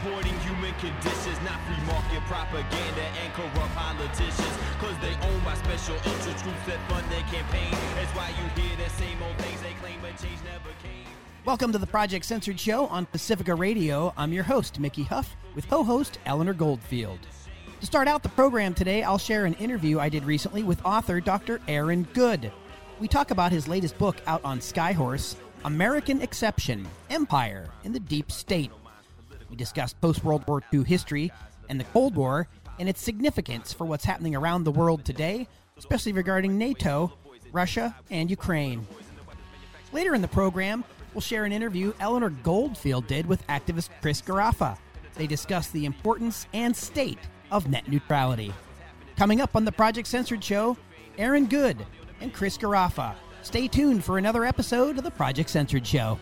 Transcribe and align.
exploiting 0.00 0.38
human 0.40 0.72
conditions, 0.80 1.36
not 1.44 1.60
free 1.66 1.84
market 1.84 2.22
propaganda 2.24 3.02
and 3.22 3.32
corrupt 3.34 3.74
politicians. 3.74 4.56
Cause 4.78 4.94
they 5.02 5.12
own 5.28 5.40
by 5.44 5.52
special 5.56 5.94
interest 5.96 6.42
groups 6.42 6.64
that 6.66 6.78
fund 6.88 7.04
their 7.10 7.20
campaign. 7.24 7.70
That's 7.96 8.10
why 8.16 8.30
you 8.30 8.62
hear 8.62 8.74
the 8.78 8.88
same 8.92 9.22
old 9.22 9.36
things 9.36 9.60
they 9.60 9.74
claim, 9.74 9.98
but 10.00 10.16
change 10.16 10.38
never 10.42 10.70
came. 10.82 11.04
Welcome 11.44 11.70
to 11.72 11.78
the 11.78 11.86
Project 11.86 12.24
Censored 12.24 12.58
Show 12.58 12.86
on 12.86 13.04
Pacifica 13.04 13.54
Radio. 13.54 14.14
I'm 14.16 14.32
your 14.32 14.44
host, 14.44 14.80
Mickey 14.80 15.02
Huff, 15.02 15.36
with 15.54 15.68
co 15.68 15.84
host 15.84 16.18
Eleanor 16.24 16.54
Goldfield. 16.54 17.18
To 17.80 17.86
start 17.86 18.08
out 18.08 18.22
the 18.22 18.30
program 18.30 18.72
today, 18.72 19.02
I'll 19.02 19.18
share 19.18 19.44
an 19.44 19.52
interview 19.54 20.00
I 20.00 20.08
did 20.08 20.24
recently 20.24 20.62
with 20.62 20.82
author 20.82 21.20
Dr. 21.20 21.60
Aaron 21.68 22.08
Good. 22.14 22.50
We 23.00 23.06
talk 23.06 23.32
about 23.32 23.52
his 23.52 23.68
latest 23.68 23.98
book 23.98 24.16
out 24.26 24.42
on 24.44 24.60
Skyhorse, 24.60 25.36
American 25.66 26.22
Exception 26.22 26.88
Empire 27.10 27.68
in 27.84 27.92
the 27.92 28.00
Deep 28.00 28.32
State. 28.32 28.70
We 29.50 29.56
discuss 29.56 29.92
post 29.92 30.24
World 30.24 30.46
War 30.46 30.62
II 30.72 30.84
history 30.84 31.32
and 31.68 31.78
the 31.78 31.84
Cold 31.84 32.14
War 32.14 32.48
and 32.78 32.88
its 32.88 33.02
significance 33.02 33.72
for 33.72 33.84
what's 33.84 34.04
happening 34.04 34.34
around 34.34 34.64
the 34.64 34.70
world 34.70 35.04
today, 35.04 35.48
especially 35.76 36.12
regarding 36.12 36.56
NATO, 36.56 37.12
Russia, 37.52 37.94
and 38.10 38.30
Ukraine. 38.30 38.86
Later 39.92 40.14
in 40.14 40.22
the 40.22 40.28
program, 40.28 40.84
we'll 41.12 41.20
share 41.20 41.44
an 41.44 41.52
interview 41.52 41.92
Eleanor 41.98 42.30
Goldfield 42.30 43.06
did 43.06 43.26
with 43.26 43.46
activist 43.48 43.90
Chris 44.00 44.22
Garaffa. 44.22 44.78
They 45.14 45.26
discuss 45.26 45.68
the 45.68 45.84
importance 45.84 46.46
and 46.54 46.74
state 46.74 47.18
of 47.50 47.68
net 47.68 47.88
neutrality. 47.88 48.54
Coming 49.16 49.40
up 49.40 49.56
on 49.56 49.64
the 49.64 49.72
Project 49.72 50.06
Censored 50.06 50.42
Show, 50.42 50.76
Aaron 51.18 51.46
Good 51.46 51.84
and 52.20 52.32
Chris 52.32 52.56
Garaffa. 52.56 53.14
Stay 53.42 53.66
tuned 53.68 54.04
for 54.04 54.18
another 54.18 54.44
episode 54.44 54.96
of 54.96 55.04
the 55.04 55.10
Project 55.10 55.50
Censored 55.50 55.86
Show. 55.86 56.18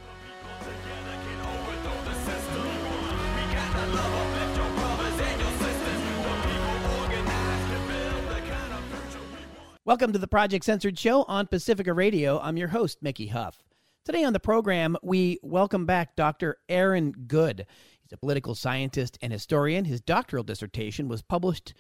Welcome 9.88 10.12
to 10.12 10.18
the 10.18 10.28
Project 10.28 10.66
Censored 10.66 10.98
Show 10.98 11.22
on 11.22 11.46
Pacifica 11.46 11.94
Radio. 11.94 12.38
I'm 12.40 12.58
your 12.58 12.68
host, 12.68 12.98
Mickey 13.00 13.28
Huff. 13.28 13.64
Today 14.04 14.22
on 14.22 14.34
the 14.34 14.38
program, 14.38 14.98
we 15.02 15.38
welcome 15.42 15.86
back 15.86 16.14
Dr. 16.14 16.58
Aaron 16.68 17.10
Good. 17.26 17.64
He's 18.02 18.12
a 18.12 18.18
political 18.18 18.54
scientist 18.54 19.16
and 19.22 19.32
historian. 19.32 19.86
His 19.86 20.02
doctoral 20.02 20.44
dissertation 20.44 21.08
was 21.08 21.22
published 21.22 21.72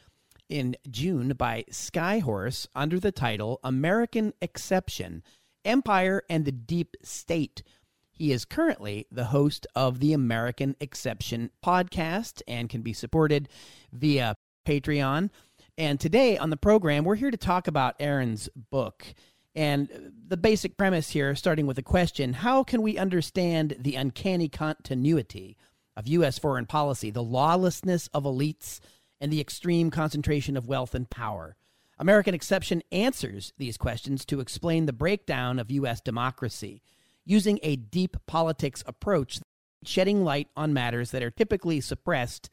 in 0.48 0.74
June 0.90 1.34
by 1.36 1.66
Skyhorse 1.70 2.66
under 2.74 2.98
the 2.98 3.12
title 3.12 3.60
American 3.62 4.32
Exception 4.40 5.22
Empire 5.66 6.22
and 6.30 6.46
the 6.46 6.52
Deep 6.52 6.96
State. 7.02 7.62
He 8.10 8.32
is 8.32 8.46
currently 8.46 9.06
the 9.12 9.26
host 9.26 9.66
of 9.76 10.00
the 10.00 10.14
American 10.14 10.76
Exception 10.80 11.50
podcast 11.62 12.40
and 12.48 12.70
can 12.70 12.80
be 12.80 12.94
supported 12.94 13.50
via 13.92 14.34
Patreon. 14.66 15.28
And 15.78 16.00
today 16.00 16.36
on 16.36 16.50
the 16.50 16.56
program, 16.56 17.04
we're 17.04 17.14
here 17.14 17.30
to 17.30 17.36
talk 17.36 17.68
about 17.68 17.94
Aaron's 18.00 18.48
book. 18.56 19.06
And 19.54 20.12
the 20.26 20.36
basic 20.36 20.76
premise 20.76 21.10
here, 21.10 21.36
starting 21.36 21.68
with 21.68 21.78
a 21.78 21.84
question 21.84 22.32
How 22.32 22.64
can 22.64 22.82
we 22.82 22.98
understand 22.98 23.76
the 23.78 23.94
uncanny 23.94 24.48
continuity 24.48 25.56
of 25.96 26.08
U.S. 26.08 26.36
foreign 26.36 26.66
policy, 26.66 27.12
the 27.12 27.22
lawlessness 27.22 28.08
of 28.08 28.24
elites, 28.24 28.80
and 29.20 29.32
the 29.32 29.40
extreme 29.40 29.92
concentration 29.92 30.56
of 30.56 30.66
wealth 30.66 30.96
and 30.96 31.08
power? 31.08 31.54
American 31.96 32.34
Exception 32.34 32.82
answers 32.90 33.52
these 33.56 33.76
questions 33.76 34.24
to 34.24 34.40
explain 34.40 34.86
the 34.86 34.92
breakdown 34.92 35.60
of 35.60 35.70
U.S. 35.70 36.00
democracy 36.00 36.82
using 37.24 37.60
a 37.62 37.76
deep 37.76 38.16
politics 38.26 38.82
approach, 38.84 39.38
shedding 39.84 40.24
light 40.24 40.48
on 40.56 40.72
matters 40.72 41.12
that 41.12 41.22
are 41.22 41.30
typically 41.30 41.80
suppressed 41.80 42.50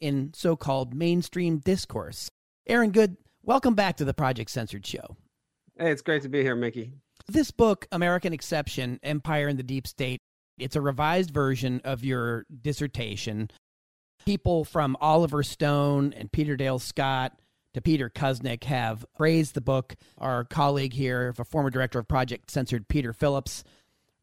in 0.00 0.32
so 0.34 0.56
called 0.56 0.94
mainstream 0.94 1.58
discourse. 1.58 2.28
Aaron 2.68 2.90
Good, 2.90 3.16
welcome 3.44 3.74
back 3.74 3.98
to 3.98 4.04
the 4.04 4.12
Project 4.12 4.50
Censored 4.50 4.84
Show. 4.84 5.16
Hey, 5.78 5.92
it's 5.92 6.02
great 6.02 6.22
to 6.22 6.28
be 6.28 6.42
here, 6.42 6.56
Mickey. 6.56 6.94
This 7.28 7.52
book, 7.52 7.86
American 7.92 8.32
Exception 8.32 8.98
Empire 9.04 9.46
in 9.46 9.56
the 9.56 9.62
Deep 9.62 9.86
State, 9.86 10.18
it's 10.58 10.74
a 10.74 10.80
revised 10.80 11.30
version 11.30 11.80
of 11.84 12.02
your 12.02 12.44
dissertation. 12.62 13.52
People 14.24 14.64
from 14.64 14.96
Oliver 15.00 15.44
Stone 15.44 16.12
and 16.14 16.32
Peter 16.32 16.56
Dale 16.56 16.80
Scott 16.80 17.38
to 17.74 17.80
Peter 17.80 18.10
Kuznick 18.10 18.64
have 18.64 19.06
praised 19.14 19.54
the 19.54 19.60
book. 19.60 19.94
Our 20.18 20.42
colleague 20.42 20.94
here, 20.94 21.32
a 21.38 21.44
former 21.44 21.70
director 21.70 22.00
of 22.00 22.08
Project 22.08 22.50
Censored, 22.50 22.88
Peter 22.88 23.12
Phillips, 23.12 23.62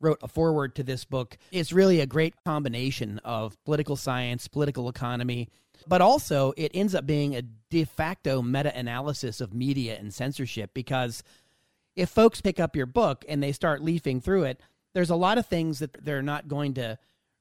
wrote 0.01 0.19
a 0.21 0.27
foreword 0.27 0.75
to 0.75 0.83
this 0.83 1.05
book. 1.05 1.37
It's 1.53 1.71
really 1.71 2.01
a 2.01 2.05
great 2.05 2.33
combination 2.43 3.19
of 3.19 3.55
political 3.63 3.95
science, 3.95 4.49
political 4.49 4.89
economy, 4.89 5.47
but 5.87 6.01
also 6.01 6.53
it 6.57 6.71
ends 6.73 6.95
up 6.95 7.05
being 7.05 7.35
a 7.35 7.41
de 7.41 7.83
facto 7.83 8.41
meta 8.41 8.75
analysis 8.77 9.41
of 9.41 9.53
media 9.53 9.97
and 9.97 10.13
censorship 10.13 10.71
because 10.73 11.23
if 11.95 12.09
folks 12.09 12.41
pick 12.41 12.59
up 12.59 12.75
your 12.75 12.85
book 12.85 13.23
and 13.27 13.41
they 13.41 13.51
start 13.51 13.81
leafing 13.81 14.19
through 14.19 14.43
it, 14.43 14.59
there's 14.93 15.09
a 15.09 15.15
lot 15.15 15.37
of 15.37 15.45
things 15.45 15.79
that 15.79 16.03
they're 16.03 16.21
not 16.21 16.47
going 16.47 16.75
to 16.75 16.97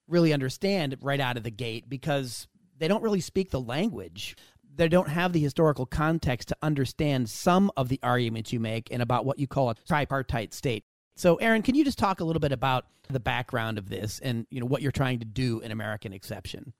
really 0.08 0.32
understand 0.32 0.96
right 1.00 1.20
out 1.20 1.36
of 1.36 1.42
the 1.42 1.50
gate 1.50 1.88
because 1.88 2.48
they 2.78 2.88
don't 2.88 3.02
really 3.02 3.20
speak 3.20 3.50
the 3.50 3.60
language. 3.60 4.36
They 4.74 4.88
don't 4.88 5.08
have 5.08 5.32
the 5.32 5.40
historical 5.40 5.86
context 5.86 6.48
to 6.48 6.56
understand 6.62 7.28
some 7.28 7.70
of 7.76 7.88
the 7.88 8.00
arguments 8.02 8.52
you 8.52 8.60
make 8.60 8.88
and 8.90 9.02
about 9.02 9.24
what 9.24 9.38
you 9.38 9.46
call 9.46 9.70
a 9.70 9.74
tripartite 9.74 10.54
state. 10.54 10.84
So, 11.14 11.36
Aaron, 11.36 11.62
can 11.62 11.74
you 11.74 11.84
just 11.84 11.98
talk 11.98 12.20
a 12.20 12.24
little 12.24 12.40
bit 12.40 12.52
about 12.52 12.86
the 13.10 13.20
background 13.20 13.76
of 13.76 13.90
this 13.90 14.18
and 14.20 14.46
you 14.50 14.60
know 14.60 14.66
what 14.66 14.80
you're 14.80 14.92
trying 14.92 15.18
to 15.18 15.26
do 15.26 15.60
in 15.60 15.70
American 15.70 16.12
Exception? 16.12 16.72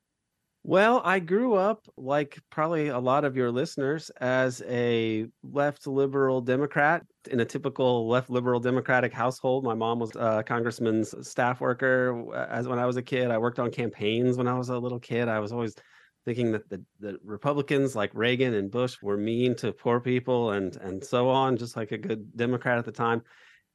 Well, 0.64 1.02
I 1.04 1.18
grew 1.18 1.54
up, 1.54 1.88
like 1.96 2.38
probably 2.50 2.88
a 2.88 2.98
lot 2.98 3.24
of 3.24 3.36
your 3.36 3.50
listeners, 3.50 4.10
as 4.20 4.62
a 4.68 5.26
left 5.42 5.88
liberal 5.88 6.40
Democrat 6.40 7.02
in 7.28 7.40
a 7.40 7.44
typical 7.44 8.08
left 8.08 8.30
liberal 8.30 8.60
Democratic 8.60 9.12
household. 9.12 9.64
My 9.64 9.74
mom 9.74 9.98
was 9.98 10.14
a 10.14 10.44
congressman's 10.46 11.14
staff 11.28 11.60
worker. 11.60 12.32
Uh, 12.32 12.46
as 12.48 12.68
when 12.68 12.78
I 12.78 12.86
was 12.86 12.96
a 12.96 13.02
kid, 13.02 13.32
I 13.32 13.38
worked 13.38 13.58
on 13.58 13.72
campaigns 13.72 14.36
when 14.36 14.46
I 14.46 14.56
was 14.56 14.68
a 14.68 14.78
little 14.78 15.00
kid. 15.00 15.26
I 15.28 15.40
was 15.40 15.50
always 15.50 15.74
thinking 16.24 16.52
that 16.52 16.68
the, 16.70 16.84
the 17.00 17.18
Republicans 17.24 17.96
like 17.96 18.12
Reagan 18.14 18.54
and 18.54 18.70
Bush 18.70 18.96
were 19.02 19.16
mean 19.16 19.56
to 19.56 19.72
poor 19.72 19.98
people 19.98 20.52
and 20.52 20.76
and 20.76 21.04
so 21.04 21.28
on, 21.28 21.56
just 21.56 21.76
like 21.76 21.90
a 21.90 21.98
good 21.98 22.36
Democrat 22.36 22.78
at 22.78 22.84
the 22.84 22.92
time. 22.92 23.22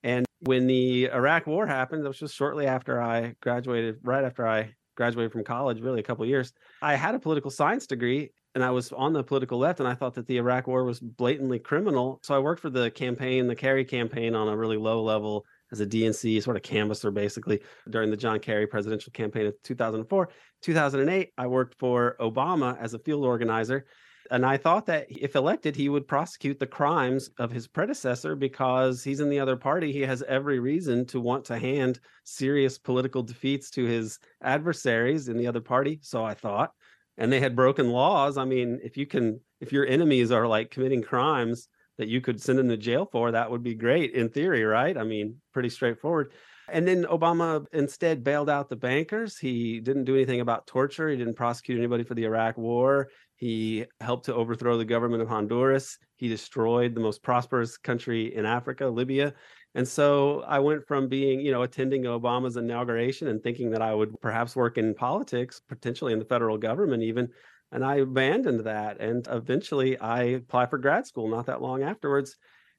And 0.03 0.25
when 0.39 0.67
the 0.67 1.09
Iraq 1.11 1.47
War 1.47 1.67
happened, 1.67 2.05
it 2.05 2.07
was 2.07 2.19
just 2.19 2.35
shortly 2.35 2.65
after 2.65 3.01
I 3.01 3.35
graduated, 3.41 3.97
right 4.03 4.23
after 4.23 4.47
I 4.47 4.73
graduated 4.97 5.31
from 5.31 5.45
college, 5.45 5.79
really 5.79 6.01
a 6.01 6.03
couple 6.03 6.25
years. 6.25 6.51
I 6.81 6.95
had 6.95 7.15
a 7.15 7.19
political 7.19 7.49
science 7.49 7.87
degree 7.87 8.31
and 8.55 8.63
I 8.63 8.71
was 8.71 8.91
on 8.91 9.13
the 9.13 9.23
political 9.23 9.59
left 9.59 9.79
and 9.79 9.87
I 9.87 9.93
thought 9.93 10.15
that 10.15 10.27
the 10.27 10.37
Iraq 10.37 10.67
war 10.67 10.83
was 10.83 10.99
blatantly 10.99 11.59
criminal. 11.59 12.19
So 12.23 12.35
I 12.35 12.39
worked 12.39 12.61
for 12.61 12.69
the 12.69 12.91
campaign, 12.91 13.47
the 13.47 13.55
Kerry 13.55 13.85
campaign 13.85 14.35
on 14.35 14.49
a 14.49 14.57
really 14.57 14.77
low 14.77 15.01
level 15.01 15.45
as 15.71 15.79
a 15.79 15.85
DNC 15.85 16.41
sort 16.43 16.57
of 16.57 16.63
canvasser 16.63 17.13
basically 17.13 17.61
during 17.89 18.09
the 18.09 18.17
John 18.17 18.39
Kerry 18.39 18.67
presidential 18.67 19.11
campaign 19.11 19.45
of 19.45 19.53
2004. 19.63 20.29
2008, 20.63 21.29
I 21.37 21.47
worked 21.47 21.77
for 21.77 22.15
Obama 22.19 22.77
as 22.81 22.93
a 22.93 22.99
field 22.99 23.23
organizer 23.23 23.85
and 24.31 24.45
I 24.45 24.57
thought 24.57 24.85
that 24.87 25.07
if 25.09 25.35
elected, 25.35 25.75
he 25.75 25.89
would 25.89 26.07
prosecute 26.07 26.59
the 26.59 26.67
crimes 26.67 27.29
of 27.37 27.51
his 27.51 27.67
predecessor 27.67 28.35
because 28.35 29.03
he's 29.03 29.19
in 29.19 29.29
the 29.29 29.39
other 29.39 29.55
party. 29.55 29.91
He 29.91 30.01
has 30.01 30.23
every 30.23 30.59
reason 30.59 31.05
to 31.07 31.19
want 31.19 31.45
to 31.45 31.59
hand 31.59 31.99
serious 32.23 32.77
political 32.77 33.23
defeats 33.23 33.69
to 33.71 33.85
his 33.85 34.19
adversaries 34.41 35.27
in 35.29 35.37
the 35.37 35.47
other 35.47 35.61
party. 35.61 35.99
So 36.01 36.23
I 36.23 36.33
thought. 36.33 36.71
And 37.17 37.31
they 37.31 37.39
had 37.39 37.55
broken 37.55 37.89
laws. 37.89 38.37
I 38.37 38.45
mean, 38.45 38.79
if 38.83 38.95
you 38.95 39.07
can, 39.07 39.39
if 39.59 39.71
your 39.71 39.87
enemies 39.87 40.31
are 40.31 40.47
like 40.47 40.69
committing 40.69 41.01
crimes 41.01 41.67
that 41.97 42.07
you 42.07 42.21
could 42.21 42.39
send 42.39 42.59
them 42.59 42.69
to 42.69 42.77
jail 42.77 43.07
for, 43.11 43.31
that 43.31 43.49
would 43.49 43.63
be 43.63 43.73
great 43.73 44.13
in 44.13 44.29
theory, 44.29 44.63
right? 44.63 44.95
I 44.95 45.03
mean, 45.03 45.37
pretty 45.51 45.69
straightforward. 45.69 46.31
And 46.69 46.87
then 46.87 47.05
Obama 47.05 47.65
instead 47.71 48.23
bailed 48.23 48.49
out 48.49 48.69
the 48.69 48.75
bankers. 48.75 49.37
He 49.37 49.79
didn't 49.79 50.03
do 50.03 50.15
anything 50.15 50.41
about 50.41 50.67
torture. 50.67 51.09
He 51.09 51.15
didn't 51.15 51.35
prosecute 51.35 51.77
anybody 51.77 52.03
for 52.03 52.13
the 52.13 52.25
Iraq 52.25 52.57
war. 52.57 53.09
He 53.37 53.85
helped 54.01 54.25
to 54.25 54.33
overthrow 54.33 54.77
the 54.77 54.85
government 54.85 55.21
of 55.21 55.29
Honduras. 55.29 55.99
He 56.15 56.27
destroyed 56.27 56.95
the 56.95 57.01
most 57.01 57.21
prosperous 57.21 57.77
country 57.77 58.35
in 58.35 58.47
Africa, 58.47 58.87
Libya. 58.87 59.33
And 59.75 59.87
so 59.87 60.41
I 60.47 60.57
went 60.57 60.87
from 60.87 61.07
being, 61.07 61.39
you 61.39 61.51
know, 61.51 61.61
attending 61.61 62.03
Obama's 62.03 62.57
inauguration 62.57 63.27
and 63.27 63.41
thinking 63.43 63.69
that 63.71 63.81
I 63.83 63.93
would 63.93 64.19
perhaps 64.21 64.55
work 64.55 64.79
in 64.79 64.95
politics, 64.95 65.61
potentially 65.69 66.13
in 66.13 66.19
the 66.19 66.25
federal 66.25 66.57
government 66.57 67.03
even. 67.03 67.29
And 67.71 67.85
I 67.85 67.97
abandoned 67.97 68.61
that. 68.61 68.99
And 68.99 69.27
eventually 69.29 69.99
I 69.99 70.23
applied 70.23 70.71
for 70.71 70.79
grad 70.79 71.05
school 71.05 71.27
not 71.27 71.45
that 71.45 71.61
long 71.61 71.83
afterwards. 71.83 72.37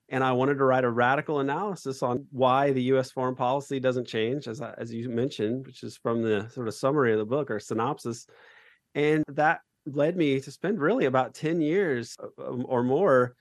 And 0.08 0.24
I 0.24 0.32
wanted 0.32 0.54
to 0.58 0.64
write 0.64 0.84
a 0.84 0.90
radical 0.90 1.38
analysis 1.38 2.02
on 2.02 2.26
why 2.32 2.72
the 2.72 2.82
US 2.94 3.12
foreign 3.12 3.36
policy 3.36 3.78
doesn't 3.78 4.08
change, 4.08 4.48
as, 4.48 4.60
I, 4.60 4.74
as 4.76 4.92
you 4.92 5.08
mentioned, 5.08 5.66
which 5.66 5.84
is 5.84 5.96
from 5.96 6.22
the 6.22 6.48
sort 6.48 6.66
of 6.66 6.74
summary 6.74 7.12
of 7.12 7.18
the 7.18 7.26
book 7.26 7.48
or 7.48 7.60
synopsis. 7.60 8.26
And 8.96 9.22
that 9.28 9.60
led 9.86 10.16
me 10.16 10.40
to 10.40 10.50
spend 10.50 10.80
really 10.80 11.06
about 11.06 11.34
10 11.34 11.60
years 11.60 12.16
uh, 12.22 12.50
um, 12.50 12.64
or 12.68 12.82
more 12.82 13.34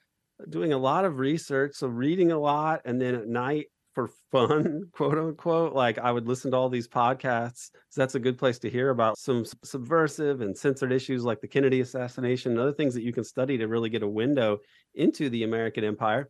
doing 0.50 0.72
a 0.72 0.78
lot 0.78 1.04
of 1.04 1.18
research 1.18 1.74
so 1.74 1.88
reading 1.88 2.32
a 2.32 2.38
lot 2.38 2.82
and 2.86 3.02
then 3.02 3.16
at 3.16 3.28
night 3.28 3.68
for 3.98 4.12
fun, 4.32 4.84
quote 4.92 5.18
unquote. 5.18 5.74
Like 5.74 5.98
I 5.98 6.12
would 6.12 6.28
listen 6.28 6.52
to 6.52 6.58
all 6.58 6.70
these 6.70 6.88
podcasts. 6.88 7.72
So 7.90 8.00
that's 8.00 8.14
a 8.14 8.20
good 8.20 8.38
place 8.38 8.60
to 8.60 8.70
hear 8.70 8.92
about 8.92 9.18
some 9.18 9.44
subversive 9.64 10.42
and 10.42 10.56
censored 10.56 10.92
issues 10.92 11.24
like 11.24 11.42
the 11.42 11.48
Kennedy 11.48 11.82
assassination 11.82 12.52
and 12.52 12.62
other 12.62 12.74
things 12.74 12.94
that 12.94 13.02
you 13.02 13.12
can 13.12 13.24
study 13.24 13.58
to 13.58 13.68
really 13.68 13.90
get 13.90 14.04
a 14.04 14.08
window 14.08 14.60
into 14.94 15.32
the 15.32 15.42
American 15.42 15.84
empire. 15.84 16.30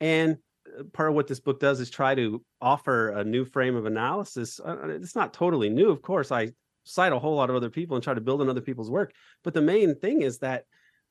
And 0.00 0.38
uh, 0.66 0.84
part 0.94 1.10
of 1.10 1.14
what 1.14 1.26
this 1.26 1.40
book 1.40 1.60
does 1.60 1.78
is 1.78 1.90
try 1.90 2.14
to 2.14 2.42
offer 2.62 3.10
a 3.10 3.22
new 3.22 3.44
frame 3.44 3.76
of 3.76 3.84
analysis. 3.84 4.58
Uh, 4.58 4.76
uh, 4.84 4.88
it's 4.88 5.14
not 5.14 5.34
totally 5.34 5.68
new, 5.68 5.90
of 5.90 6.00
course. 6.00 6.32
I 6.32 6.52
cite 6.84 7.12
a 7.12 7.18
whole 7.18 7.34
lot 7.34 7.50
of 7.50 7.56
other 7.56 7.70
people 7.70 7.96
and 7.96 8.04
try 8.04 8.14
to 8.14 8.20
build 8.20 8.40
on 8.40 8.48
other 8.48 8.60
people's 8.60 8.90
work. 8.90 9.12
But 9.42 9.54
the 9.54 9.62
main 9.62 9.94
thing 9.94 10.22
is 10.22 10.38
that 10.38 10.64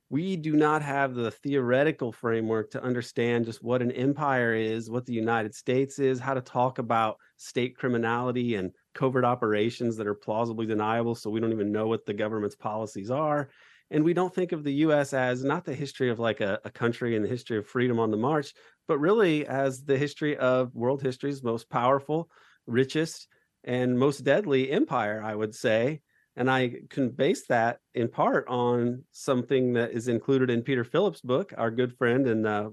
we 0.09 0.35
do 0.35 0.55
not 0.55 0.83
have 0.83 1.15
the 1.15 1.31
theoretical 1.31 2.11
framework 2.11 2.69
to 2.71 2.83
understand 2.83 3.45
just 3.45 3.63
what 3.63 3.81
an 3.81 3.91
empire 3.91 4.53
is, 4.53 4.89
what 4.89 5.05
the 5.05 5.13
United 5.13 5.55
States 5.55 5.97
is, 5.97 6.19
how 6.19 6.35
to 6.35 6.41
talk 6.41 6.77
about 6.77 7.17
state 7.37 7.75
criminality 7.75 8.55
and 8.55 8.71
covert 8.93 9.25
operations 9.25 9.97
that 9.97 10.05
are 10.05 10.13
plausibly 10.13 10.67
deniable. 10.67 11.15
So 11.15 11.31
we 11.31 11.39
don't 11.39 11.51
even 11.51 11.71
know 11.71 11.87
what 11.87 12.05
the 12.05 12.13
government's 12.13 12.55
policies 12.55 13.09
are. 13.09 13.49
And 13.89 14.03
we 14.03 14.13
don't 14.13 14.33
think 14.33 14.51
of 14.51 14.63
the 14.63 14.73
US 14.85 15.13
as 15.13 15.43
not 15.43 15.65
the 15.65 15.73
history 15.73 16.09
of 16.09 16.19
like 16.19 16.41
a, 16.41 16.59
a 16.63 16.69
country 16.69 17.15
and 17.15 17.25
the 17.25 17.29
history 17.29 17.57
of 17.57 17.65
freedom 17.65 17.99
on 17.99 18.11
the 18.11 18.17
march, 18.17 18.53
but 18.87 18.99
really 18.99 19.47
as 19.47 19.83
the 19.83 19.97
history 19.97 20.37
of 20.37 20.75
world 20.75 21.01
history's 21.01 21.43
most 21.43 21.69
powerful, 21.69 22.29
richest, 22.67 23.27
and 23.63 23.97
most 23.97 24.23
deadly 24.23 24.71
empire, 24.71 25.21
I 25.23 25.35
would 25.35 25.55
say 25.55 26.01
and 26.35 26.49
I 26.49 26.73
can 26.89 27.09
base 27.09 27.45
that 27.47 27.79
in 27.93 28.07
part 28.07 28.47
on 28.47 29.03
something 29.11 29.73
that 29.73 29.91
is 29.91 30.07
included 30.07 30.49
in 30.49 30.63
Peter 30.63 30.83
Phillips' 30.83 31.21
book, 31.21 31.53
our 31.57 31.69
good 31.69 31.95
friend, 31.97 32.27
and 32.27 32.47
uh, 32.47 32.69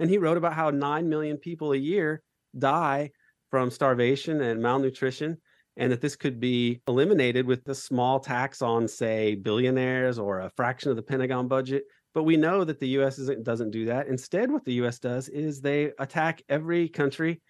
and 0.00 0.10
he 0.10 0.18
wrote 0.18 0.36
about 0.36 0.54
how 0.54 0.70
nine 0.70 1.08
million 1.08 1.36
people 1.36 1.72
a 1.72 1.76
year 1.76 2.22
die 2.58 3.10
from 3.50 3.70
starvation 3.70 4.40
and 4.40 4.60
malnutrition, 4.60 5.38
and 5.76 5.92
that 5.92 6.00
this 6.00 6.16
could 6.16 6.40
be 6.40 6.80
eliminated 6.88 7.46
with 7.46 7.68
a 7.68 7.74
small 7.74 8.18
tax 8.18 8.62
on, 8.62 8.88
say, 8.88 9.36
billionaires 9.36 10.18
or 10.18 10.40
a 10.40 10.50
fraction 10.50 10.90
of 10.90 10.96
the 10.96 11.02
Pentagon 11.02 11.46
budget. 11.46 11.84
But 12.14 12.24
we 12.24 12.36
know 12.36 12.64
that 12.64 12.80
the 12.80 12.88
U.S. 12.88 13.16
doesn't 13.42 13.70
do 13.70 13.86
that. 13.86 14.08
Instead, 14.08 14.50
what 14.50 14.64
the 14.64 14.74
U.S. 14.74 14.98
does 14.98 15.28
is 15.28 15.60
they 15.60 15.92
attack 15.98 16.42
every 16.48 16.88
country 16.88 17.40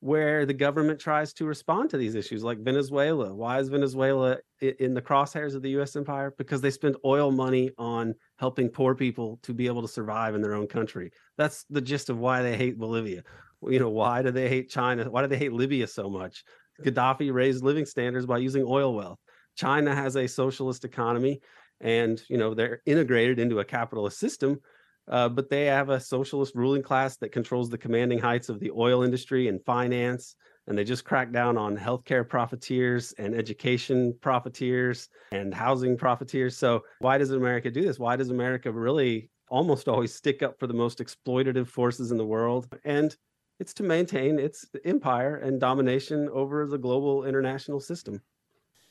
where 0.00 0.46
the 0.46 0.54
government 0.54 1.00
tries 1.00 1.32
to 1.32 1.44
respond 1.44 1.90
to 1.90 1.96
these 1.96 2.14
issues, 2.14 2.44
like 2.44 2.58
Venezuela. 2.58 3.34
Why 3.34 3.58
is 3.58 3.68
Venezuela 3.68 4.38
in 4.60 4.94
the 4.94 5.02
crosshairs 5.02 5.54
of 5.54 5.62
the 5.62 5.70
US 5.80 5.96
empire? 5.96 6.34
Because 6.38 6.60
they 6.60 6.70
spend 6.70 6.96
oil 7.04 7.32
money 7.32 7.72
on 7.78 8.14
helping 8.38 8.68
poor 8.68 8.94
people 8.94 9.40
to 9.42 9.52
be 9.52 9.66
able 9.66 9.82
to 9.82 9.88
survive 9.88 10.34
in 10.34 10.42
their 10.42 10.54
own 10.54 10.68
country. 10.68 11.10
That's 11.36 11.64
the 11.68 11.80
gist 11.80 12.10
of 12.10 12.18
why 12.18 12.42
they 12.42 12.56
hate 12.56 12.78
Bolivia. 12.78 13.22
You 13.62 13.80
know, 13.80 13.90
why 13.90 14.22
do 14.22 14.30
they 14.30 14.48
hate 14.48 14.70
China? 14.70 15.10
Why 15.10 15.22
do 15.22 15.28
they 15.28 15.38
hate 15.38 15.52
Libya 15.52 15.88
so 15.88 16.08
much? 16.08 16.44
Gaddafi 16.84 17.32
raised 17.32 17.64
living 17.64 17.84
standards 17.84 18.24
by 18.24 18.38
using 18.38 18.64
oil 18.64 18.94
wealth. 18.94 19.18
China 19.56 19.92
has 19.92 20.14
a 20.16 20.28
socialist 20.28 20.84
economy 20.84 21.40
and, 21.80 22.22
you 22.28 22.38
know, 22.38 22.54
they're 22.54 22.82
integrated 22.86 23.40
into 23.40 23.58
a 23.58 23.64
capitalist 23.64 24.20
system 24.20 24.60
uh, 25.08 25.28
but 25.28 25.48
they 25.48 25.66
have 25.66 25.88
a 25.88 26.00
socialist 26.00 26.54
ruling 26.54 26.82
class 26.82 27.16
that 27.16 27.32
controls 27.32 27.70
the 27.70 27.78
commanding 27.78 28.18
heights 28.18 28.48
of 28.48 28.60
the 28.60 28.70
oil 28.70 29.02
industry 29.02 29.48
and 29.48 29.64
finance. 29.64 30.36
And 30.66 30.76
they 30.76 30.84
just 30.84 31.04
crack 31.04 31.32
down 31.32 31.56
on 31.56 31.78
healthcare 31.78 32.28
profiteers 32.28 33.12
and 33.12 33.34
education 33.34 34.14
profiteers 34.20 35.08
and 35.32 35.54
housing 35.54 35.96
profiteers. 35.96 36.58
So, 36.58 36.82
why 36.98 37.16
does 37.16 37.30
America 37.30 37.70
do 37.70 37.82
this? 37.82 37.98
Why 37.98 38.16
does 38.16 38.28
America 38.28 38.70
really 38.70 39.30
almost 39.48 39.88
always 39.88 40.14
stick 40.14 40.42
up 40.42 40.58
for 40.60 40.66
the 40.66 40.74
most 40.74 40.98
exploitative 40.98 41.68
forces 41.68 42.10
in 42.10 42.18
the 42.18 42.26
world? 42.26 42.68
And 42.84 43.16
it's 43.60 43.72
to 43.74 43.82
maintain 43.82 44.38
its 44.38 44.66
empire 44.84 45.36
and 45.36 45.58
domination 45.58 46.28
over 46.28 46.66
the 46.66 46.78
global 46.78 47.24
international 47.24 47.80
system. 47.80 48.20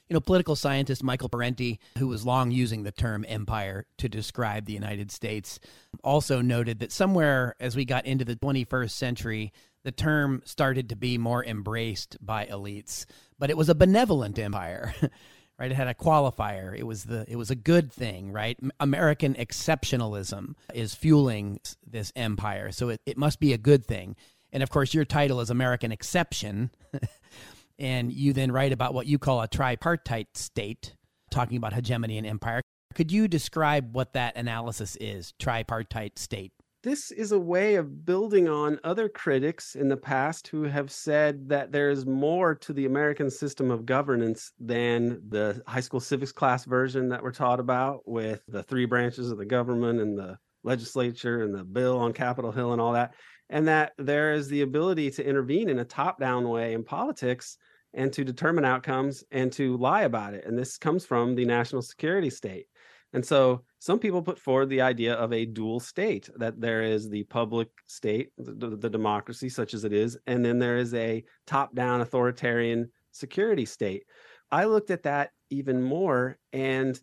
You 0.09 0.13
know, 0.13 0.21
political 0.21 0.55
scientist 0.55 1.03
Michael 1.03 1.29
Parenti, 1.29 1.79
who 1.97 2.07
was 2.07 2.25
long 2.25 2.51
using 2.51 2.83
the 2.83 2.91
term 2.91 3.25
empire 3.27 3.85
to 3.97 4.07
describe 4.07 4.65
the 4.65 4.73
United 4.73 5.11
States, 5.11 5.59
also 6.03 6.41
noted 6.41 6.79
that 6.79 6.91
somewhere 6.91 7.55
as 7.59 7.75
we 7.75 7.83
got 7.83 8.05
into 8.05 8.23
the 8.23 8.37
21st 8.37 8.91
century, 8.91 9.51
the 9.83 9.91
term 9.91 10.41
started 10.45 10.89
to 10.89 10.95
be 10.95 11.17
more 11.17 11.43
embraced 11.43 12.17
by 12.25 12.45
elites. 12.45 13.05
But 13.37 13.49
it 13.49 13.57
was 13.57 13.69
a 13.69 13.75
benevolent 13.75 14.39
empire. 14.39 14.93
right 15.59 15.71
it 15.71 15.75
had 15.75 15.87
a 15.87 15.93
qualifier 15.93 16.77
it 16.77 16.85
was 16.85 17.05
the 17.05 17.25
it 17.27 17.35
was 17.35 17.49
a 17.49 17.55
good 17.55 17.91
thing 17.91 18.31
right 18.31 18.59
american 18.79 19.33
exceptionalism 19.35 20.53
is 20.73 20.93
fueling 20.93 21.59
this 21.85 22.11
empire 22.15 22.71
so 22.71 22.89
it, 22.89 23.01
it 23.05 23.17
must 23.17 23.39
be 23.39 23.53
a 23.53 23.57
good 23.57 23.85
thing 23.85 24.15
and 24.51 24.63
of 24.63 24.69
course 24.69 24.93
your 24.93 25.05
title 25.05 25.41
is 25.41 25.49
american 25.49 25.91
exception 25.91 26.69
and 27.79 28.11
you 28.11 28.33
then 28.33 28.51
write 28.51 28.71
about 28.71 28.93
what 28.93 29.07
you 29.07 29.19
call 29.19 29.41
a 29.41 29.47
tripartite 29.47 30.35
state, 30.35 30.95
talking 31.31 31.57
about 31.57 31.73
hegemony 31.73 32.17
and 32.17 32.27
empire. 32.27 32.61
Could 32.95 33.11
you 33.11 33.27
describe 33.27 33.93
what 33.93 34.13
that 34.13 34.35
analysis 34.35 34.97
is, 34.99 35.33
tripartite 35.39 36.17
state? 36.17 36.51
This 36.83 37.11
is 37.11 37.31
a 37.31 37.39
way 37.39 37.75
of 37.75 38.05
building 38.05 38.47
on 38.47 38.79
other 38.83 39.09
critics 39.09 39.75
in 39.75 39.89
the 39.89 39.97
past 39.97 40.47
who 40.47 40.63
have 40.63 40.89
said 40.89 41.49
that 41.49 41.71
there's 41.71 42.05
more 42.05 42.55
to 42.55 42.71
the 42.71 42.85
American 42.85 43.29
system 43.29 43.71
of 43.71 43.85
governance 43.85 44.53
than 44.59 45.21
the 45.27 45.61
high 45.67 45.81
school 45.81 45.99
civics 45.99 46.31
class 46.31 46.65
version 46.65 47.09
that 47.09 47.21
we're 47.21 47.31
taught 47.31 47.59
about 47.59 48.07
with 48.07 48.41
the 48.47 48.63
three 48.63 48.85
branches 48.85 49.31
of 49.31 49.37
the 49.37 49.45
government 49.45 49.99
and 49.99 50.17
the 50.17 50.37
legislature 50.63 51.43
and 51.43 51.53
the 51.53 51.63
bill 51.63 51.97
on 51.97 52.13
Capitol 52.13 52.51
Hill 52.51 52.71
and 52.71 52.81
all 52.81 52.93
that. 52.93 53.15
And 53.49 53.67
that 53.67 53.93
there 53.97 54.33
is 54.33 54.47
the 54.47 54.61
ability 54.61 55.11
to 55.11 55.27
intervene 55.27 55.69
in 55.69 55.79
a 55.79 55.85
top 55.85 56.19
down 56.19 56.47
way 56.47 56.73
in 56.73 56.83
politics 56.83 57.57
and 57.97 58.13
to 58.13 58.23
determine 58.23 58.63
outcomes 58.63 59.23
and 59.31 59.51
to 59.51 59.75
lie 59.77 60.03
about 60.03 60.35
it. 60.35 60.45
And 60.45 60.57
this 60.57 60.77
comes 60.77 61.05
from 61.05 61.35
the 61.35 61.43
national 61.43 61.81
security 61.81 62.29
state. 62.29 62.67
And 63.13 63.25
so 63.25 63.63
some 63.79 63.97
people 63.97 64.21
put 64.21 64.37
forward 64.37 64.69
the 64.69 64.81
idea 64.81 65.15
of 65.15 65.33
a 65.33 65.45
dual 65.45 65.79
state 65.79 66.29
that 66.35 66.61
there 66.61 66.83
is 66.83 67.09
the 67.09 67.23
public 67.23 67.69
state, 67.87 68.29
the, 68.37 68.77
the 68.77 68.89
democracy, 68.89 69.49
such 69.49 69.73
as 69.73 69.83
it 69.83 69.93
is, 69.93 70.17
and 70.27 70.45
then 70.45 70.59
there 70.59 70.77
is 70.77 70.93
a 70.93 71.23
top 71.47 71.73
down 71.73 72.01
authoritarian 72.01 72.91
security 73.11 73.65
state. 73.65 74.03
I 74.51 74.65
looked 74.65 74.91
at 74.91 75.03
that 75.03 75.31
even 75.49 75.81
more 75.81 76.37
and 76.53 76.99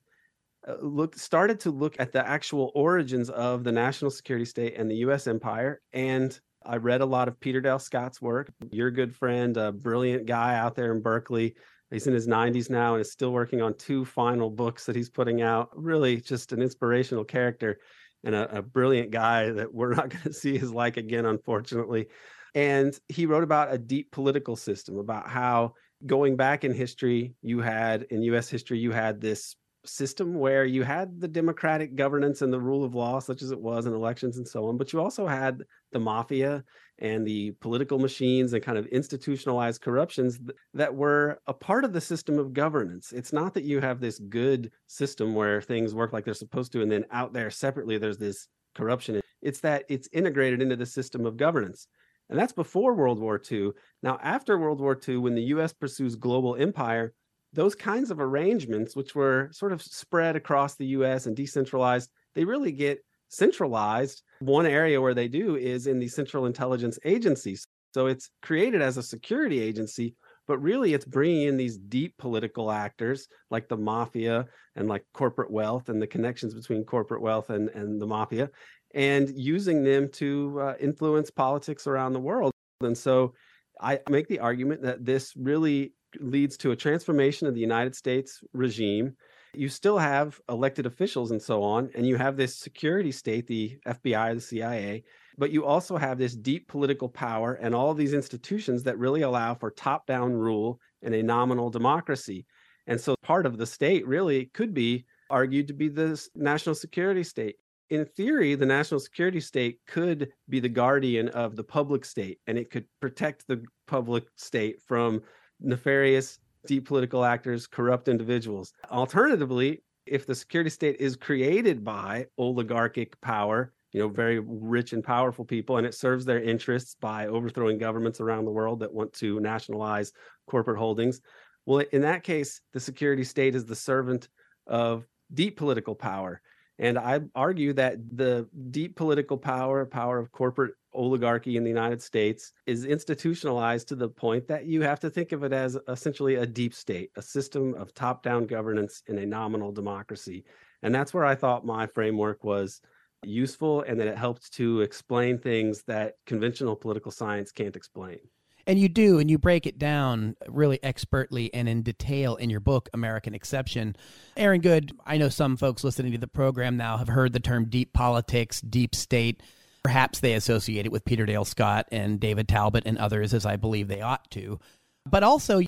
uh, 0.69 0.77
looked 0.81 1.19
started 1.19 1.59
to 1.61 1.71
look 1.71 1.97
at 1.99 2.13
the 2.13 2.27
actual 2.27 2.71
origins 2.75 3.31
of 3.31 3.65
the 3.65 3.73
national 3.73 4.11
security 4.11 4.45
state 4.45 4.77
and 4.77 4.91
the 4.91 4.97
US 4.97 5.27
empire 5.27 5.81
and 5.93 6.39
I 6.65 6.77
read 6.77 7.01
a 7.01 7.07
lot 7.07 7.29
of 7.29 7.39
Peter 7.39 7.61
Dale 7.61 7.79
Scott's 7.79 8.21
work. 8.23 8.53
Your 8.71 8.91
good 8.91 9.15
friend, 9.15 9.57
a 9.57 9.73
brilliant 9.73 10.27
guy 10.27 10.57
out 10.57 10.75
there 10.75 10.93
in 10.95 11.03
Berkeley. 11.03 11.55
He's 11.91 12.07
in 12.07 12.15
his 12.15 12.27
90s 12.27 12.71
now 12.71 12.95
and 12.95 13.01
is 13.01 13.13
still 13.13 13.33
working 13.33 13.63
on 13.63 13.75
two 13.75 14.05
final 14.05 14.51
books 14.51 14.87
that 14.87 14.97
he's 14.97 15.11
putting 15.11 15.43
out. 15.43 15.71
Really, 15.75 16.21
just 16.21 16.53
an 16.53 16.63
inspirational 16.63 17.25
character 17.25 17.79
and 18.25 18.35
a, 18.35 18.59
a 18.59 18.63
brilliant 18.63 19.11
guy 19.11 19.51
that 19.51 19.73
we're 19.73 19.95
not 19.95 20.09
going 20.11 20.25
to 20.25 20.33
see 20.33 20.59
his 20.59 20.73
like 20.73 20.97
again, 20.97 21.27
unfortunately. 21.27 22.09
And 22.55 22.99
he 23.09 23.27
wrote 23.27 23.45
about 23.45 23.73
a 23.73 23.79
deep 23.79 24.11
political 24.11 24.57
system, 24.57 24.99
about 24.99 25.29
how 25.29 25.75
going 26.07 26.37
back 26.37 26.65
in 26.65 26.73
history, 26.73 27.35
you 27.43 27.61
had 27.61 28.05
in 28.11 28.23
US 28.23 28.49
history, 28.49 28.79
you 28.79 28.93
had 28.93 29.21
this 29.21 29.57
system 29.87 30.35
where 30.35 30.65
you 30.65 30.83
had 30.83 31.21
the 31.21 31.29
democratic 31.29 31.95
governance 31.95 32.43
and 32.43 32.53
the 32.53 32.61
rule 32.61 32.85
of 32.85 32.95
law, 32.95 33.19
such 33.21 33.43
as 33.43 33.51
it 33.51 33.61
was 33.61 33.87
in 33.87 33.93
elections 33.93 34.39
and 34.39 34.49
so 34.49 34.67
on, 34.67 34.77
but 34.77 34.93
you 34.93 35.01
also 35.01 35.27
had 35.27 35.63
the 35.95 36.01
mafia 36.01 36.63
and 36.99 37.27
the 37.27 37.53
political 37.53 37.99
machines 37.99 38.53
and 38.53 38.63
kind 38.63 38.77
of 38.77 38.87
institutionalized 38.89 39.81
corruptions 39.81 40.39
that 40.75 40.95
were 40.95 41.41
a 41.47 41.55
part 41.55 41.85
of 41.85 41.95
the 41.95 42.01
system 42.01 42.39
of 42.39 42.53
governance. 42.53 43.13
It's 43.13 43.33
not 43.33 43.55
that 43.55 43.65
you 43.65 43.81
have 43.81 44.01
this 44.01 44.19
good 44.19 44.71
system 44.87 45.35
where 45.35 45.63
things 45.63 45.95
work 45.95 46.13
like 46.13 46.27
they're 46.27 46.35
supposed 46.35 46.73
to, 46.73 46.83
and 46.83 46.93
then 46.93 47.07
out 47.11 47.33
there 47.33 47.51
separately, 47.51 47.97
there's 47.97 48.19
this 48.19 48.49
corruption. 48.75 49.21
It's 49.41 49.61
that 49.61 49.85
it's 49.89 50.09
integrated 50.13 50.61
into 50.61 50.77
the 50.77 50.87
system 50.87 51.25
of 51.25 51.39
governance. 51.39 51.89
And 52.29 52.39
that's 52.39 52.53
before 52.53 52.95
World 52.95 53.19
War 53.19 53.41
II. 53.51 53.71
Now, 54.03 54.19
after 54.23 54.59
World 54.59 54.81
War 54.81 54.99
II, 55.09 55.19
when 55.19 55.35
the 55.35 55.43
US 55.55 55.73
pursues 55.73 56.17
global 56.17 56.57
empire, 56.57 57.15
those 57.53 57.75
kinds 57.75 58.11
of 58.11 58.21
arrangements, 58.21 58.97
which 58.97 59.15
were 59.15 59.49
sort 59.53 59.73
of 59.73 59.83
spread 59.83 60.35
across 60.35 60.75
the 60.75 60.87
US 60.87 61.27
and 61.27 61.37
decentralized, 61.37 62.11
they 62.35 62.45
really 62.45 62.73
get 62.73 63.05
centralized. 63.37 64.23
One 64.41 64.67
area 64.67 65.01
where 65.01 65.15
they 65.15 65.29
do 65.29 65.57
is 65.57 65.87
in 65.87 65.99
the 65.99 66.09
Central 66.09 66.47
Intelligence 66.47 66.99
Agencies. 67.05 67.67
So 67.95 68.07
it's 68.07 68.31
created 68.43 68.83
as 68.83 68.97
a 68.97 69.03
security 69.03 69.61
agency, 69.61 70.17
but 70.49 70.59
really 70.59 70.95
it's 70.95 71.05
bringing 71.05 71.43
in 71.49 71.57
these 71.57 71.79
deep 71.79 72.17
political 72.19 72.71
actors 72.71 73.29
like 73.51 73.69
the 73.69 73.77
mafia 73.77 74.47
and 74.75 74.89
like 74.89 75.05
corporate 75.13 75.51
wealth 75.51 75.89
and 75.89 76.03
the 76.03 76.07
connections 76.07 76.55
between 76.55 76.85
corporate 76.85 77.23
wealth 77.23 77.51
and, 77.51 77.69
and 77.71 78.01
the 78.01 78.07
mafia 78.07 78.51
and 78.95 79.29
using 79.37 79.83
them 79.83 80.09
to 80.09 80.61
uh, 80.61 80.75
influence 80.81 81.31
politics 81.31 81.87
around 81.87 82.13
the 82.13 82.21
world. 82.21 82.53
And 82.81 82.97
so 82.97 83.35
I 83.81 84.01
make 84.09 84.29
the 84.29 84.39
argument 84.39 84.83
that 84.83 85.05
this 85.05 85.35
really 85.37 85.93
leads 86.21 86.57
to 86.59 86.71
a 86.71 86.77
transformation 86.77 87.49
of 87.49 87.55
the 87.55 87.61
United 87.61 87.97
States 87.97 88.41
regime. 88.53 89.17
You 89.57 89.69
still 89.69 89.99
have 89.99 90.41
elected 90.49 90.87
officials 90.87 91.31
and 91.31 91.41
so 91.41 91.63
on, 91.63 91.91
and 91.95 92.07
you 92.07 92.17
have 92.17 92.37
this 92.37 92.57
security 92.57 93.13
state, 93.13 93.47
the 93.47 93.79
FBI, 93.87 94.35
the 94.35 94.41
CIA, 94.41 95.05
But 95.37 95.51
you 95.51 95.65
also 95.65 95.97
have 95.97 96.19
this 96.19 96.35
deep 96.35 96.69
political 96.69 97.09
power 97.09 97.55
and 97.55 97.75
all 97.75 97.95
these 97.95 98.15
institutions 98.15 98.83
that 98.85 98.99
really 98.99 99.23
allow 99.23 99.55
for 99.55 99.71
top 99.71 100.07
down 100.07 100.33
rule 100.33 100.81
in 101.03 101.15
a 101.15 101.23
nominal 101.23 101.71
democracy. 101.71 102.47
And 102.87 103.01
so 103.01 103.17
part 103.23 103.47
of 103.47 103.59
the 103.59 103.67
state 103.67 104.07
really 104.07 104.47
could 104.47 104.75
be 104.75 105.05
argued 105.31 105.69
to 105.69 105.75
be 105.75 105.89
the 105.89 106.23
national 106.35 106.75
security 106.75 107.25
state. 107.25 107.57
In 107.91 108.05
theory, 108.05 108.55
the 108.55 108.67
national 108.67 109.01
security 109.01 109.41
state 109.41 109.79
could 109.87 110.31
be 110.49 110.61
the 110.61 110.69
guardian 110.69 111.29
of 111.31 111.57
the 111.57 111.65
public 111.65 112.05
state 112.05 112.39
and 112.47 112.57
it 112.59 112.71
could 112.71 112.87
protect 113.01 113.47
the 113.47 113.63
public 113.87 114.25
state 114.37 114.81
from 114.83 115.23
nefarious 115.61 116.39
deep 116.67 116.87
political 116.87 117.25
actors, 117.25 117.67
corrupt 117.67 118.09
individuals. 118.09 118.73
Alternatively, 118.91 119.83
if 120.07 120.27
the 120.27 120.35
security 120.35 120.71
state 120.71 120.97
is 121.01 121.17
created 121.17 121.85
by 121.85 122.27
oligarchic 122.39 123.19
power, 123.21 123.73
you 123.93 124.01
know, 124.01 124.09
very 124.09 124.41
rich 124.41 124.93
and 124.93 125.05
powerful 125.05 125.45
people, 125.45 125.77
and 125.77 125.87
it 125.87 125.95
serves 125.95 126.25
their 126.25 126.43
interests 126.43 126.97
by 127.01 127.27
overthrowing 127.29 127.79
governments 127.79 128.21
around 128.21 128.45
the 128.45 128.51
world 128.51 128.81
that 128.81 128.93
want 128.93 129.13
to 129.15 129.39
nationalize 129.41 130.13
corporate 130.47 130.79
holdings. 130.79 131.21
Well, 131.65 131.85
in 131.93 132.03
that 132.03 132.25
case, 132.25 132.61
the 132.73 132.81
security 132.81 133.25
state 133.25 133.55
is 133.55 133.65
the 133.65 133.77
servant 133.77 134.29
of 134.67 135.07
deep 135.33 135.57
political 135.57 135.95
power. 135.95 136.43
And 136.79 136.99
I 136.99 137.21
argue 137.35 137.73
that 137.75 137.99
the 138.17 138.49
deep 138.71 138.97
political 138.97 139.39
power, 139.39 139.87
power 139.87 140.19
of 140.19 140.33
corporate 140.33 140.75
oligarchy 140.93 141.57
in 141.57 141.63
the 141.63 141.71
United 141.71 142.03
States, 142.03 142.53
is 142.67 142.85
institutionalized 142.85 143.89
to 143.89 143.97
the 143.97 144.09
point 144.09 144.49
that 144.49 144.67
you 144.67 144.83
have 144.83 144.99
to 145.01 145.11
think 145.11 145.33
of 145.33 145.45
it 145.45 145.53
as 145.53 145.79
essentially 145.89 146.37
a 146.37 146.47
deep 146.47 146.75
state, 146.75 147.11
a 147.17 147.23
system 147.23 147.75
of 147.75 147.95
top 147.95 148.23
down 148.23 148.47
governance 148.47 149.03
in 149.07 149.19
a 149.19 149.27
nominal 149.27 149.71
democracy. 149.71 150.45
And 150.83 150.95
that's 150.95 151.15
where 151.15 151.25
I 151.25 151.37
thought 151.37 151.65
my 151.65 151.87
framework 151.87 152.43
was 152.43 152.81
useful 153.23 153.83
and 153.83 153.99
that 154.01 154.09
it 154.09 154.19
helped 154.19 154.53
to 154.55 154.81
explain 154.81 155.39
things 155.39 155.83
that 155.85 156.15
conventional 156.27 156.77
political 156.77 157.11
science 157.11 157.53
can't 157.53 157.77
explain. 157.77 158.19
And 158.67 158.79
you 158.79 158.89
do, 158.89 159.19
and 159.19 159.31
you 159.31 159.39
break 159.39 159.67
it 159.67 159.79
down 159.79 160.37
really 160.49 160.83
expertly 160.83 161.53
and 161.53 161.69
in 161.69 161.83
detail 161.83 162.37
in 162.37 162.49
your 162.49 162.61
book, 162.61 162.89
American 162.95 163.35
Exception. 163.35 163.95
Aaron 164.37 164.61
Good, 164.61 164.93
I 165.05 165.19
know 165.19 165.29
some 165.29 165.57
folks 165.57 165.85
listening 165.85 166.13
to 166.13 166.19
the 166.19 166.27
program 166.27 166.77
now 166.77 166.97
have 166.97 167.09
heard 167.09 167.33
the 167.33 167.41
term 167.41 167.67
deep 167.69 167.93
politics, 167.93 168.61
deep 168.63 168.95
state. 168.95 169.43
Perhaps 169.83 170.21
they 170.21 170.33
associate 170.33 170.87
it 170.87 170.93
with 170.93 171.05
Peter 171.05 171.27
Dale 171.27 171.45
Scott 171.45 171.87
and 171.93 172.19
David 172.19 172.49
Talbot 172.49 172.85
and 172.87 172.97
others, 172.97 173.35
as 173.35 173.45
I 173.45 173.57
believe 173.57 173.87
they 173.89 174.01
ought 174.01 174.31
to. 174.31 174.59
But 175.05 175.23
also, 175.23 175.61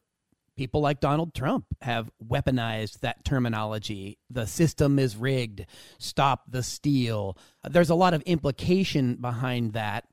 people 0.56 0.80
like 0.80 1.00
Donald 1.00 1.34
Trump 1.34 1.66
have 1.82 2.10
weaponized 2.26 3.00
that 3.00 3.26
terminology. 3.26 4.16
The 4.30 4.46
system 4.46 4.98
is 4.98 5.16
rigged. 5.16 5.66
Stop 5.98 6.44
the 6.48 6.62
steal. 6.62 7.36
There's 7.62 7.90
a 7.90 7.94
lot 7.94 8.14
of 8.14 8.22
implication 8.22 9.16
behind 9.16 9.74
that 9.74 10.06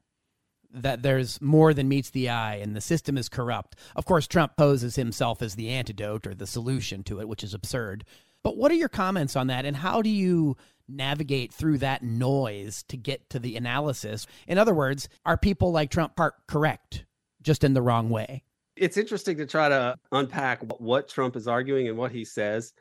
that 0.74 1.04
there's 1.04 1.42
more 1.42 1.74
than 1.74 1.88
meets 1.88 2.10
the 2.10 2.30
eye 2.30 2.56
and 2.56 2.76
the 2.76 2.82
system 2.82 3.18
is 3.18 3.30
corrupt. 3.30 3.76
Of 3.96 4.06
course, 4.06 4.28
Trump 4.28 4.58
poses 4.58 4.96
himself 4.96 5.42
as 5.42 5.56
the 5.56 5.70
antidote 5.70 6.26
or 6.26 6.34
the 6.34 6.48
solution 6.48 7.04
to 7.04 7.20
it, 7.22 7.28
which 7.28 7.44
is 7.44 7.54
absurd. 7.54 8.04
But 8.44 8.58
what 8.58 8.72
are 8.72 8.76
your 8.76 8.90
comments 8.90 9.36
on 9.36 9.48
that 9.48 9.66
and 9.66 9.78
how 9.78 10.02
do 10.02 10.10
you 10.10 10.58
navigate 10.90 11.54
through 11.54 11.78
that 11.78 12.04
noise 12.04 12.84
to 12.90 12.98
get 12.98 13.30
to 13.30 13.40
the 13.40 13.56
analysis? 13.56 14.28
In 14.48 14.58
other 14.58 14.74
words, 14.74 15.08
are 15.26 15.38
people 15.38 15.72
like 15.72 15.90
Trump 15.90 16.16
part 16.16 16.34
correct, 16.48 17.06
just 17.42 17.64
in 17.64 17.74
the 17.74 17.82
wrong 17.82 18.10
way? 18.10 18.44
It's 18.76 18.98
interesting 18.98 19.38
to 19.38 19.46
try 19.46 19.70
to 19.70 19.96
unpack 20.12 20.62
what 20.80 21.08
Trump 21.08 21.36
is 21.36 21.48
arguing 21.48 21.88
and 21.88 21.98
what 21.98 22.12
he 22.12 22.26
says. 22.26 22.74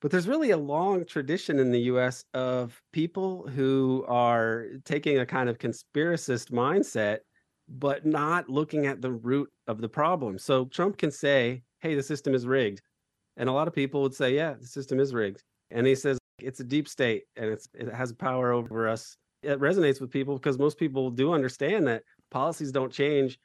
But 0.00 0.10
there's 0.10 0.28
really 0.28 0.52
a 0.52 0.56
long 0.56 1.04
tradition 1.04 1.58
in 1.58 1.72
the 1.72 1.80
US 1.80 2.24
of 2.32 2.80
people 2.92 3.46
who 3.48 4.04
are 4.08 4.66
taking 4.84 5.18
a 5.18 5.26
kind 5.26 5.50
of 5.50 5.58
conspiracist 5.58 6.50
mindset, 6.50 7.18
but 7.70 8.04
not 8.04 8.48
looking 8.48 8.86
at 8.86 9.00
the 9.00 9.12
root 9.12 9.48
of 9.66 9.80
the 9.80 9.88
problem. 9.88 10.38
So 10.38 10.64
Trump 10.66 10.98
can 10.98 11.10
say, 11.10 11.62
hey, 11.80 11.94
the 11.94 12.02
system 12.02 12.34
is 12.34 12.46
rigged. 12.46 12.82
And 13.36 13.48
a 13.48 13.52
lot 13.52 13.68
of 13.68 13.74
people 13.74 14.02
would 14.02 14.14
say, 14.14 14.34
yeah, 14.34 14.54
the 14.54 14.66
system 14.66 14.98
is 14.98 15.14
rigged. 15.14 15.42
And 15.70 15.86
he 15.86 15.94
says, 15.94 16.18
it's 16.40 16.60
a 16.60 16.64
deep 16.64 16.88
state 16.88 17.24
and 17.36 17.46
it's, 17.46 17.68
it 17.74 17.92
has 17.92 18.12
power 18.12 18.52
over 18.52 18.88
us. 18.88 19.16
It 19.42 19.60
resonates 19.60 20.00
with 20.00 20.10
people 20.10 20.34
because 20.34 20.58
most 20.58 20.78
people 20.78 21.10
do 21.10 21.32
understand 21.32 21.86
that 21.86 22.02
policies 22.30 22.72
don't 22.72 22.92
change 22.92 23.38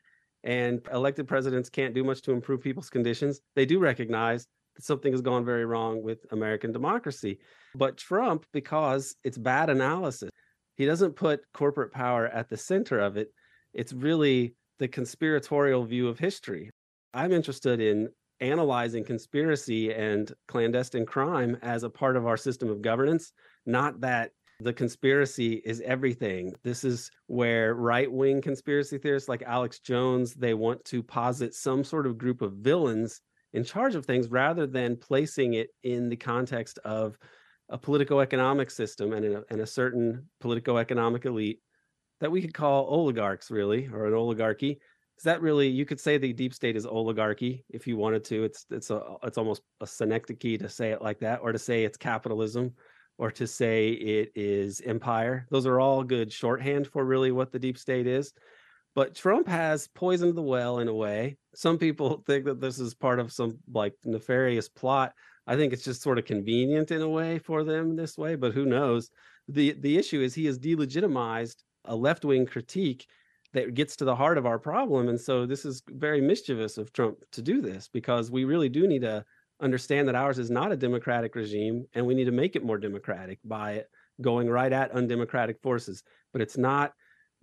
and 0.43 0.81
elected 0.91 1.27
presidents 1.27 1.69
can't 1.69 1.93
do 1.93 2.03
much 2.03 2.21
to 2.23 2.31
improve 2.31 2.61
people's 2.61 2.89
conditions. 2.89 3.41
They 3.55 3.65
do 3.65 3.79
recognize 3.79 4.47
that 4.75 4.83
something 4.83 5.11
has 5.11 5.21
gone 5.21 5.45
very 5.45 5.65
wrong 5.65 6.03
with 6.03 6.19
American 6.31 6.71
democracy. 6.71 7.39
But 7.75 7.97
Trump, 7.97 8.45
because 8.53 9.15
it's 9.23 9.37
bad 9.37 9.69
analysis, 9.69 10.29
he 10.75 10.85
doesn't 10.85 11.15
put 11.15 11.41
corporate 11.53 11.91
power 11.91 12.27
at 12.27 12.49
the 12.49 12.57
center 12.57 12.99
of 12.99 13.17
it. 13.17 13.29
It's 13.75 13.93
really 13.93 14.55
the 14.79 14.87
conspiratorial 14.87 15.83
view 15.83 16.07
of 16.07 16.17
history. 16.17 16.71
I'm 17.13 17.31
interested 17.31 17.81
in 17.81 18.09
analyzing 18.39 19.03
conspiracy 19.03 19.93
and 19.93 20.31
clandestine 20.47 21.05
crime 21.05 21.57
as 21.61 21.83
a 21.83 21.89
part 21.89 22.15
of 22.15 22.25
our 22.25 22.37
system 22.37 22.69
of 22.69 22.81
governance, 22.81 23.33
not 23.65 23.99
that 24.01 24.31
the 24.61 24.73
conspiracy 24.73 25.61
is 25.65 25.81
everything. 25.81 26.53
This 26.63 26.85
is 26.85 27.11
where 27.27 27.75
right 27.75 28.09
wing 28.09 28.41
conspiracy 28.41 28.97
theorists 28.97 29.27
like 29.27 29.43
Alex 29.43 29.79
Jones, 29.79 30.33
they 30.33 30.53
want 30.53 30.83
to 30.85 31.03
posit 31.03 31.53
some 31.53 31.83
sort 31.83 32.07
of 32.07 32.17
group 32.17 32.41
of 32.41 32.53
villains 32.53 33.19
in 33.53 33.65
charge 33.65 33.95
of 33.95 34.05
things 34.05 34.29
rather 34.29 34.65
than 34.65 34.95
placing 34.95 35.55
it 35.55 35.69
in 35.83 36.07
the 36.07 36.15
context 36.15 36.79
of 36.85 37.17
a 37.69 37.77
political 37.77 38.21
economic 38.21 38.69
system 38.71 39.11
and 39.11 39.25
a, 39.25 39.43
and 39.49 39.59
a 39.59 39.67
certain 39.67 40.29
political 40.39 40.77
economic 40.77 41.25
elite 41.25 41.59
that 42.21 42.31
we 42.31 42.41
could 42.41 42.53
call 42.53 42.85
oligarchs, 42.85 43.51
really, 43.51 43.87
or 43.91 44.05
an 44.07 44.13
oligarchy. 44.13 44.79
Is 45.17 45.23
that 45.23 45.41
really 45.41 45.67
you 45.67 45.85
could 45.85 45.99
say 45.99 46.17
the 46.17 46.33
deep 46.33 46.53
state 46.53 46.75
is 46.75 46.85
oligarchy 46.85 47.63
if 47.69 47.87
you 47.87 47.97
wanted 47.97 48.23
to. 48.25 48.43
It's 48.43 48.65
it's 48.69 48.89
a 48.89 49.01
it's 49.23 49.37
almost 49.37 49.61
a 49.81 49.87
synecdoche 49.87 50.59
to 50.59 50.69
say 50.69 50.91
it 50.91 51.01
like 51.01 51.19
that, 51.19 51.39
or 51.41 51.51
to 51.51 51.59
say 51.59 51.83
it's 51.83 51.97
capitalism 51.97 52.73
or 53.17 53.31
to 53.31 53.47
say 53.47 53.89
it 53.89 54.31
is 54.35 54.81
empire. 54.81 55.47
Those 55.49 55.65
are 55.65 55.79
all 55.79 56.03
good 56.03 56.31
shorthand 56.31 56.87
for 56.87 57.05
really 57.05 57.31
what 57.31 57.51
the 57.51 57.59
deep 57.59 57.77
state 57.77 58.07
is. 58.07 58.33
But 58.93 59.15
Trump 59.15 59.47
has 59.47 59.87
poisoned 59.87 60.35
the 60.35 60.41
well 60.41 60.79
in 60.79 60.87
a 60.87 60.93
way. 60.93 61.37
Some 61.53 61.77
people 61.77 62.23
think 62.27 62.45
that 62.45 62.61
this 62.61 62.79
is 62.79 62.93
part 62.93 63.19
of 63.19 63.31
some 63.31 63.57
like 63.71 63.93
nefarious 64.03 64.69
plot. 64.69 65.13
I 65.47 65.55
think 65.55 65.73
it's 65.73 65.83
just 65.83 66.01
sort 66.01 66.17
of 66.17 66.25
convenient 66.25 66.91
in 66.91 67.01
a 67.01 67.09
way 67.09 67.39
for 67.39 67.63
them 67.63 67.95
this 67.95 68.17
way, 68.17 68.35
but 68.35 68.53
who 68.53 68.65
knows? 68.65 69.11
The 69.47 69.73
the 69.73 69.97
issue 69.97 70.21
is 70.21 70.33
he 70.33 70.45
has 70.45 70.57
delegitimized 70.57 71.57
a 71.87 71.95
left-wing 71.95 72.45
critique 72.45 73.07
that 73.53 73.73
gets 73.73 73.95
to 73.95 74.05
the 74.05 74.15
heart 74.15 74.37
of 74.37 74.45
our 74.45 74.59
problem. 74.59 75.07
And 75.07 75.19
so 75.19 75.45
this 75.45 75.65
is 75.65 75.81
very 75.87 76.21
mischievous 76.21 76.77
of 76.77 76.91
Trump 76.91 77.17
to 77.31 77.41
do 77.41 77.61
this 77.61 77.89
because 77.91 78.29
we 78.29 78.43
really 78.43 78.69
do 78.69 78.87
need 78.87 79.01
to 79.01 79.23
understand 79.61 80.07
that 80.07 80.15
ours 80.15 80.37
is 80.37 80.49
not 80.49 80.71
a 80.71 80.77
democratic 80.77 81.35
regime 81.35 81.85
and 81.93 82.05
we 82.05 82.13
need 82.13 82.25
to 82.25 82.31
make 82.31 82.57
it 82.57 82.65
more 82.65 82.77
democratic 82.77 83.39
by 83.45 83.83
going 84.21 84.49
right 84.49 84.73
at 84.73 84.91
undemocratic 84.91 85.61
forces. 85.61 86.03
But 86.33 86.41
it's 86.41 86.57
not 86.57 86.93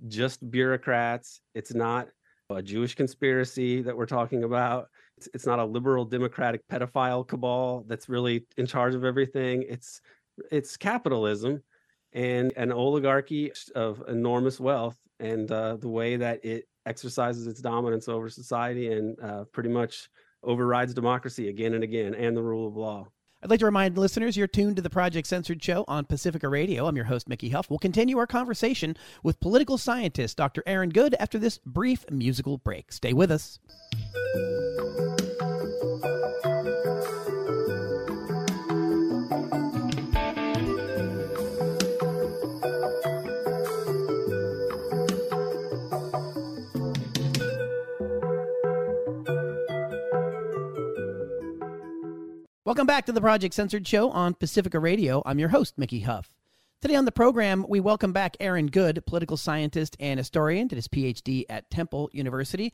just 0.08 0.50
bureaucrats, 0.50 1.40
it's 1.54 1.74
not 1.74 2.08
a 2.50 2.62
Jewish 2.62 2.94
conspiracy 2.94 3.80
that 3.80 3.96
we're 3.96 4.04
talking 4.04 4.44
about. 4.44 4.88
It's, 5.16 5.28
it's 5.32 5.46
not 5.46 5.58
a 5.58 5.64
liberal 5.64 6.04
democratic 6.04 6.66
pedophile 6.68 7.26
cabal 7.26 7.84
that's 7.88 8.08
really 8.08 8.46
in 8.58 8.66
charge 8.66 8.94
of 8.94 9.04
everything. 9.04 9.64
It's 9.68 10.02
it's 10.50 10.76
capitalism 10.76 11.62
and 12.12 12.52
an 12.56 12.72
oligarchy 12.72 13.52
of 13.74 14.02
enormous 14.08 14.60
wealth 14.60 14.96
and 15.20 15.50
uh, 15.50 15.76
the 15.76 15.88
way 15.88 16.16
that 16.16 16.44
it 16.44 16.66
exercises 16.86 17.46
its 17.46 17.60
dominance 17.60 18.08
over 18.08 18.28
society 18.28 18.92
and 18.92 19.18
uh, 19.20 19.44
pretty 19.52 19.68
much 19.68 20.08
overrides 20.42 20.94
democracy 20.94 21.48
again 21.48 21.74
and 21.74 21.84
again 21.84 22.14
and 22.14 22.36
the 22.36 22.42
rule 22.42 22.66
of 22.66 22.76
law. 22.76 23.06
I'd 23.42 23.50
like 23.50 23.58
to 23.58 23.64
remind 23.64 23.98
listeners 23.98 24.36
you're 24.36 24.46
tuned 24.46 24.76
to 24.76 24.82
the 24.82 24.90
Project 24.90 25.26
Censored 25.26 25.62
show 25.62 25.84
on 25.88 26.04
Pacifica 26.04 26.48
Radio. 26.48 26.86
I'm 26.86 26.94
your 26.94 27.06
host, 27.06 27.28
Mickey 27.28 27.48
Huff. 27.48 27.68
We'll 27.70 27.80
continue 27.80 28.18
our 28.18 28.26
conversation 28.26 28.96
with 29.24 29.40
political 29.40 29.78
scientist 29.78 30.36
Dr. 30.36 30.62
Aaron 30.64 30.90
Good 30.90 31.16
after 31.18 31.40
this 31.40 31.58
brief 31.66 32.08
musical 32.08 32.58
break. 32.58 32.92
Stay 32.92 33.12
with 33.12 33.32
us. 33.32 33.58
Welcome 52.64 52.86
back 52.86 53.06
to 53.06 53.12
the 53.12 53.20
Project 53.20 53.54
Censored 53.54 53.88
Show 53.88 54.10
on 54.10 54.34
Pacifica 54.34 54.78
Radio. 54.78 55.20
I'm 55.26 55.40
your 55.40 55.48
host, 55.48 55.76
Mickey 55.78 55.98
Huff. 55.98 56.32
Today 56.80 56.94
on 56.94 57.06
the 57.06 57.10
program, 57.10 57.66
we 57.68 57.80
welcome 57.80 58.12
back 58.12 58.36
Aaron 58.38 58.68
Good, 58.68 59.04
political 59.04 59.36
scientist 59.36 59.96
and 59.98 60.16
historian, 60.16 60.68
did 60.68 60.76
his 60.76 60.86
PhD 60.86 61.44
at 61.48 61.68
Temple 61.70 62.08
University. 62.12 62.72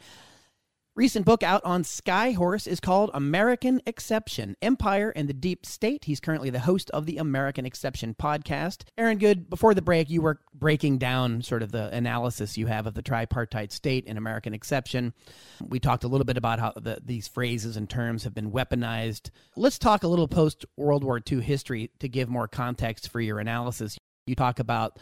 Recent 0.98 1.24
book 1.24 1.44
out 1.44 1.64
on 1.64 1.84
Skyhorse 1.84 2.66
is 2.66 2.80
called 2.80 3.12
American 3.14 3.80
Exception 3.86 4.56
Empire 4.60 5.12
and 5.14 5.28
the 5.28 5.32
Deep 5.32 5.64
State. 5.64 6.06
He's 6.06 6.18
currently 6.18 6.50
the 6.50 6.58
host 6.58 6.90
of 6.90 7.06
the 7.06 7.18
American 7.18 7.64
Exception 7.64 8.16
podcast. 8.20 8.82
Aaron 8.98 9.18
Good, 9.18 9.48
before 9.48 9.74
the 9.74 9.80
break, 9.80 10.10
you 10.10 10.22
were 10.22 10.40
breaking 10.52 10.98
down 10.98 11.40
sort 11.42 11.62
of 11.62 11.70
the 11.70 11.88
analysis 11.94 12.58
you 12.58 12.66
have 12.66 12.88
of 12.88 12.94
the 12.94 13.02
tripartite 13.02 13.70
state 13.70 14.06
and 14.08 14.18
American 14.18 14.52
Exception. 14.52 15.14
We 15.64 15.78
talked 15.78 16.02
a 16.02 16.08
little 16.08 16.24
bit 16.24 16.36
about 16.36 16.58
how 16.58 16.72
the, 16.74 16.98
these 17.00 17.28
phrases 17.28 17.76
and 17.76 17.88
terms 17.88 18.24
have 18.24 18.34
been 18.34 18.50
weaponized. 18.50 19.30
Let's 19.54 19.78
talk 19.78 20.02
a 20.02 20.08
little 20.08 20.26
post 20.26 20.64
World 20.76 21.04
War 21.04 21.20
II 21.30 21.40
history 21.40 21.92
to 22.00 22.08
give 22.08 22.28
more 22.28 22.48
context 22.48 23.08
for 23.08 23.20
your 23.20 23.38
analysis. 23.38 23.96
You 24.26 24.34
talk 24.34 24.58
about 24.58 24.98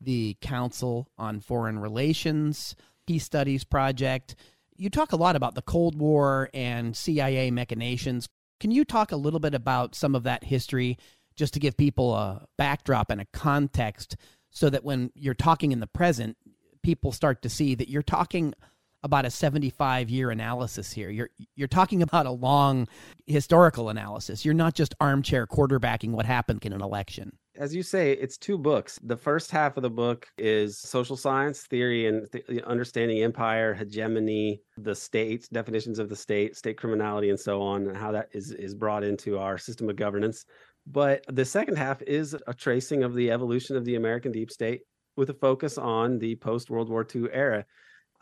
the 0.00 0.36
Council 0.40 1.08
on 1.18 1.40
Foreign 1.40 1.80
Relations, 1.80 2.76
Peace 3.04 3.24
Studies 3.24 3.64
Project 3.64 4.36
you 4.80 4.88
talk 4.88 5.12
a 5.12 5.16
lot 5.16 5.36
about 5.36 5.54
the 5.54 5.62
Cold 5.62 5.94
War 5.98 6.48
and 6.54 6.96
CIA 6.96 7.50
machinations. 7.50 8.28
Can 8.60 8.70
you 8.70 8.84
talk 8.84 9.12
a 9.12 9.16
little 9.16 9.38
bit 9.38 9.54
about 9.54 9.94
some 9.94 10.14
of 10.14 10.22
that 10.22 10.42
history 10.42 10.96
just 11.36 11.52
to 11.52 11.60
give 11.60 11.76
people 11.76 12.14
a 12.14 12.46
backdrop 12.56 13.10
and 13.10 13.20
a 13.20 13.26
context 13.34 14.16
so 14.48 14.70
that 14.70 14.82
when 14.82 15.12
you're 15.14 15.34
talking 15.34 15.72
in 15.72 15.80
the 15.80 15.86
present, 15.86 16.38
people 16.82 17.12
start 17.12 17.42
to 17.42 17.50
see 17.50 17.74
that 17.74 17.90
you're 17.90 18.02
talking 18.02 18.54
about 19.02 19.26
a 19.26 19.30
75 19.30 20.08
year 20.08 20.30
analysis 20.30 20.92
here. 20.92 21.10
You're 21.10 21.30
you're 21.54 21.68
talking 21.68 22.02
about 22.02 22.24
a 22.24 22.30
long 22.30 22.88
historical 23.26 23.90
analysis. 23.90 24.46
You're 24.46 24.54
not 24.54 24.74
just 24.74 24.94
armchair 24.98 25.46
quarterbacking 25.46 26.12
what 26.12 26.24
happened 26.24 26.64
in 26.64 26.72
an 26.72 26.80
election 26.80 27.36
as 27.60 27.74
you 27.74 27.82
say, 27.82 28.12
it's 28.12 28.38
two 28.38 28.56
books. 28.56 28.98
The 29.02 29.18
first 29.18 29.50
half 29.50 29.76
of 29.76 29.82
the 29.82 29.90
book 29.90 30.26
is 30.38 30.78
social 30.78 31.14
science 31.14 31.60
theory 31.64 32.06
and 32.06 32.26
th- 32.32 32.62
understanding 32.62 33.22
empire, 33.22 33.74
hegemony, 33.74 34.62
the 34.78 34.94
state, 34.94 35.46
definitions 35.52 35.98
of 35.98 36.08
the 36.08 36.16
state, 36.16 36.56
state 36.56 36.78
criminality, 36.78 37.28
and 37.28 37.38
so 37.38 37.60
on, 37.60 37.86
and 37.86 37.96
how 37.96 38.12
that 38.12 38.30
is 38.32 38.52
is 38.52 38.74
brought 38.74 39.04
into 39.04 39.38
our 39.38 39.58
system 39.58 39.90
of 39.90 39.96
governance. 39.96 40.46
But 40.86 41.22
the 41.28 41.44
second 41.44 41.76
half 41.76 42.00
is 42.00 42.34
a 42.46 42.54
tracing 42.54 43.02
of 43.02 43.14
the 43.14 43.30
evolution 43.30 43.76
of 43.76 43.84
the 43.84 43.96
American 43.96 44.32
deep 44.32 44.50
state 44.50 44.80
with 45.16 45.28
a 45.28 45.34
focus 45.34 45.76
on 45.76 46.18
the 46.18 46.36
post 46.36 46.70
World 46.70 46.88
War 46.88 47.06
II 47.14 47.26
era. 47.30 47.66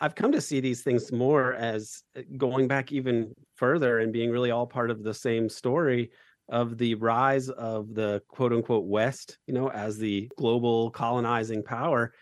I've 0.00 0.16
come 0.16 0.32
to 0.32 0.40
see 0.40 0.58
these 0.58 0.82
things 0.82 1.12
more 1.12 1.54
as 1.54 2.02
uh, 2.16 2.22
going 2.36 2.66
back 2.66 2.90
even 2.90 3.32
further 3.54 4.00
and 4.00 4.12
being 4.12 4.32
really 4.32 4.50
all 4.50 4.66
part 4.66 4.90
of 4.90 5.04
the 5.04 5.14
same 5.14 5.48
story 5.48 6.10
of 6.48 6.78
the 6.78 6.94
rise 6.94 7.48
of 7.48 7.94
the 7.94 8.22
quote 8.28 8.52
unquote 8.52 8.86
West, 8.86 9.38
you 9.46 9.54
know, 9.54 9.70
as 9.70 9.98
the 9.98 10.30
global 10.36 10.90
colonizing 10.90 11.62
power. 11.62 12.12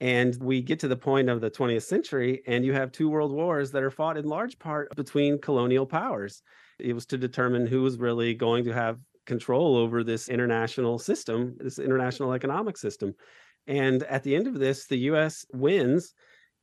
And 0.00 0.36
we 0.40 0.62
get 0.62 0.80
to 0.80 0.88
the 0.88 0.96
point 0.96 1.28
of 1.28 1.40
the 1.40 1.50
20th 1.50 1.84
century, 1.84 2.42
and 2.46 2.64
you 2.64 2.72
have 2.72 2.90
two 2.90 3.08
world 3.08 3.32
wars 3.32 3.70
that 3.70 3.84
are 3.84 3.90
fought 3.90 4.16
in 4.16 4.24
large 4.24 4.58
part 4.58 4.94
between 4.96 5.40
colonial 5.40 5.86
powers. 5.86 6.42
It 6.80 6.92
was 6.92 7.06
to 7.06 7.18
determine 7.18 7.66
who 7.66 7.82
was 7.82 7.98
really 7.98 8.34
going 8.34 8.64
to 8.64 8.72
have 8.72 8.98
control 9.26 9.76
over 9.76 10.02
this 10.02 10.28
international 10.28 10.98
system, 10.98 11.56
this 11.58 11.78
international 11.78 12.32
economic 12.32 12.76
system. 12.76 13.14
And 13.68 14.02
at 14.04 14.24
the 14.24 14.34
end 14.34 14.48
of 14.48 14.58
this, 14.58 14.86
the 14.86 14.98
US 15.10 15.46
wins 15.52 16.14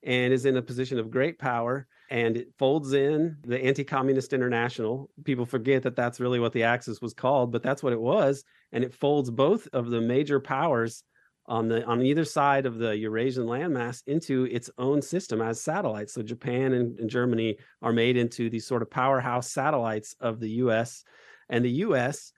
and 0.04 0.34
is 0.34 0.46
in 0.46 0.58
a 0.58 0.62
position 0.62 1.00
of 1.00 1.12
great 1.12 1.38
power 1.40 1.88
and 2.10 2.38
it 2.38 2.48
folds 2.58 2.94
in 2.94 3.38
the 3.44 3.60
anti-communist 3.64 4.34
international. 4.34 5.10
People 5.26 5.46
forget 5.46 5.84
that 5.84 5.96
that's 5.96 6.20
really 6.20 6.40
what 6.40 6.54
the 6.54 6.64
axis 6.64 7.02
was 7.02 7.14
called 7.14 7.52
but 7.52 7.64
that's 7.64 7.84
what 7.84 7.94
it 7.94 8.02
was 8.02 8.44
and 8.72 8.84
it 8.84 8.94
folds 8.94 9.30
both 9.30 9.68
of 9.74 9.90
the 9.90 10.02
major 10.02 10.40
powers 10.40 11.04
on 11.48 11.68
the 11.68 11.84
on 11.86 12.02
either 12.04 12.24
side 12.24 12.68
of 12.68 12.78
the 12.78 12.96
eurasian 12.96 13.46
landmass 13.46 14.04
into 14.06 14.46
its 14.46 14.70
own 14.78 15.02
system 15.02 15.42
as 15.42 15.60
satellites. 15.60 16.14
So 16.14 16.22
japan 16.22 16.74
and, 16.74 17.00
and 17.00 17.10
germany 17.10 17.58
are 17.82 17.94
made 17.94 18.18
into 18.18 18.50
these 18.50 18.68
sort 18.68 18.84
of 18.84 18.90
powerhouse 18.90 19.52
satellites 19.52 20.16
of 20.22 20.40
the 20.40 20.50
us 20.50 21.04
and 21.50 21.66
the 21.66 21.72
us 21.72 22.32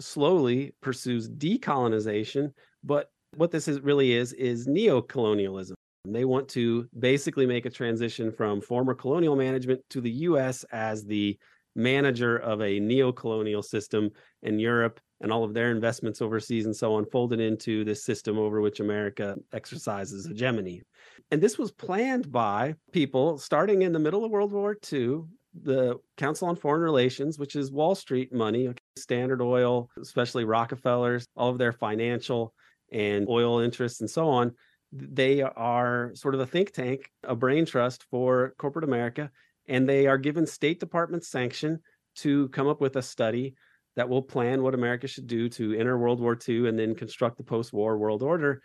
slowly 0.00 0.74
pursues 0.80 1.28
decolonization 1.28 2.52
but 2.82 3.10
what 3.36 3.50
this 3.50 3.68
is 3.68 3.80
really 3.80 4.12
is 4.12 4.32
is 4.32 4.66
neo-colonialism 4.66 5.76
they 6.14 6.24
want 6.24 6.48
to 6.50 6.88
basically 6.98 7.46
make 7.46 7.66
a 7.66 7.70
transition 7.70 8.30
from 8.30 8.60
former 8.60 8.94
colonial 8.94 9.36
management 9.36 9.80
to 9.90 10.00
the 10.00 10.10
US 10.10 10.64
as 10.72 11.04
the 11.04 11.38
manager 11.74 12.36
of 12.38 12.62
a 12.62 12.80
neo-colonial 12.80 13.62
system 13.62 14.10
in 14.42 14.58
Europe 14.58 14.98
and 15.20 15.30
all 15.30 15.44
of 15.44 15.54
their 15.54 15.70
investments 15.70 16.20
overseas 16.20 16.66
and 16.66 16.74
so 16.74 16.94
on 16.94 17.04
folded 17.06 17.40
into 17.40 17.84
this 17.84 18.04
system 18.04 18.38
over 18.38 18.60
which 18.60 18.80
America 18.80 19.36
exercises 19.52 20.26
hegemony. 20.26 20.82
And 21.30 21.40
this 21.40 21.58
was 21.58 21.72
planned 21.72 22.30
by 22.32 22.74
people 22.92 23.38
starting 23.38 23.82
in 23.82 23.92
the 23.92 23.98
middle 23.98 24.24
of 24.24 24.30
World 24.30 24.52
War 24.52 24.76
II, 24.92 25.20
the 25.62 25.98
Council 26.16 26.48
on 26.48 26.56
Foreign 26.56 26.82
Relations, 26.82 27.38
which 27.38 27.56
is 27.56 27.72
Wall 27.72 27.94
Street 27.94 28.32
money, 28.32 28.72
Standard 28.98 29.40
Oil, 29.40 29.88
especially 30.00 30.44
Rockefellers, 30.44 31.26
all 31.36 31.50
of 31.50 31.58
their 31.58 31.72
financial 31.72 32.54
and 32.92 33.28
oil 33.28 33.58
interests 33.60 34.00
and 34.00 34.08
so 34.08 34.28
on 34.28 34.54
they 34.98 35.42
are 35.42 36.12
sort 36.14 36.34
of 36.34 36.40
a 36.40 36.46
think 36.46 36.72
tank, 36.72 37.10
a 37.24 37.34
brain 37.34 37.66
trust 37.66 38.04
for 38.10 38.54
corporate 38.58 38.84
America, 38.84 39.30
and 39.68 39.88
they 39.88 40.06
are 40.06 40.18
given 40.18 40.46
State 40.46 40.80
Department 40.80 41.24
sanction 41.24 41.80
to 42.16 42.48
come 42.48 42.66
up 42.66 42.80
with 42.80 42.96
a 42.96 43.02
study 43.02 43.54
that 43.96 44.08
will 44.08 44.22
plan 44.22 44.62
what 44.62 44.74
America 44.74 45.06
should 45.08 45.26
do 45.26 45.48
to 45.48 45.74
enter 45.78 45.98
World 45.98 46.20
War 46.20 46.38
II 46.48 46.68
and 46.68 46.78
then 46.78 46.94
construct 46.94 47.38
the 47.38 47.44
post-war 47.44 47.96
world 47.98 48.22
order. 48.22 48.62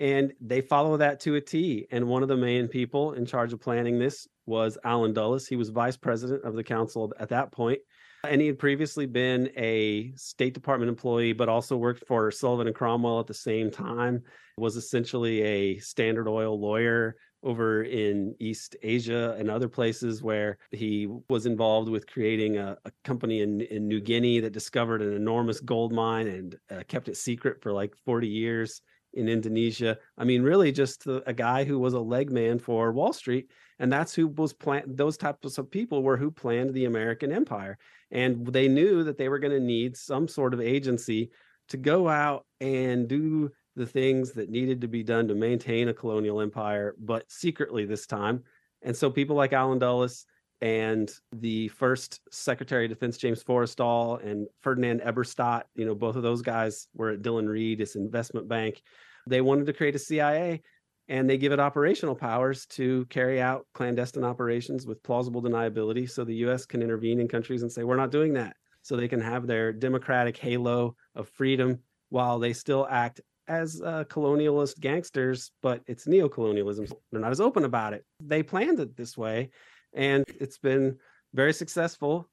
And 0.00 0.32
they 0.40 0.60
follow 0.60 0.96
that 0.96 1.20
to 1.20 1.36
a 1.36 1.40
T. 1.40 1.86
And 1.90 2.06
one 2.06 2.22
of 2.22 2.28
the 2.28 2.36
main 2.36 2.68
people 2.68 3.12
in 3.12 3.24
charge 3.24 3.52
of 3.52 3.60
planning 3.60 3.98
this 3.98 4.26
was 4.46 4.76
Allen 4.84 5.12
Dulles. 5.12 5.46
He 5.46 5.56
was 5.56 5.70
vice 5.70 5.96
president 5.96 6.44
of 6.44 6.54
the 6.54 6.64
council 6.64 7.12
at 7.18 7.28
that 7.30 7.52
point. 7.52 7.78
And 8.28 8.40
he 8.40 8.46
had 8.46 8.58
previously 8.58 9.06
been 9.06 9.50
a 9.56 10.12
State 10.16 10.54
Department 10.54 10.88
employee, 10.88 11.32
but 11.32 11.48
also 11.48 11.76
worked 11.76 12.06
for 12.06 12.30
Sullivan 12.30 12.66
and 12.66 12.76
Cromwell 12.76 13.20
at 13.20 13.26
the 13.26 13.34
same 13.34 13.70
time, 13.70 14.22
was 14.56 14.76
essentially 14.76 15.42
a 15.42 15.78
Standard 15.78 16.28
Oil 16.28 16.58
lawyer 16.58 17.16
over 17.42 17.82
in 17.82 18.34
East 18.40 18.74
Asia 18.82 19.36
and 19.38 19.50
other 19.50 19.68
places 19.68 20.22
where 20.22 20.56
he 20.70 21.06
was 21.28 21.44
involved 21.44 21.90
with 21.90 22.06
creating 22.06 22.56
a, 22.56 22.76
a 22.86 22.92
company 23.04 23.42
in, 23.42 23.60
in 23.60 23.86
New 23.86 24.00
Guinea 24.00 24.40
that 24.40 24.52
discovered 24.52 25.02
an 25.02 25.12
enormous 25.14 25.60
gold 25.60 25.92
mine 25.92 26.26
and 26.26 26.56
uh, 26.70 26.82
kept 26.88 27.08
it 27.08 27.16
secret 27.16 27.62
for 27.62 27.72
like 27.72 27.94
40 28.06 28.26
years 28.26 28.80
in 29.14 29.28
Indonesia. 29.28 29.98
I 30.18 30.24
mean, 30.24 30.42
really 30.42 30.72
just 30.72 31.06
a, 31.06 31.28
a 31.28 31.32
guy 31.32 31.64
who 31.64 31.78
was 31.78 31.94
a 31.94 32.00
leg 32.00 32.30
man 32.30 32.58
for 32.58 32.92
Wall 32.92 33.12
Street. 33.12 33.50
And 33.78 33.92
that's 33.92 34.14
who 34.14 34.28
was 34.28 34.52
planned. 34.52 34.96
Those 34.96 35.16
types 35.16 35.58
of 35.58 35.70
people 35.70 36.02
were 36.02 36.16
who 36.16 36.30
planned 36.30 36.74
the 36.74 36.84
American 36.84 37.32
empire. 37.32 37.78
And 38.10 38.46
they 38.46 38.68
knew 38.68 39.02
that 39.04 39.18
they 39.18 39.28
were 39.28 39.38
going 39.38 39.52
to 39.52 39.60
need 39.60 39.96
some 39.96 40.28
sort 40.28 40.54
of 40.54 40.60
agency 40.60 41.30
to 41.68 41.76
go 41.76 42.08
out 42.08 42.46
and 42.60 43.08
do 43.08 43.50
the 43.76 43.86
things 43.86 44.32
that 44.32 44.50
needed 44.50 44.80
to 44.80 44.88
be 44.88 45.02
done 45.02 45.26
to 45.28 45.34
maintain 45.34 45.88
a 45.88 45.94
colonial 45.94 46.40
empire, 46.40 46.94
but 46.98 47.30
secretly 47.30 47.84
this 47.84 48.06
time. 48.06 48.44
And 48.82 48.96
so 48.96 49.10
people 49.10 49.34
like 49.34 49.52
Allen 49.52 49.78
Dulles 49.78 50.26
and 50.64 51.12
the 51.30 51.68
first 51.68 52.20
Secretary 52.30 52.86
of 52.86 52.88
Defense 52.88 53.18
James 53.18 53.44
Forrestal 53.44 54.24
and 54.24 54.48
Ferdinand 54.62 55.02
Eberstadt, 55.02 55.64
you 55.74 55.84
know, 55.84 55.94
both 55.94 56.16
of 56.16 56.22
those 56.22 56.40
guys 56.40 56.88
were 56.94 57.10
at 57.10 57.20
Dillon 57.20 57.46
Read, 57.46 57.76
this 57.76 57.96
investment 57.96 58.48
bank. 58.48 58.80
They 59.26 59.42
wanted 59.42 59.66
to 59.66 59.74
create 59.74 59.94
a 59.94 59.98
CIA 59.98 60.62
and 61.06 61.28
they 61.28 61.36
give 61.36 61.52
it 61.52 61.60
operational 61.60 62.14
powers 62.14 62.64
to 62.64 63.04
carry 63.10 63.42
out 63.42 63.66
clandestine 63.74 64.24
operations 64.24 64.86
with 64.86 65.02
plausible 65.02 65.42
deniability 65.42 66.08
so 66.08 66.24
the 66.24 66.36
US 66.46 66.64
can 66.64 66.80
intervene 66.80 67.20
in 67.20 67.28
countries 67.28 67.60
and 67.60 67.70
say 67.70 67.84
we're 67.84 67.96
not 67.96 68.10
doing 68.10 68.32
that. 68.32 68.56
So 68.80 68.96
they 68.96 69.06
can 69.08 69.20
have 69.20 69.46
their 69.46 69.70
democratic 69.70 70.34
halo 70.38 70.96
of 71.14 71.28
freedom 71.28 71.80
while 72.08 72.38
they 72.38 72.54
still 72.54 72.88
act 72.90 73.20
as 73.48 73.82
uh, 73.84 74.04
colonialist 74.04 74.80
gangsters 74.80 75.52
but 75.60 75.82
it's 75.86 76.06
neo-colonialism. 76.06 76.86
They're 77.12 77.20
not 77.20 77.32
as 77.32 77.40
open 77.42 77.64
about 77.64 77.92
it. 77.92 78.06
They 78.18 78.42
planned 78.42 78.80
it 78.80 78.96
this 78.96 79.18
way 79.18 79.50
and 79.94 80.24
it's 80.40 80.58
been 80.58 80.96
very 81.32 81.52
successful 81.52 82.28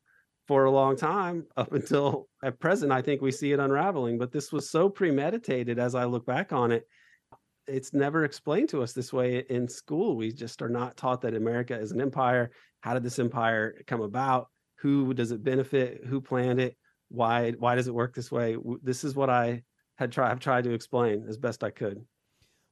for 0.48 0.66
a 0.66 0.72
long 0.72 0.96
time 0.96 1.46
up 1.58 1.72
until 1.74 2.28
at 2.44 2.60
present 2.60 2.92
i 2.92 3.02
think 3.02 3.22
we 3.22 3.32
see 3.32 3.52
it 3.52 3.60
unraveling 3.60 4.18
but 4.18 4.32
this 4.32 4.52
was 4.52 4.70
so 4.70 4.90
premeditated 4.90 5.80
as 5.80 5.96
i 5.96 6.04
look 6.04 6.26
back 6.26 6.52
on 6.52 6.72
it 6.72 6.86
it's 7.68 7.94
never 7.94 8.26
explained 8.26 8.70
to 8.70 8.82
us 8.82 8.94
this 8.94 9.14
way 9.14 9.46
in 9.50 9.68
school. 9.68 10.16
We 10.16 10.32
just 10.32 10.62
are 10.62 10.70
not 10.70 10.98
taught 10.98 11.22
that 11.22 11.36
America 11.36 11.78
is 11.78 11.92
an 11.92 12.02
empire. 12.02 12.52
How 12.82 12.94
did 12.94 13.04
this 13.04 13.20
empire 13.20 13.82
come 13.88 14.02
about? 14.02 14.48
Who 14.80 15.14
does 15.14 15.32
it 15.32 15.44
benefit? 15.44 16.02
Who 16.06 16.22
planned 16.22 16.60
it? 16.60 16.76
Why 17.10 17.52
why 17.52 17.76
does 17.76 17.88
it 17.88 17.94
work 17.94 18.16
this 18.16 18.32
way? 18.32 18.58
This 18.82 19.04
is 19.04 19.16
what 19.16 19.30
I 19.30 19.64
had 19.96 20.12
tried 20.12 20.30
have 20.30 20.40
tried 20.40 20.64
to 20.64 20.74
explain 20.74 21.26
as 21.28 21.38
best 21.38 21.64
I 21.64 21.70
could. 21.70 22.04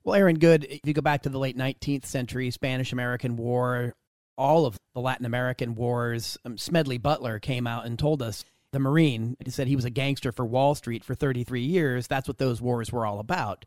Well, 0.03 0.15
Aaron 0.15 0.39
Good, 0.39 0.65
if 0.65 0.79
you 0.85 0.93
go 0.93 1.01
back 1.01 1.23
to 1.23 1.29
the 1.29 1.37
late 1.37 1.57
19th 1.57 2.05
century, 2.05 2.49
Spanish 2.51 2.93
American 2.93 3.35
War, 3.35 3.93
all 4.39 4.65
of 4.65 4.79
the 4.93 5.01
Latin 5.01 5.25
American 5.25 5.75
wars, 5.75 6.37
um, 6.45 6.57
Smedley 6.57 6.97
Butler 6.97 7.39
came 7.39 7.67
out 7.67 7.85
and 7.85 7.99
told 7.99 8.21
us 8.21 8.45
the 8.71 8.79
Marine 8.79 9.35
he 9.43 9.51
said 9.51 9.67
he 9.67 9.75
was 9.75 9.85
a 9.85 9.89
gangster 9.89 10.31
for 10.31 10.45
Wall 10.45 10.73
Street 10.75 11.03
for 11.03 11.13
33 11.13 11.61
years. 11.61 12.07
That's 12.07 12.27
what 12.27 12.37
those 12.37 12.61
wars 12.61 12.91
were 12.91 13.05
all 13.05 13.19
about. 13.19 13.65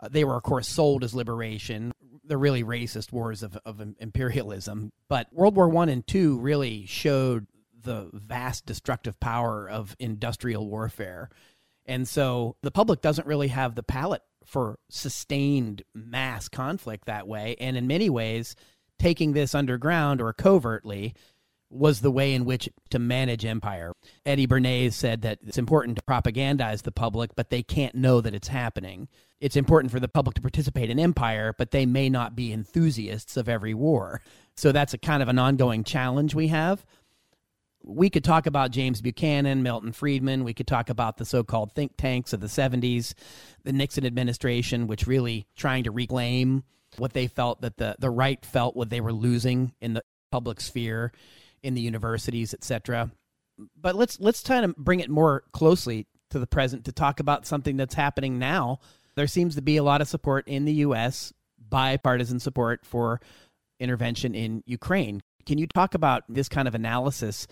Uh, 0.00 0.08
they 0.08 0.24
were, 0.24 0.36
of 0.36 0.42
course, 0.42 0.66
sold 0.66 1.04
as 1.04 1.14
liberation. 1.14 1.92
They're 2.24 2.38
really 2.38 2.64
racist 2.64 3.12
wars 3.12 3.42
of, 3.42 3.58
of 3.64 3.82
imperialism. 3.98 4.92
But 5.08 5.32
World 5.32 5.56
War 5.56 5.68
One 5.68 5.90
and 5.90 6.06
Two 6.06 6.38
really 6.38 6.86
showed 6.86 7.46
the 7.82 8.08
vast 8.14 8.64
destructive 8.64 9.20
power 9.20 9.68
of 9.68 9.94
industrial 9.98 10.66
warfare. 10.66 11.28
And 11.84 12.08
so 12.08 12.56
the 12.62 12.70
public 12.70 13.02
doesn't 13.02 13.26
really 13.26 13.48
have 13.48 13.74
the 13.74 13.82
palate 13.82 14.22
for 14.46 14.78
sustained 14.88 15.82
mass 15.94 16.48
conflict 16.48 17.06
that 17.06 17.28
way. 17.28 17.56
And 17.60 17.76
in 17.76 17.86
many 17.86 18.08
ways, 18.08 18.56
taking 18.98 19.32
this 19.32 19.54
underground 19.54 20.20
or 20.20 20.32
covertly 20.32 21.14
was 21.74 22.00
the 22.00 22.10
way 22.10 22.34
in 22.34 22.44
which 22.44 22.68
to 22.90 22.98
manage 22.98 23.44
empire. 23.44 23.92
Eddie 24.24 24.46
Bernays 24.46 24.92
said 24.92 25.22
that 25.22 25.38
it's 25.44 25.58
important 25.58 25.98
to 25.98 26.04
propagandize 26.04 26.82
the 26.82 26.92
public, 26.92 27.34
but 27.34 27.50
they 27.50 27.62
can't 27.62 27.94
know 27.94 28.20
that 28.20 28.34
it's 28.34 28.48
happening. 28.48 29.08
It's 29.40 29.56
important 29.56 29.90
for 29.90 30.00
the 30.00 30.08
public 30.08 30.36
to 30.36 30.40
participate 30.40 30.88
in 30.88 31.00
empire, 31.00 31.54
but 31.58 31.72
they 31.72 31.84
may 31.84 32.08
not 32.08 32.36
be 32.36 32.52
enthusiasts 32.52 33.36
of 33.36 33.48
every 33.48 33.74
war. 33.74 34.22
So 34.56 34.72
that's 34.72 34.94
a 34.94 34.98
kind 34.98 35.22
of 35.22 35.28
an 35.28 35.38
ongoing 35.38 35.82
challenge 35.84 36.34
we 36.34 36.48
have. 36.48 36.86
We 37.82 38.08
could 38.08 38.24
talk 38.24 38.46
about 38.46 38.70
James 38.70 39.02
Buchanan, 39.02 39.62
Milton 39.62 39.92
Friedman. 39.92 40.44
We 40.44 40.54
could 40.54 40.66
talk 40.66 40.88
about 40.88 41.18
the 41.18 41.26
so 41.26 41.42
called 41.42 41.72
think 41.72 41.96
tanks 41.98 42.32
of 42.32 42.40
the 42.40 42.46
70s, 42.46 43.14
the 43.64 43.72
Nixon 43.72 44.06
administration, 44.06 44.86
which 44.86 45.06
really 45.06 45.46
trying 45.56 45.84
to 45.84 45.90
reclaim 45.90 46.62
what 46.98 47.12
they 47.12 47.26
felt 47.26 47.60
that 47.62 47.76
the, 47.76 47.96
the 47.98 48.10
right 48.10 48.44
felt 48.44 48.76
what 48.76 48.90
they 48.90 49.00
were 49.00 49.12
losing 49.12 49.72
in 49.80 49.94
the 49.94 50.02
public 50.30 50.60
sphere 50.60 51.12
in 51.62 51.74
the 51.74 51.80
universities, 51.80 52.54
etc. 52.54 53.10
But 53.80 53.94
let's 53.94 54.20
let's 54.20 54.42
try 54.42 54.60
to 54.60 54.68
bring 54.68 55.00
it 55.00 55.10
more 55.10 55.44
closely 55.52 56.06
to 56.30 56.38
the 56.38 56.46
present 56.46 56.84
to 56.84 56.92
talk 56.92 57.20
about 57.20 57.46
something 57.46 57.76
that's 57.76 57.94
happening 57.94 58.38
now. 58.38 58.80
There 59.14 59.26
seems 59.26 59.54
to 59.54 59.62
be 59.62 59.76
a 59.76 59.82
lot 59.84 60.00
of 60.00 60.08
support 60.08 60.48
in 60.48 60.64
the 60.64 60.72
U.S. 60.74 61.32
bipartisan 61.58 62.40
support 62.40 62.84
for 62.84 63.20
intervention 63.78 64.34
in 64.34 64.62
Ukraine. 64.66 65.22
Can 65.46 65.58
you 65.58 65.66
talk 65.66 65.94
about 65.94 66.24
this 66.28 66.48
kind 66.48 66.66
of 66.66 66.74
analysis 66.74 67.46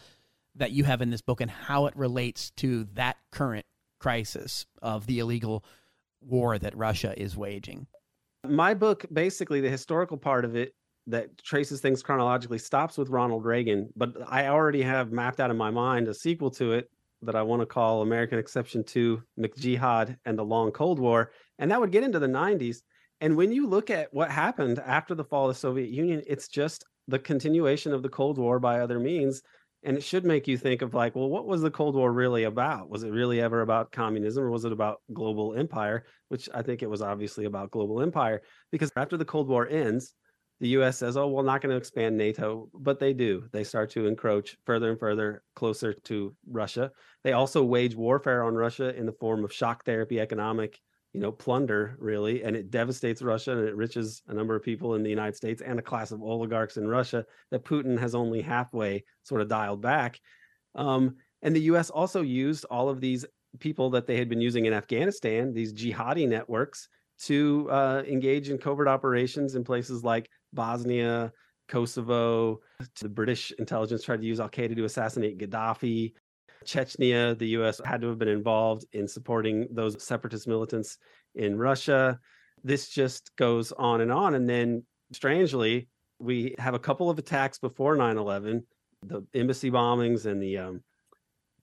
that 0.56 0.72
you 0.72 0.84
have 0.84 1.02
in 1.02 1.10
this 1.10 1.22
book 1.22 1.40
and 1.40 1.50
how 1.50 1.86
it 1.86 1.96
relates 1.96 2.50
to 2.56 2.84
that 2.94 3.16
current 3.30 3.66
crisis 4.00 4.66
of 4.82 5.06
the 5.06 5.20
illegal 5.20 5.64
war 6.20 6.58
that 6.58 6.76
Russia 6.76 7.14
is 7.16 7.36
waging? 7.36 7.86
My 8.48 8.74
book, 8.74 9.04
basically, 9.12 9.60
the 9.60 9.70
historical 9.70 10.16
part 10.16 10.44
of 10.44 10.56
it 10.56 10.74
that 11.06 11.36
traces 11.42 11.80
things 11.80 12.02
chronologically 12.02 12.58
stops 12.58 12.98
with 12.98 13.08
Ronald 13.08 13.44
Reagan, 13.44 13.88
but 13.96 14.14
I 14.28 14.48
already 14.48 14.82
have 14.82 15.12
mapped 15.12 15.40
out 15.40 15.50
in 15.50 15.56
my 15.56 15.70
mind 15.70 16.08
a 16.08 16.14
sequel 16.14 16.50
to 16.52 16.72
it 16.72 16.88
that 17.22 17.36
I 17.36 17.42
want 17.42 17.62
to 17.62 17.66
call 17.66 18.02
American 18.02 18.38
Exception 18.38 18.84
to 18.84 19.22
McJihad 19.38 20.16
and 20.24 20.38
the 20.38 20.44
Long 20.44 20.72
Cold 20.72 20.98
War. 20.98 21.30
And 21.58 21.70
that 21.70 21.80
would 21.80 21.92
get 21.92 22.02
into 22.02 22.18
the 22.18 22.26
90s. 22.26 22.78
And 23.20 23.36
when 23.36 23.52
you 23.52 23.68
look 23.68 23.90
at 23.90 24.12
what 24.12 24.30
happened 24.30 24.80
after 24.80 25.14
the 25.14 25.24
fall 25.24 25.48
of 25.48 25.54
the 25.54 25.60
Soviet 25.60 25.90
Union, 25.90 26.22
it's 26.26 26.48
just 26.48 26.84
the 27.06 27.18
continuation 27.18 27.92
of 27.92 28.02
the 28.02 28.08
Cold 28.08 28.38
War 28.38 28.58
by 28.58 28.80
other 28.80 28.98
means. 28.98 29.42
And 29.84 29.96
it 29.96 30.02
should 30.02 30.24
make 30.24 30.46
you 30.46 30.56
think 30.56 30.82
of 30.82 30.94
like, 30.94 31.16
well, 31.16 31.28
what 31.28 31.46
was 31.46 31.60
the 31.60 31.70
Cold 31.70 31.96
War 31.96 32.12
really 32.12 32.44
about? 32.44 32.88
Was 32.88 33.02
it 33.02 33.10
really 33.10 33.40
ever 33.40 33.62
about 33.62 33.90
communism 33.90 34.44
or 34.44 34.50
was 34.50 34.64
it 34.64 34.72
about 34.72 35.00
global 35.12 35.54
empire? 35.54 36.04
Which 36.28 36.48
I 36.54 36.62
think 36.62 36.82
it 36.82 36.90
was 36.90 37.02
obviously 37.02 37.46
about 37.46 37.72
global 37.72 38.00
empire 38.00 38.42
because 38.70 38.92
after 38.96 39.16
the 39.16 39.24
Cold 39.24 39.48
War 39.48 39.68
ends, 39.68 40.14
the 40.60 40.68
US 40.68 40.98
says, 40.98 41.16
oh, 41.16 41.26
we're 41.26 41.42
not 41.42 41.60
going 41.60 41.72
to 41.72 41.76
expand 41.76 42.16
NATO, 42.16 42.68
but 42.72 43.00
they 43.00 43.12
do. 43.12 43.48
They 43.52 43.64
start 43.64 43.90
to 43.90 44.06
encroach 44.06 44.56
further 44.64 44.90
and 44.90 45.00
further 45.00 45.42
closer 45.56 45.92
to 45.92 46.36
Russia. 46.48 46.92
They 47.24 47.32
also 47.32 47.64
wage 47.64 47.96
warfare 47.96 48.44
on 48.44 48.54
Russia 48.54 48.96
in 48.96 49.04
the 49.04 49.12
form 49.12 49.44
of 49.44 49.52
shock 49.52 49.84
therapy, 49.84 50.20
economic, 50.20 50.78
you 51.12 51.20
know, 51.20 51.30
plunder, 51.30 51.96
really. 51.98 52.42
And 52.42 52.56
it 52.56 52.70
devastates 52.70 53.20
Russia 53.20 53.52
and 53.52 53.60
it 53.60 53.70
enriches 53.70 54.22
a 54.28 54.34
number 54.34 54.54
of 54.56 54.62
people 54.62 54.94
in 54.94 55.02
the 55.02 55.10
United 55.10 55.36
States 55.36 55.60
and 55.60 55.78
a 55.78 55.82
class 55.82 56.10
of 56.10 56.22
oligarchs 56.22 56.78
in 56.78 56.88
Russia 56.88 57.24
that 57.50 57.64
Putin 57.64 57.98
has 57.98 58.14
only 58.14 58.40
halfway 58.40 59.04
sort 59.22 59.42
of 59.42 59.48
dialed 59.48 59.82
back. 59.82 60.20
Um, 60.74 61.16
and 61.42 61.54
the 61.54 61.62
US 61.62 61.90
also 61.90 62.22
used 62.22 62.64
all 62.66 62.88
of 62.88 63.00
these 63.00 63.26
people 63.58 63.90
that 63.90 64.06
they 64.06 64.16
had 64.16 64.30
been 64.30 64.40
using 64.40 64.64
in 64.64 64.72
Afghanistan, 64.72 65.52
these 65.52 65.74
jihadi 65.74 66.26
networks, 66.26 66.88
to 67.24 67.68
uh, 67.70 68.02
engage 68.08 68.48
in 68.48 68.58
covert 68.58 68.88
operations 68.88 69.54
in 69.54 69.64
places 69.64 70.02
like 70.02 70.30
Bosnia, 70.52 71.32
Kosovo. 71.68 72.60
The 73.00 73.08
British 73.08 73.52
intelligence 73.58 74.02
tried 74.02 74.20
to 74.20 74.26
use 74.26 74.40
Al 74.40 74.48
Qaeda 74.48 74.76
to 74.76 74.84
assassinate 74.84 75.38
Gaddafi. 75.38 76.14
Chechnya, 76.64 77.38
the 77.38 77.48
US 77.48 77.80
had 77.84 78.00
to 78.00 78.08
have 78.08 78.18
been 78.18 78.28
involved 78.28 78.84
in 78.92 79.06
supporting 79.06 79.68
those 79.70 80.02
separatist 80.02 80.46
militants 80.46 80.98
in 81.34 81.56
Russia. 81.56 82.18
This 82.64 82.88
just 82.88 83.34
goes 83.36 83.72
on 83.72 84.00
and 84.00 84.12
on. 84.12 84.34
And 84.34 84.48
then, 84.48 84.84
strangely, 85.12 85.88
we 86.18 86.54
have 86.58 86.74
a 86.74 86.78
couple 86.78 87.10
of 87.10 87.18
attacks 87.18 87.58
before 87.58 87.96
9 87.96 88.16
11, 88.16 88.64
the 89.06 89.26
embassy 89.34 89.70
bombings 89.70 90.26
and 90.26 90.40
the 90.40 90.58
um, 90.58 90.80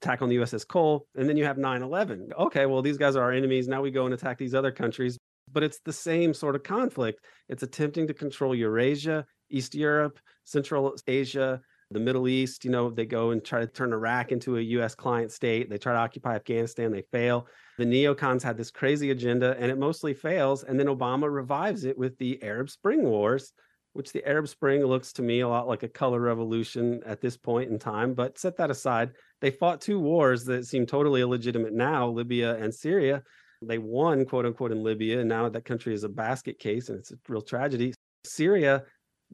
attack 0.02 0.22
on 0.22 0.30
the 0.30 0.38
USS 0.38 0.68
Cole. 0.68 1.08
And 1.16 1.28
then 1.28 1.38
you 1.38 1.46
have 1.46 1.58
9 1.58 1.82
11. 1.82 2.30
Okay, 2.38 2.66
well, 2.66 2.82
these 2.82 2.98
guys 2.98 3.16
are 3.16 3.24
our 3.24 3.32
enemies. 3.32 3.68
Now 3.68 3.82
we 3.82 3.92
go 3.92 4.06
and 4.06 4.14
attack 4.14 4.38
these 4.38 4.54
other 4.54 4.72
countries 4.72 5.18
but 5.52 5.64
it's 5.64 5.80
the 5.80 5.94
same 5.94 6.34
sort 6.34 6.56
of 6.56 6.64
conflict. 6.64 7.26
It's 7.48 7.64
attempting 7.64 8.08
to 8.08 8.14
control 8.14 8.56
Eurasia, 8.56 9.26
East 9.50 9.76
Europe, 9.76 10.20
Central 10.44 10.96
Asia, 11.08 11.62
the 11.92 12.00
Middle 12.00 12.28
East. 12.28 12.64
You 12.64 12.72
know, 12.72 12.90
they 12.90 13.06
go 13.06 13.32
and 13.32 13.44
try 13.44 13.60
to 13.60 13.68
turn 13.68 13.94
Iraq 13.94 14.32
into 14.32 14.58
a 14.58 14.62
US 14.62 14.96
client 14.96 15.32
state. 15.32 15.70
They 15.70 15.78
try 15.78 15.94
to 15.94 16.00
occupy 16.00 16.36
Afghanistan, 16.36 16.92
they 16.92 17.04
fail. 17.12 17.48
The 17.78 17.86
neocons 17.86 18.44
had 18.44 18.58
this 18.58 18.72
crazy 18.72 19.12
agenda 19.12 19.56
and 19.60 19.72
it 19.72 19.78
mostly 19.78 20.14
fails. 20.14 20.64
And 20.64 20.80
then 20.80 20.88
Obama 20.88 21.34
revives 21.34 21.86
it 21.86 21.98
with 21.98 22.18
the 22.18 22.42
Arab 22.44 22.70
Spring 22.70 23.04
Wars, 23.04 23.54
which 23.94 24.12
the 24.12 24.26
Arab 24.28 24.48
Spring 24.48 24.86
looks 24.86 25.14
to 25.14 25.22
me 25.22 25.40
a 25.40 25.48
lot 25.48 25.68
like 25.68 25.84
a 25.84 25.90
color 25.90 26.20
revolution 26.20 27.02
at 27.06 27.22
this 27.22 27.38
point 27.38 27.72
in 27.72 27.80
time. 27.80 28.14
But 28.14 28.38
set 28.38 28.58
that 28.58 28.70
aside. 28.70 29.12
They 29.42 29.52
fought 29.52 29.82
two 29.82 30.00
wars 30.00 30.44
that 30.46 30.66
seem 30.66 30.86
totally 30.86 31.22
illegitimate 31.22 31.74
now 31.74 32.10
Libya 32.10 32.56
and 32.56 32.74
Syria. 32.74 33.24
They 33.62 33.78
won, 33.78 34.26
quote 34.26 34.46
unquote, 34.46 34.72
in 34.72 34.84
Libya, 34.84 35.20
and 35.20 35.28
now 35.28 35.50
that 35.50 35.66
country 35.66 35.94
is 35.94 36.06
a 36.06 36.10
basket 36.10 36.60
case, 36.60 36.88
and 36.90 36.98
it's 36.98 37.12
a 37.12 37.16
real 37.28 37.42
tragedy. 37.42 37.94
Syria, 38.26 38.84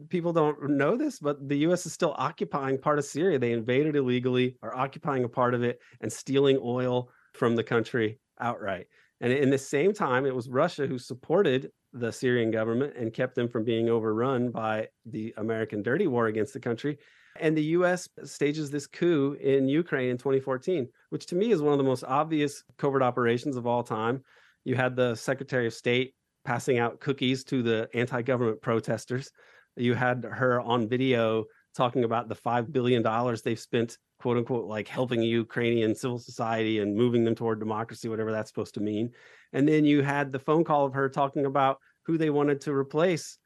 people 0.09 0.33
don't 0.33 0.69
know 0.69 0.97
this, 0.97 1.19
but 1.19 1.47
the 1.47 1.57
U.S. 1.59 1.85
is 1.85 1.93
still 1.93 2.15
occupying 2.17 2.77
part 2.77 2.99
of 2.99 3.05
Syria. 3.05 3.39
They 3.39 3.53
invaded 3.53 3.95
illegally, 3.95 4.57
are 4.61 4.75
occupying 4.75 5.23
a 5.23 5.29
part 5.29 5.53
of 5.53 5.63
it, 5.63 5.79
and 6.01 6.11
stealing 6.11 6.59
oil 6.61 7.09
from 7.33 7.55
the 7.55 7.63
country 7.63 8.19
outright. 8.39 8.87
And 9.21 9.31
in 9.31 9.49
the 9.49 9.57
same 9.57 9.93
time, 9.93 10.25
it 10.25 10.35
was 10.35 10.49
Russia 10.49 10.87
who 10.87 10.99
supported 10.99 11.71
the 11.93 12.11
Syrian 12.11 12.51
government 12.51 12.95
and 12.97 13.13
kept 13.13 13.35
them 13.35 13.47
from 13.47 13.63
being 13.63 13.89
overrun 13.89 14.51
by 14.51 14.87
the 15.05 15.33
American 15.37 15.81
dirty 15.81 16.07
war 16.07 16.27
against 16.27 16.53
the 16.53 16.59
country. 16.59 16.97
And 17.39 17.55
the 17.55 17.63
US 17.63 18.07
stages 18.23 18.69
this 18.69 18.87
coup 18.87 19.37
in 19.41 19.67
Ukraine 19.67 20.09
in 20.09 20.17
2014, 20.17 20.87
which 21.09 21.25
to 21.27 21.35
me 21.35 21.51
is 21.51 21.61
one 21.61 21.73
of 21.73 21.77
the 21.77 21.83
most 21.83 22.03
obvious 22.03 22.63
covert 22.77 23.01
operations 23.01 23.55
of 23.55 23.67
all 23.67 23.83
time. 23.83 24.23
You 24.63 24.75
had 24.75 24.95
the 24.95 25.15
Secretary 25.15 25.67
of 25.67 25.73
State 25.73 26.13
passing 26.43 26.79
out 26.79 26.99
cookies 26.99 27.43
to 27.45 27.63
the 27.63 27.89
anti 27.93 28.21
government 28.21 28.61
protesters. 28.61 29.31
You 29.75 29.93
had 29.93 30.25
her 30.29 30.61
on 30.61 30.87
video 30.87 31.45
talking 31.75 32.03
about 32.03 32.29
the 32.29 32.35
$5 32.35 32.71
billion 32.71 33.03
they've 33.43 33.59
spent, 33.59 33.97
quote 34.19 34.37
unquote, 34.37 34.65
like 34.65 34.87
helping 34.87 35.21
Ukrainian 35.21 35.93
civil 35.93 36.19
society 36.19 36.79
and 36.79 36.95
moving 36.95 37.23
them 37.23 37.35
toward 37.35 37.59
democracy, 37.59 38.07
whatever 38.07 38.31
that's 38.31 38.49
supposed 38.49 38.73
to 38.75 38.79
mean. 38.79 39.11
And 39.53 39.67
then 39.67 39.85
you 39.85 40.01
had 40.01 40.31
the 40.31 40.39
phone 40.39 40.63
call 40.63 40.85
of 40.85 40.93
her 40.93 41.09
talking 41.09 41.45
about 41.45 41.79
who 42.05 42.17
they 42.17 42.29
wanted 42.29 42.61
to 42.61 42.73
replace 42.73 43.37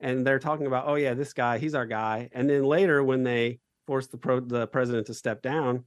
and 0.00 0.26
they're 0.26 0.38
talking 0.38 0.66
about, 0.66 0.86
oh 0.86 0.96
yeah, 0.96 1.14
this 1.14 1.32
guy, 1.32 1.58
he's 1.58 1.74
our 1.74 1.86
guy. 1.86 2.28
And 2.32 2.48
then 2.48 2.64
later, 2.64 3.02
when 3.02 3.22
they 3.22 3.58
forced 3.86 4.10
the 4.10 4.18
pro 4.18 4.40
the 4.40 4.66
president 4.66 5.06
to 5.06 5.14
step 5.14 5.42
down 5.42 5.84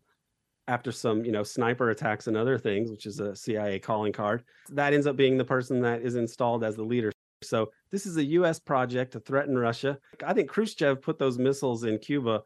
after 0.67 0.91
some, 0.91 1.23
you 1.23 1.31
know, 1.31 1.43
sniper 1.43 1.89
attacks 1.89 2.27
and 2.27 2.35
other 2.35 2.57
things, 2.57 2.89
which 2.89 3.05
is 3.05 3.19
a 3.19 3.35
CIA 3.35 3.79
calling 3.79 4.13
card, 4.13 4.43
that 4.69 4.93
ends 4.93 5.07
up 5.07 5.15
being 5.15 5.37
the 5.37 5.45
person 5.45 5.81
that 5.81 6.01
is 6.01 6.15
installed 6.15 6.63
as 6.63 6.75
the 6.75 6.83
leader. 6.83 7.11
So 7.41 7.71
this 7.91 8.05
is 8.05 8.17
a 8.17 8.23
U.S. 8.23 8.59
project 8.59 9.13
to 9.13 9.19
threaten 9.19 9.57
Russia. 9.57 9.97
I 10.25 10.33
think 10.33 10.49
Khrushchev 10.49 11.01
put 11.01 11.19
those 11.19 11.37
missiles 11.37 11.83
in 11.83 11.99
Cuba 11.99 12.41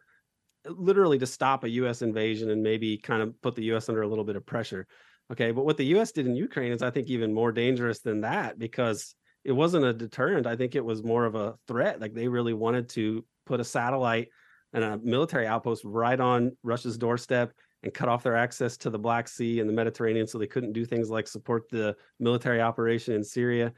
uh, 0.68 0.72
literally 0.72 1.18
to 1.20 1.26
stop 1.26 1.64
a 1.64 1.70
U.S. 1.70 2.02
invasion 2.02 2.50
and 2.50 2.62
maybe 2.62 2.98
kind 2.98 3.22
of 3.22 3.40
put 3.42 3.56
the 3.56 3.64
U.S. 3.66 3.90
under 3.90 4.02
a 4.02 4.08
little 4.08 4.26
bit 4.26 4.36
of 4.36 4.46
pressure. 4.46 4.88
Okay, 5.32 5.52
but 5.52 5.66
what 5.66 5.78
the 5.78 5.86
U.S. 5.86 6.12
did 6.12 6.28
in 6.28 6.36
Ukraine 6.36 6.74
is, 6.74 6.82
I 6.82 6.92
think, 6.92 7.08
even 7.08 7.34
more 7.34 7.52
dangerous 7.52 8.00
than 8.00 8.22
that 8.22 8.60
because 8.60 9.16
it 9.46 9.54
wasn't 9.54 9.86
a 9.86 9.94
deterrent. 9.94 10.46
I 10.46 10.56
think 10.56 10.76
it 10.76 10.84
was 10.84 11.04
more 11.04 11.26
of 11.26 11.36
a 11.36 11.56
threat. 11.68 12.02
Like 12.02 12.14
they 12.14 12.28
really 12.28 12.54
wanted 12.54 12.90
to 12.90 13.26
put 13.46 13.60
a 13.60 13.64
satellite 13.64 14.28
and 14.74 14.84
a 14.84 14.98
military 14.98 15.48
outpost 15.48 15.84
right 15.86 16.20
on 16.20 16.56
Russia's 16.64 16.98
doorstep 16.98 17.54
and 17.84 17.94
cut 17.94 18.10
off 18.10 18.24
their 18.24 18.36
access 18.36 18.78
to 18.78 18.90
the 18.90 19.00
Black 19.00 19.28
Sea 19.28 19.60
and 19.60 19.68
the 19.68 19.74
Mediterranean 19.74 20.28
so 20.28 20.38
they 20.38 20.48
couldn't 20.48 20.74
do 20.74 20.86
things 20.86 21.10
like 21.10 21.28
support 21.28 21.70
the 21.70 21.96
military 22.20 22.62
operation 22.62 23.16
in 23.16 23.24
Syria. 23.24 23.74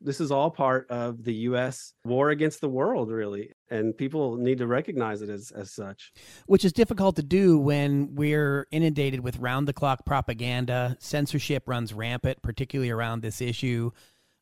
This 0.00 0.20
is 0.20 0.30
all 0.30 0.50
part 0.50 0.88
of 0.90 1.24
the 1.24 1.34
US 1.34 1.92
war 2.04 2.30
against 2.30 2.60
the 2.60 2.68
world, 2.68 3.10
really. 3.10 3.52
And 3.70 3.96
people 3.96 4.36
need 4.36 4.58
to 4.58 4.66
recognize 4.66 5.22
it 5.22 5.28
as, 5.28 5.50
as 5.50 5.72
such. 5.72 6.12
Which 6.46 6.64
is 6.64 6.72
difficult 6.72 7.16
to 7.16 7.22
do 7.22 7.58
when 7.58 8.14
we're 8.14 8.66
inundated 8.70 9.20
with 9.20 9.38
round 9.38 9.66
the 9.66 9.72
clock 9.72 10.06
propaganda. 10.06 10.96
Censorship 11.00 11.64
runs 11.66 11.92
rampant, 11.92 12.42
particularly 12.42 12.90
around 12.90 13.22
this 13.22 13.40
issue 13.40 13.90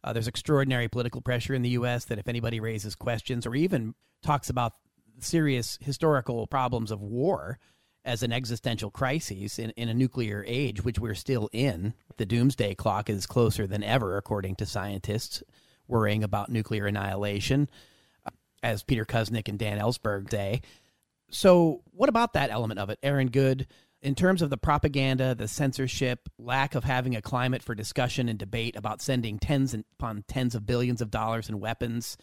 Uh, 0.04 0.12
there's 0.12 0.28
extraordinary 0.28 0.88
political 0.88 1.20
pressure 1.20 1.52
in 1.54 1.62
the 1.62 1.70
U.S. 1.70 2.04
that 2.04 2.18
if 2.18 2.28
anybody 2.28 2.60
raises 2.60 2.94
questions 2.94 3.44
or 3.46 3.54
even 3.56 3.94
talks 4.22 4.48
about 4.50 4.72
serious 5.18 5.78
historical 5.80 6.46
problems 6.46 6.90
of 6.92 7.00
war 7.00 7.58
as 8.06 8.22
an 8.22 8.32
existential 8.32 8.90
crisis 8.90 9.58
in, 9.58 9.70
in 9.70 9.88
a 9.88 9.94
nuclear 9.94 10.44
age, 10.46 10.84
which 10.84 10.98
we're 10.98 11.14
still 11.14 11.50
in, 11.52 11.92
the 12.16 12.24
doomsday 12.24 12.74
clock 12.74 13.10
is 13.10 13.26
closer 13.26 13.66
than 13.66 13.82
ever, 13.82 14.16
according 14.16 14.54
to 14.54 14.64
scientists 14.64 15.42
worrying 15.88 16.24
about 16.24 16.48
nuclear 16.48 16.86
annihilation, 16.86 17.68
uh, 18.24 18.30
as 18.62 18.82
Peter 18.82 19.04
Kuznick 19.04 19.48
and 19.48 19.58
Dan 19.58 19.78
Ellsberg 19.78 20.30
say. 20.30 20.62
So, 21.30 21.82
what 21.90 22.08
about 22.08 22.34
that 22.34 22.50
element 22.50 22.78
of 22.78 22.90
it, 22.90 22.98
Aaron 23.02 23.28
Good? 23.28 23.66
In 24.02 24.14
terms 24.14 24.40
of 24.40 24.50
the 24.50 24.56
propaganda, 24.56 25.34
the 25.34 25.48
censorship, 25.48 26.28
lack 26.38 26.76
of 26.76 26.84
having 26.84 27.16
a 27.16 27.22
climate 27.22 27.62
for 27.62 27.74
discussion 27.74 28.28
and 28.28 28.38
debate 28.38 28.76
about 28.76 29.02
sending 29.02 29.38
tens 29.38 29.74
upon 29.74 30.24
tens 30.28 30.54
of 30.54 30.64
billions 30.64 31.00
of 31.00 31.10
dollars 31.10 31.48
in 31.48 31.58
weapons. 31.58 32.16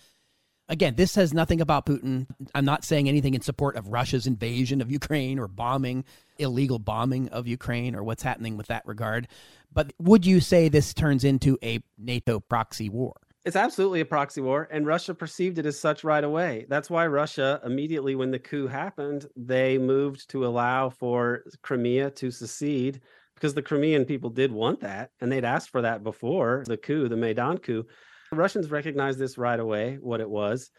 Again, 0.70 0.96
this 0.96 1.12
says 1.12 1.34
nothing 1.34 1.60
about 1.60 1.86
Putin. 1.86 2.26
I'm 2.56 2.66
not 2.66 2.86
saying 2.86 3.10
anything 3.10 3.34
in 3.34 3.42
support 3.42 3.76
of 3.76 3.90
Russia's 3.90 4.26
invasion 4.26 4.82
of 4.82 4.90
Ukraine 4.90 5.38
or 5.38 5.48
bombing, 5.48 6.06
illegal 6.38 6.80
bombing 6.80 7.28
of 7.30 7.48
Ukraine 7.48 7.96
or 7.96 8.04
what's 8.04 8.24
happening 8.24 8.56
with 8.56 8.68
that 8.68 8.86
regard. 8.86 9.28
But 9.74 9.92
would 10.00 10.26
you 10.26 10.40
say 10.40 10.70
this 10.70 10.94
turns 10.94 11.24
into 11.24 11.58
a 11.62 11.80
NATO 11.98 12.40
proxy 12.40 12.90
war? 12.90 13.16
It's 13.46 13.58
absolutely 13.58 14.00
a 14.00 14.06
proxy 14.06 14.40
war, 14.40 14.70
and 14.72 14.86
Russia 14.86 15.14
perceived 15.14 15.58
it 15.58 15.66
as 15.66 15.78
such 15.78 16.06
right 16.06 16.24
away. 16.24 16.66
That's 16.70 16.90
why 16.90 17.08
Russia, 17.08 17.60
immediately 17.66 18.16
when 18.16 18.32
the 18.32 18.40
coup 18.40 18.68
happened, 18.68 19.28
they 19.36 19.78
moved 19.78 20.30
to 20.30 20.46
allow 20.46 20.90
for 20.90 21.44
Crimea 21.62 22.12
to 22.12 22.32
secede 22.32 23.02
because 23.36 23.54
the 23.54 23.62
Crimean 23.62 24.06
people 24.06 24.30
did 24.30 24.54
want 24.54 24.80
that, 24.80 25.12
and 25.20 25.30
they'd 25.30 25.44
asked 25.44 25.72
for 25.72 25.82
that 25.82 26.04
before 26.04 26.64
the 26.68 26.78
coup, 26.78 27.10
the 27.10 27.18
Maidan 27.18 27.58
coup. 27.58 27.86
The 28.34 28.40
Russians 28.40 28.72
recognized 28.72 29.20
this 29.20 29.38
right 29.38 29.60
away, 29.60 30.00
what 30.02 30.20
it 30.20 30.28
was. 30.28 30.72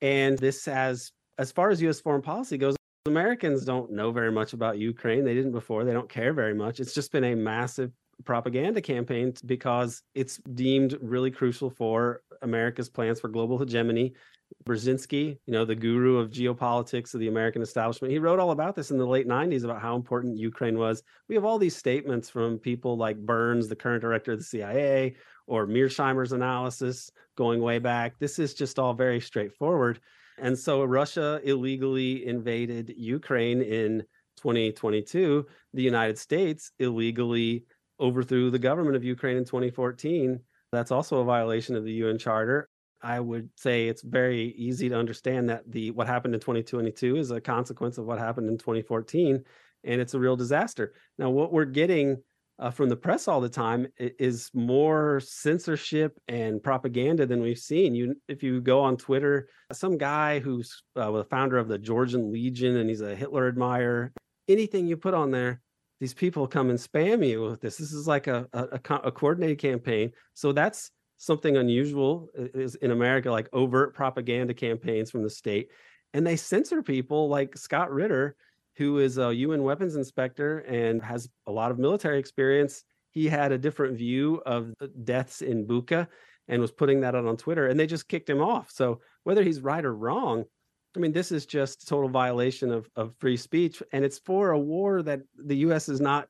And 0.00 0.38
this 0.38 0.64
has, 0.64 1.12
as 1.36 1.52
far 1.52 1.68
as 1.68 1.82
US 1.82 2.00
foreign 2.00 2.22
policy 2.22 2.56
goes, 2.56 2.76
Americans 3.04 3.66
don't 3.66 3.92
know 3.92 4.10
very 4.10 4.32
much 4.32 4.54
about 4.54 4.78
Ukraine. 4.78 5.22
They 5.22 5.34
didn't 5.34 5.52
before. 5.52 5.84
They 5.84 5.92
don't 5.92 6.08
care 6.08 6.32
very 6.32 6.54
much. 6.54 6.80
It's 6.80 6.94
just 6.94 7.12
been 7.12 7.24
a 7.24 7.34
massive 7.34 7.92
propaganda 8.24 8.80
campaign 8.80 9.34
because 9.44 10.02
it's 10.14 10.38
deemed 10.54 10.96
really 11.02 11.30
crucial 11.30 11.68
for 11.68 12.22
America's 12.40 12.88
plans 12.88 13.20
for 13.20 13.28
global 13.28 13.58
hegemony. 13.58 14.14
Brzezinski, 14.64 15.36
you 15.44 15.52
know, 15.52 15.66
the 15.66 15.74
guru 15.74 16.16
of 16.16 16.30
geopolitics 16.30 17.12
of 17.12 17.20
the 17.20 17.28
American 17.28 17.60
establishment, 17.60 18.12
he 18.12 18.18
wrote 18.18 18.38
all 18.38 18.52
about 18.52 18.74
this 18.74 18.90
in 18.90 18.96
the 18.96 19.06
late 19.06 19.28
90s 19.28 19.64
about 19.64 19.82
how 19.82 19.94
important 19.94 20.38
Ukraine 20.38 20.78
was. 20.78 21.02
We 21.28 21.34
have 21.34 21.44
all 21.44 21.58
these 21.58 21.76
statements 21.76 22.30
from 22.30 22.58
people 22.58 22.96
like 22.96 23.18
Burns, 23.18 23.68
the 23.68 23.76
current 23.76 24.00
director 24.00 24.32
of 24.32 24.38
the 24.38 24.44
CIA, 24.44 25.16
or 25.46 25.66
Mearsheimer's 25.66 26.32
analysis 26.32 27.10
going 27.36 27.60
way 27.60 27.78
back. 27.78 28.18
This 28.18 28.38
is 28.38 28.54
just 28.54 28.78
all 28.78 28.94
very 28.94 29.20
straightforward. 29.20 30.00
And 30.38 30.58
so 30.58 30.82
Russia 30.84 31.40
illegally 31.44 32.26
invaded 32.26 32.94
Ukraine 32.96 33.62
in 33.62 34.04
2022. 34.38 35.46
The 35.72 35.82
United 35.82 36.18
States 36.18 36.72
illegally 36.78 37.64
overthrew 38.00 38.50
the 38.50 38.58
government 38.58 38.96
of 38.96 39.04
Ukraine 39.04 39.36
in 39.36 39.44
2014. 39.44 40.40
That's 40.72 40.90
also 40.90 41.18
a 41.18 41.24
violation 41.24 41.76
of 41.76 41.84
the 41.84 41.92
UN 41.92 42.18
Charter. 42.18 42.68
I 43.00 43.20
would 43.20 43.50
say 43.56 43.86
it's 43.86 44.02
very 44.02 44.54
easy 44.56 44.88
to 44.88 44.98
understand 44.98 45.50
that 45.50 45.70
the 45.70 45.90
what 45.90 46.06
happened 46.06 46.34
in 46.34 46.40
2022 46.40 47.16
is 47.16 47.30
a 47.30 47.40
consequence 47.40 47.98
of 47.98 48.06
what 48.06 48.18
happened 48.18 48.48
in 48.48 48.56
2014, 48.56 49.44
and 49.84 50.00
it's 50.00 50.14
a 50.14 50.18
real 50.18 50.36
disaster. 50.36 50.94
Now, 51.18 51.28
what 51.28 51.52
we're 51.52 51.66
getting 51.66 52.22
uh, 52.58 52.70
from 52.70 52.88
the 52.88 52.96
press 52.96 53.26
all 53.26 53.40
the 53.40 53.48
time 53.48 53.86
is 53.98 54.50
more 54.54 55.20
censorship 55.20 56.16
and 56.28 56.62
propaganda 56.62 57.26
than 57.26 57.42
we've 57.42 57.58
seen. 57.58 57.94
You, 57.94 58.14
if 58.28 58.42
you 58.42 58.60
go 58.60 58.80
on 58.80 58.96
Twitter, 58.96 59.48
some 59.72 59.98
guy 59.98 60.38
who's 60.38 60.82
uh, 60.94 61.10
the 61.10 61.24
founder 61.24 61.58
of 61.58 61.68
the 61.68 61.78
Georgian 61.78 62.32
Legion 62.32 62.76
and 62.76 62.88
he's 62.88 63.00
a 63.00 63.16
Hitler 63.16 63.48
admirer, 63.48 64.12
anything 64.48 64.86
you 64.86 64.96
put 64.96 65.14
on 65.14 65.30
there, 65.30 65.60
these 66.00 66.14
people 66.14 66.46
come 66.46 66.70
and 66.70 66.78
spam 66.78 67.26
you 67.26 67.42
with 67.42 67.60
this. 67.60 67.76
This 67.76 67.92
is 67.92 68.06
like 68.06 68.26
a, 68.26 68.46
a, 68.52 68.80
a 69.04 69.12
coordinated 69.12 69.58
campaign. 69.58 70.12
So 70.34 70.52
that's 70.52 70.90
something 71.16 71.56
unusual 71.56 72.28
is 72.34 72.74
in 72.76 72.90
America, 72.90 73.30
like 73.30 73.48
overt 73.52 73.94
propaganda 73.94 74.54
campaigns 74.54 75.10
from 75.10 75.22
the 75.22 75.30
state. 75.30 75.70
And 76.12 76.26
they 76.26 76.36
censor 76.36 76.82
people 76.82 77.28
like 77.28 77.56
Scott 77.56 77.90
Ritter, 77.90 78.36
who 78.76 78.98
is 78.98 79.18
a 79.18 79.34
UN 79.34 79.62
weapons 79.62 79.96
inspector 79.96 80.58
and 80.60 81.02
has 81.02 81.28
a 81.46 81.52
lot 81.52 81.70
of 81.70 81.78
military 81.78 82.18
experience. 82.18 82.84
He 83.10 83.28
had 83.28 83.52
a 83.52 83.58
different 83.58 83.96
view 83.96 84.42
of 84.44 84.74
deaths 85.04 85.42
in 85.42 85.66
Bucha 85.66 86.08
and 86.48 86.60
was 86.60 86.72
putting 86.72 87.00
that 87.00 87.14
out 87.14 87.26
on 87.26 87.36
Twitter, 87.36 87.68
and 87.68 87.78
they 87.78 87.86
just 87.86 88.08
kicked 88.08 88.28
him 88.28 88.42
off. 88.42 88.70
So 88.70 89.00
whether 89.22 89.42
he's 89.42 89.60
right 89.60 89.84
or 89.84 89.94
wrong, 89.94 90.44
I 90.96 91.00
mean, 91.00 91.12
this 91.12 91.32
is 91.32 91.46
just 91.46 91.88
total 91.88 92.08
violation 92.08 92.70
of, 92.70 92.88
of 92.96 93.14
free 93.18 93.36
speech, 93.36 93.82
and 93.92 94.04
it's 94.04 94.18
for 94.18 94.50
a 94.50 94.58
war 94.58 95.02
that 95.02 95.20
the 95.36 95.56
U.S. 95.58 95.88
is 95.88 96.00
not 96.00 96.28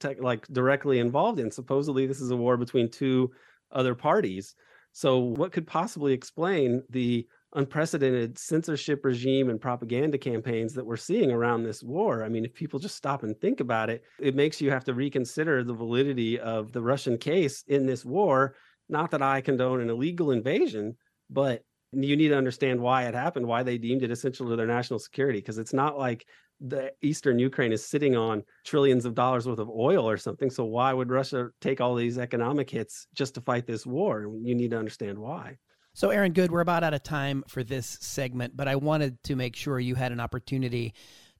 te- 0.00 0.20
like 0.20 0.46
directly 0.48 0.98
involved 0.98 1.38
in. 1.38 1.50
Supposedly, 1.50 2.06
this 2.06 2.20
is 2.20 2.30
a 2.30 2.36
war 2.36 2.56
between 2.56 2.90
two 2.90 3.30
other 3.70 3.94
parties. 3.94 4.54
So, 4.92 5.18
what 5.18 5.52
could 5.52 5.66
possibly 5.66 6.12
explain 6.12 6.82
the 6.90 7.26
unprecedented 7.54 8.38
censorship 8.38 9.04
regime 9.04 9.50
and 9.50 9.60
propaganda 9.60 10.18
campaigns 10.18 10.72
that 10.74 10.86
we're 10.86 10.96
seeing 10.96 11.30
around 11.30 11.62
this 11.62 11.82
war? 11.82 12.24
I 12.24 12.28
mean, 12.28 12.44
if 12.44 12.54
people 12.54 12.78
just 12.78 12.96
stop 12.96 13.22
and 13.22 13.38
think 13.40 13.60
about 13.60 13.90
it, 13.90 14.02
it 14.18 14.34
makes 14.34 14.60
you 14.60 14.70
have 14.70 14.84
to 14.84 14.94
reconsider 14.94 15.62
the 15.62 15.74
validity 15.74 16.38
of 16.38 16.72
the 16.72 16.82
Russian 16.82 17.18
case 17.18 17.64
in 17.68 17.86
this 17.86 18.04
war. 18.04 18.54
Not 18.88 19.10
that 19.12 19.22
I 19.22 19.40
condone 19.40 19.80
an 19.80 19.90
illegal 19.90 20.30
invasion, 20.30 20.96
but 21.30 21.62
you 21.92 22.16
need 22.16 22.28
to 22.28 22.36
understand 22.36 22.80
why 22.80 23.04
it 23.04 23.14
happened, 23.14 23.46
why 23.46 23.62
they 23.62 23.78
deemed 23.78 24.02
it 24.02 24.10
essential 24.10 24.48
to 24.48 24.56
their 24.56 24.66
national 24.66 24.98
security, 24.98 25.38
because 25.38 25.58
it's 25.58 25.74
not 25.74 25.98
like 25.98 26.26
the 26.60 26.92
eastern 27.02 27.38
Ukraine 27.38 27.72
is 27.72 27.86
sitting 27.86 28.16
on 28.16 28.44
trillions 28.64 29.04
of 29.04 29.14
dollars 29.14 29.46
worth 29.46 29.58
of 29.58 29.68
oil 29.68 30.08
or 30.08 30.16
something. 30.16 30.48
So 30.48 30.64
why 30.64 30.92
would 30.92 31.10
Russia 31.10 31.48
take 31.60 31.80
all 31.80 31.94
these 31.94 32.18
economic 32.18 32.70
hits 32.70 33.08
just 33.14 33.34
to 33.34 33.40
fight 33.40 33.66
this 33.66 33.84
war? 33.84 34.22
You 34.42 34.54
need 34.54 34.70
to 34.70 34.78
understand 34.78 35.18
why. 35.18 35.58
So, 35.94 36.10
Aaron 36.10 36.32
Good, 36.32 36.50
we're 36.50 36.60
about 36.60 36.84
out 36.84 36.94
of 36.94 37.02
time 37.02 37.44
for 37.48 37.62
this 37.62 37.98
segment, 38.00 38.56
but 38.56 38.68
I 38.68 38.76
wanted 38.76 39.22
to 39.24 39.36
make 39.36 39.54
sure 39.56 39.78
you 39.78 39.94
had 39.94 40.12
an 40.12 40.20
opportunity 40.20 40.94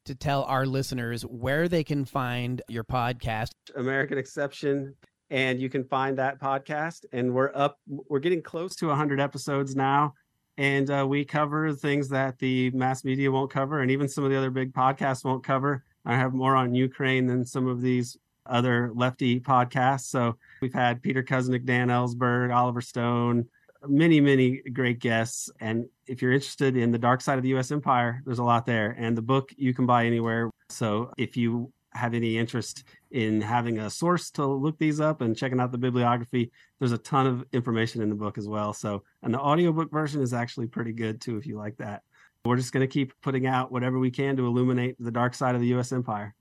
to 0.05 0.15
tell 0.15 0.43
our 0.45 0.67
listeners 0.67 1.23
where 1.23 1.69
they 1.69 1.85
can 1.85 2.05
find 2.05 2.61
your 2.69 2.85
podcast. 2.85 3.51
American 3.77 4.19
Exception 4.19 4.95
and 5.31 5.61
you 5.61 5.71
can 5.71 5.85
find 5.85 6.19
that 6.19 6.39
podcast 6.39 7.07
and 7.13 7.33
we're 7.33 7.53
up 7.55 7.79
we're 7.87 8.19
getting 8.19 8.43
close 8.43 8.77
to 8.77 8.89
100 8.89 9.19
episodes 9.19 9.75
now 9.75 10.13
and 10.59 10.91
uh, 10.91 11.07
we 11.09 11.25
cover 11.25 11.73
things 11.73 12.09
that 12.11 12.39
the 12.39 12.71
mass 12.73 13.05
media 13.05 13.31
won't 13.31 13.51
cover, 13.51 13.81
and 13.81 13.91
even 13.91 14.09
some 14.09 14.25
of 14.25 14.31
the 14.31 14.37
other 14.37 14.51
big 14.51 14.73
podcasts 14.73 15.25
won't 15.25 15.45
cover. 15.45 15.85
I 16.05 16.17
have 16.17 16.35
more 16.35 16.57
on 16.57 16.75
Ukraine 16.75 17.27
than 17.27 17.45
some 17.45 17.67
of 17.67 17.81
these 17.81 18.17
other 18.47 18.91
lefty 18.95 19.41
podcasts. 19.41 20.07
So 20.07 20.37
we've 20.61 20.75
had 20.75 21.01
Peter 21.03 21.23
Kuznick, 21.23 21.65
Dan 21.65 21.89
Ellsberg, 21.89 22.55
Oliver 22.55 22.81
Stone, 22.81 23.47
many, 23.87 24.21
many 24.21 24.59
great 24.73 24.99
guests. 24.99 25.51
And 25.61 25.87
if 26.07 26.23
you're 26.23 26.33
interested 26.33 26.77
in 26.77 26.93
the 26.93 26.99
dark 26.99 27.21
side 27.21 27.39
of 27.39 27.43
the 27.43 27.51
U.S. 27.51 27.71
empire, 27.71 28.23
there's 28.25 28.39
a 28.39 28.45
lot 28.45 28.67
there. 28.67 28.95
And 28.99 29.17
the 29.17 29.23
book 29.23 29.53
you 29.57 29.75
can 29.75 29.87
buy 29.87 30.07
anywhere. 30.07 30.51
So 30.69 31.13
if 31.19 31.37
you 31.37 31.73
have 31.95 32.15
any 32.15 32.39
interest 32.39 32.85
in 33.11 33.41
having 33.41 33.79
a 33.79 33.91
source 33.91 34.31
to 34.31 34.47
look 34.47 34.79
these 34.79 35.01
up 35.01 35.21
and 35.21 35.37
checking 35.37 35.61
out 35.61 35.73
the 35.73 35.79
bibliography, 35.79 36.51
there's 36.79 36.93
a 36.93 36.99
ton 36.99 37.27
of 37.27 37.45
information 37.53 38.03
in 38.03 38.09
the 38.09 38.15
book 38.15 38.39
as 38.39 38.49
well. 38.49 38.73
So, 38.73 39.03
and 39.23 39.33
the 39.33 39.41
audiobook 39.41 39.91
version 39.91 40.23
is 40.23 40.33
actually 40.33 40.67
pretty 40.69 40.93
good 40.93 41.21
too, 41.21 41.37
if 41.37 41.47
you 41.47 41.59
like 41.59 41.77
that. 41.79 42.03
We're 42.45 42.57
just 42.57 42.73
going 42.73 42.87
to 42.87 42.93
keep 42.93 43.13
putting 43.21 43.47
out 43.47 43.71
whatever 43.71 43.99
we 43.99 44.11
can 44.11 44.37
to 44.37 44.47
illuminate 44.47 44.97
the 44.99 45.13
dark 45.13 45.35
side 45.35 45.55
of 45.55 45.61
the 45.61 45.69
U.S. 45.69 45.93
empire. 45.93 46.35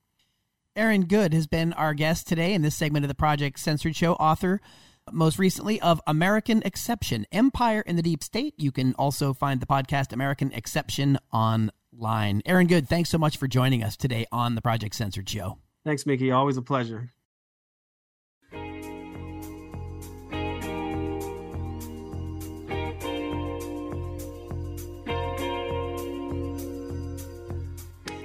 Aaron 0.76 1.06
Good 1.06 1.34
has 1.34 1.48
been 1.48 1.74
our 1.74 1.94
guest 1.94 2.28
today 2.28 2.54
in 2.54 2.62
this 2.62 2.76
segment 2.76 3.04
of 3.04 3.10
the 3.10 3.16
Project 3.16 3.60
Censored 3.60 3.96
Show, 3.96 4.14
author 4.14 4.62
most 5.12 5.40
recently 5.40 5.82
of 5.82 6.02
American 6.06 6.62
Exception 6.64 7.26
Empire 7.32 7.82
in 7.86 7.96
the 7.96 8.02
Deep 8.02 8.24
State. 8.24 8.54
You 8.58 8.72
can 8.72 8.94
also 8.96 9.34
find 9.34 9.60
the 9.60 9.66
podcast 9.66 10.14
American 10.14 10.52
Exception 10.52 11.18
online. 11.32 12.42
Aaron 12.46 12.68
Good, 12.68 12.88
thanks 12.88 13.10
so 13.10 13.18
much 13.18 13.38
for 13.38 13.48
joining 13.48 13.84
us 13.84 13.96
today 13.96 14.26
on 14.32 14.56
the 14.56 14.62
Project 14.62 14.96
Censored 14.96 15.30
Show. 15.30 15.58
Thanks, 15.84 16.06
Mickey. 16.06 16.32
Always 16.32 16.58
a 16.58 16.62
pleasure. 16.62 17.12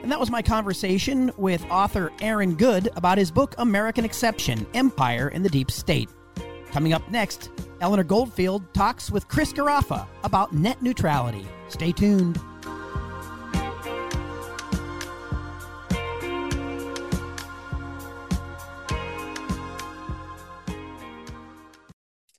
And 0.06 0.12
that 0.12 0.20
was 0.20 0.30
my 0.30 0.40
conversation 0.40 1.32
with 1.36 1.64
author 1.68 2.12
Aaron 2.20 2.54
Good 2.54 2.90
about 2.94 3.18
his 3.18 3.32
book 3.32 3.56
American 3.58 4.04
Exception 4.04 4.64
Empire 4.72 5.30
in 5.30 5.42
the 5.42 5.48
Deep 5.48 5.68
State. 5.68 6.08
Coming 6.76 6.92
up 6.92 7.10
next, 7.10 7.48
Eleanor 7.80 8.04
Goldfield 8.04 8.74
talks 8.74 9.10
with 9.10 9.28
Chris 9.28 9.50
Garaffa 9.50 10.06
about 10.24 10.52
net 10.52 10.82
neutrality. 10.82 11.46
Stay 11.70 11.90
tuned. 11.90 12.38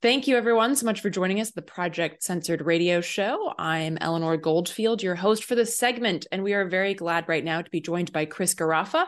Thank 0.04 0.28
you, 0.28 0.38
everyone, 0.38 0.76
so 0.76 0.86
much 0.86 1.02
for 1.02 1.10
joining 1.10 1.41
us, 1.41 1.50
the 1.50 1.63
Project 1.63 2.21
Censored 2.21 2.62
Radio 2.62 3.02
Show. 3.02 3.56
I'm 3.58 3.97
Eleanor 4.00 4.38
Goldfield, 4.38 5.02
your 5.02 5.15
host 5.15 5.45
for 5.45 5.56
this 5.56 5.76
segment, 5.76 6.28
and 6.32 6.43
we 6.43 6.54
are 6.54 6.69
very 6.69 6.93
glad 6.93 7.28
right 7.28 7.43
now 7.43 7.63
to 7.63 7.71
be 7.71 7.82
joined 7.82 8.13
by 8.13 8.26
Chris 8.26 8.54
Garaffa, 8.54 9.08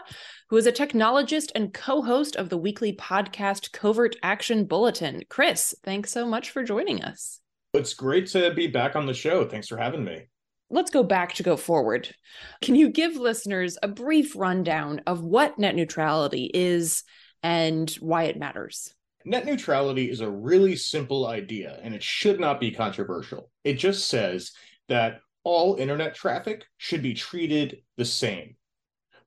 who 0.50 0.58
is 0.58 0.66
a 0.66 0.72
technologist 0.72 1.52
and 1.54 1.74
co 1.74 2.02
host 2.02 2.36
of 2.36 2.50
the 2.50 2.58
weekly 2.58 2.92
podcast 2.92 3.72
Covert 3.72 4.16
Action 4.24 4.66
Bulletin. 4.66 5.22
Chris, 5.30 5.76
thanks 5.84 6.12
so 6.12 6.26
much 6.26 6.50
for 6.50 6.64
joining 6.64 7.04
us. 7.04 7.40
It's 7.74 7.94
great 7.94 8.28
to 8.28 8.54
be 8.54 8.68
back 8.68 8.96
on 8.96 9.06
the 9.06 9.14
show. 9.14 9.48
Thanks 9.48 9.68
for 9.68 9.78
having 9.78 10.04
me. 10.04 10.24
Let's 10.72 10.92
go 10.92 11.04
back 11.04 11.34
to 11.36 11.44
go 11.44 11.56
forward. 11.56 12.14
Can 12.62 12.76
you 12.76 12.90
give 12.90 13.16
listeners 13.16 13.78
a 13.82 13.88
brief 13.88 14.36
rundown 14.36 15.02
of 15.06 15.24
what 15.24 15.58
net 15.60 15.76
neutrality 15.76 16.50
is 16.54 17.04
and 17.44 17.90
why 18.00 18.24
it 18.24 18.38
matters? 18.38 18.94
Net 19.26 19.46
neutrality 19.46 20.10
is 20.10 20.22
a 20.22 20.30
really 20.30 20.76
simple 20.76 21.28
idea 21.28 21.80
and 21.84 21.94
it 21.94 22.02
should 22.02 22.40
not 22.40 22.60
be 22.60 22.72
controversial. 22.72 23.52
It 23.64 23.74
just 23.74 24.08
says 24.08 24.52
that 24.88 25.22
all 25.44 25.76
internet 25.76 26.16
traffic 26.16 26.66
should 26.78 27.04
be 27.04 27.14
treated 27.14 27.82
the 27.98 28.06
same, 28.06 28.56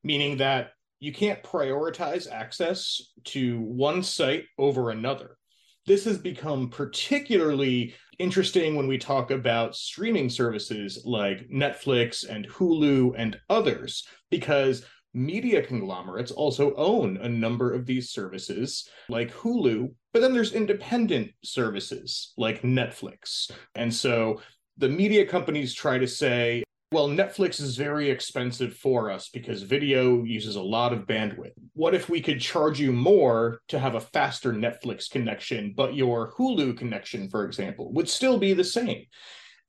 meaning 0.02 0.38
that 0.38 0.72
you 1.02 1.12
can't 1.12 1.42
prioritize 1.42 2.30
access 2.30 3.10
to 3.24 3.60
one 3.60 4.04
site 4.04 4.44
over 4.56 4.90
another. 4.90 5.36
This 5.84 6.04
has 6.04 6.16
become 6.16 6.70
particularly 6.70 7.96
interesting 8.20 8.76
when 8.76 8.86
we 8.86 8.98
talk 8.98 9.32
about 9.32 9.74
streaming 9.74 10.30
services 10.30 11.02
like 11.04 11.48
Netflix 11.52 12.24
and 12.24 12.48
Hulu 12.48 13.14
and 13.18 13.36
others, 13.50 14.06
because 14.30 14.84
media 15.12 15.60
conglomerates 15.60 16.30
also 16.30 16.72
own 16.76 17.16
a 17.16 17.28
number 17.28 17.72
of 17.74 17.84
these 17.84 18.12
services 18.12 18.88
like 19.08 19.34
Hulu, 19.34 19.92
but 20.12 20.20
then 20.20 20.32
there's 20.32 20.52
independent 20.52 21.32
services 21.42 22.32
like 22.36 22.62
Netflix. 22.62 23.50
And 23.74 23.92
so 23.92 24.40
the 24.76 24.88
media 24.88 25.26
companies 25.26 25.74
try 25.74 25.98
to 25.98 26.06
say, 26.06 26.62
well, 26.92 27.08
Netflix 27.08 27.60
is 27.60 27.76
very 27.76 28.10
expensive 28.10 28.74
for 28.74 29.10
us 29.10 29.30
because 29.30 29.62
video 29.62 30.22
uses 30.24 30.56
a 30.56 30.62
lot 30.62 30.92
of 30.92 31.06
bandwidth. 31.06 31.52
What 31.72 31.94
if 31.94 32.10
we 32.10 32.20
could 32.20 32.40
charge 32.40 32.78
you 32.78 32.92
more 32.92 33.60
to 33.68 33.78
have 33.78 33.94
a 33.94 34.00
faster 34.00 34.52
Netflix 34.52 35.10
connection, 35.10 35.72
but 35.74 35.94
your 35.94 36.32
Hulu 36.34 36.76
connection, 36.76 37.30
for 37.30 37.46
example, 37.46 37.92
would 37.94 38.10
still 38.10 38.38
be 38.38 38.52
the 38.52 38.62
same? 38.62 39.06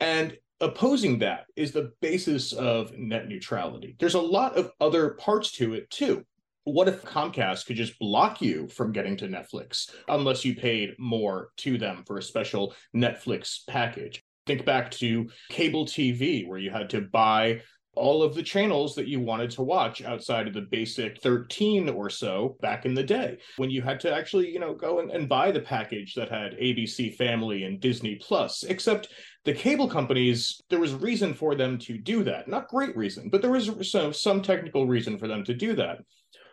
And 0.01 0.35
opposing 0.59 1.19
that 1.19 1.45
is 1.55 1.71
the 1.71 1.91
basis 2.01 2.51
of 2.51 2.91
net 2.97 3.29
neutrality. 3.29 3.95
There's 3.99 4.15
a 4.15 4.21
lot 4.21 4.57
of 4.57 4.71
other 4.81 5.11
parts 5.11 5.51
to 5.53 5.73
it 5.75 5.89
too. 5.89 6.25
What 6.65 6.89
if 6.89 7.03
Comcast 7.03 7.65
could 7.65 7.77
just 7.77 7.99
block 7.99 8.41
you 8.41 8.67
from 8.67 8.91
getting 8.91 9.17
to 9.17 9.27
Netflix 9.27 9.89
unless 10.07 10.43
you 10.43 10.55
paid 10.55 10.91
more 10.97 11.49
to 11.57 11.77
them 11.77 12.03
for 12.05 12.17
a 12.17 12.23
special 12.23 12.73
Netflix 12.95 13.59
package? 13.67 14.23
Think 14.45 14.65
back 14.65 14.91
to 14.91 15.29
cable 15.49 15.85
TV, 15.85 16.47
where 16.47 16.59
you 16.59 16.71
had 16.71 16.89
to 16.91 17.01
buy 17.01 17.61
all 17.95 18.23
of 18.23 18.33
the 18.33 18.43
channels 18.43 18.95
that 18.95 19.07
you 19.07 19.19
wanted 19.19 19.51
to 19.51 19.61
watch 19.61 20.03
outside 20.03 20.47
of 20.47 20.53
the 20.53 20.67
basic 20.71 21.21
13 21.21 21.89
or 21.89 22.09
so 22.09 22.57
back 22.59 22.85
in 22.85 22.93
the 22.95 23.03
day 23.03 23.37
when 23.57 23.69
you 23.69 23.81
had 23.81 23.99
to 23.99 24.11
actually 24.11 24.49
you 24.49 24.59
know 24.59 24.73
go 24.73 24.99
and, 24.99 25.11
and 25.11 25.29
buy 25.29 25.51
the 25.51 25.59
package 25.59 26.15
that 26.15 26.27
had 26.27 26.57
abc 26.57 27.15
family 27.15 27.65
and 27.65 27.79
disney 27.79 28.15
plus 28.15 28.63
except 28.63 29.09
the 29.45 29.53
cable 29.53 29.87
companies 29.87 30.61
there 30.69 30.79
was 30.79 30.93
reason 30.93 31.33
for 31.33 31.53
them 31.55 31.77
to 31.77 31.97
do 31.97 32.23
that. 32.23 32.47
Not 32.47 32.69
great 32.69 32.95
reason 32.95 33.29
but 33.29 33.41
there 33.41 33.51
was 33.51 33.91
some, 33.91 34.13
some 34.13 34.41
technical 34.41 34.87
reason 34.87 35.17
for 35.17 35.27
them 35.27 35.43
to 35.45 35.53
do 35.53 35.75
that. 35.75 35.99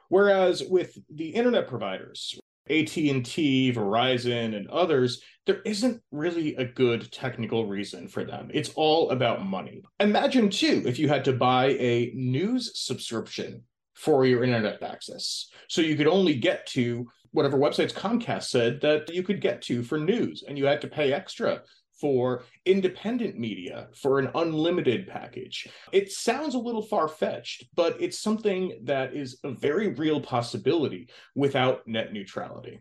Whereas 0.09 0.65
with 0.69 0.99
the 1.09 1.29
internet 1.29 1.69
providers 1.69 2.39
AT&T, 2.71 3.73
Verizon 3.73 4.57
and 4.57 4.69
others, 4.69 5.23
there 5.47 5.61
isn't 5.65 6.01
really 6.13 6.55
a 6.57 6.65
good 6.65 7.11
technical 7.11 7.67
reason 7.67 8.09
for 8.09 8.25
them. 8.25 8.51
It's 8.53 8.71
all 8.77 9.11
about 9.11 9.45
money. 9.45 9.83
Imagine 9.99 10.49
too 10.51 10.83
if 10.87 10.99
you 10.99 11.09
had 11.09 11.25
to 11.25 11.33
buy 11.33 11.71
a 11.71 12.13
news 12.15 12.73
subscription 12.75 13.63
for 13.95 14.25
your 14.25 14.45
internet 14.45 14.83
access. 14.83 15.49
So 15.69 15.83
you 15.83 15.97
could 15.97 16.07
only 16.07 16.35
get 16.35 16.67
to 16.69 17.07
whatever 17.33 17.59
websites 17.59 17.93
Comcast 17.93 18.45
said 18.45 18.81
that 18.81 19.13
you 19.13 19.23
could 19.23 19.41
get 19.41 19.63
to 19.63 19.83
for 19.83 19.99
news 19.99 20.45
and 20.47 20.59
you 20.59 20.67
had 20.67 20.81
to 20.81 20.89
pay 20.89 21.13
extra 21.13 21.63
for 22.01 22.45
independent 22.65 23.39
media 23.39 23.89
for 23.95 24.19
an 24.19 24.31
unlimited 24.35 25.07
package. 25.07 25.69
It 25.93 26.11
sounds 26.11 26.55
a 26.55 26.59
little 26.59 26.83
far 26.83 27.09
fetched, 27.09 27.65
but 27.75 28.01
it's 28.01 28.19
something 28.19 28.81
that 28.85 29.15
is 29.15 29.39
a 29.45 29.51
very 29.51 29.89
real 29.89 30.21
possibility 30.21 31.09
without 31.35 31.87
net 31.87 32.13
neutrality. 32.13 32.81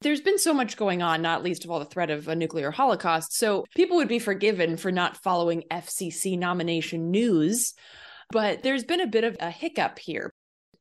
There's 0.00 0.20
been 0.20 0.38
so 0.38 0.52
much 0.52 0.76
going 0.76 1.00
on, 1.00 1.22
not 1.22 1.42
least 1.42 1.64
of 1.64 1.70
all 1.70 1.78
the 1.78 1.86
threat 1.86 2.10
of 2.10 2.28
a 2.28 2.36
nuclear 2.36 2.70
holocaust. 2.70 3.34
So 3.36 3.64
people 3.74 3.96
would 3.96 4.08
be 4.08 4.18
forgiven 4.18 4.76
for 4.76 4.92
not 4.92 5.16
following 5.22 5.64
FCC 5.70 6.38
nomination 6.38 7.10
news. 7.10 7.72
But 8.30 8.62
there's 8.62 8.84
been 8.84 9.00
a 9.00 9.06
bit 9.06 9.24
of 9.24 9.36
a 9.40 9.50
hiccup 9.50 9.98
here. 9.98 10.30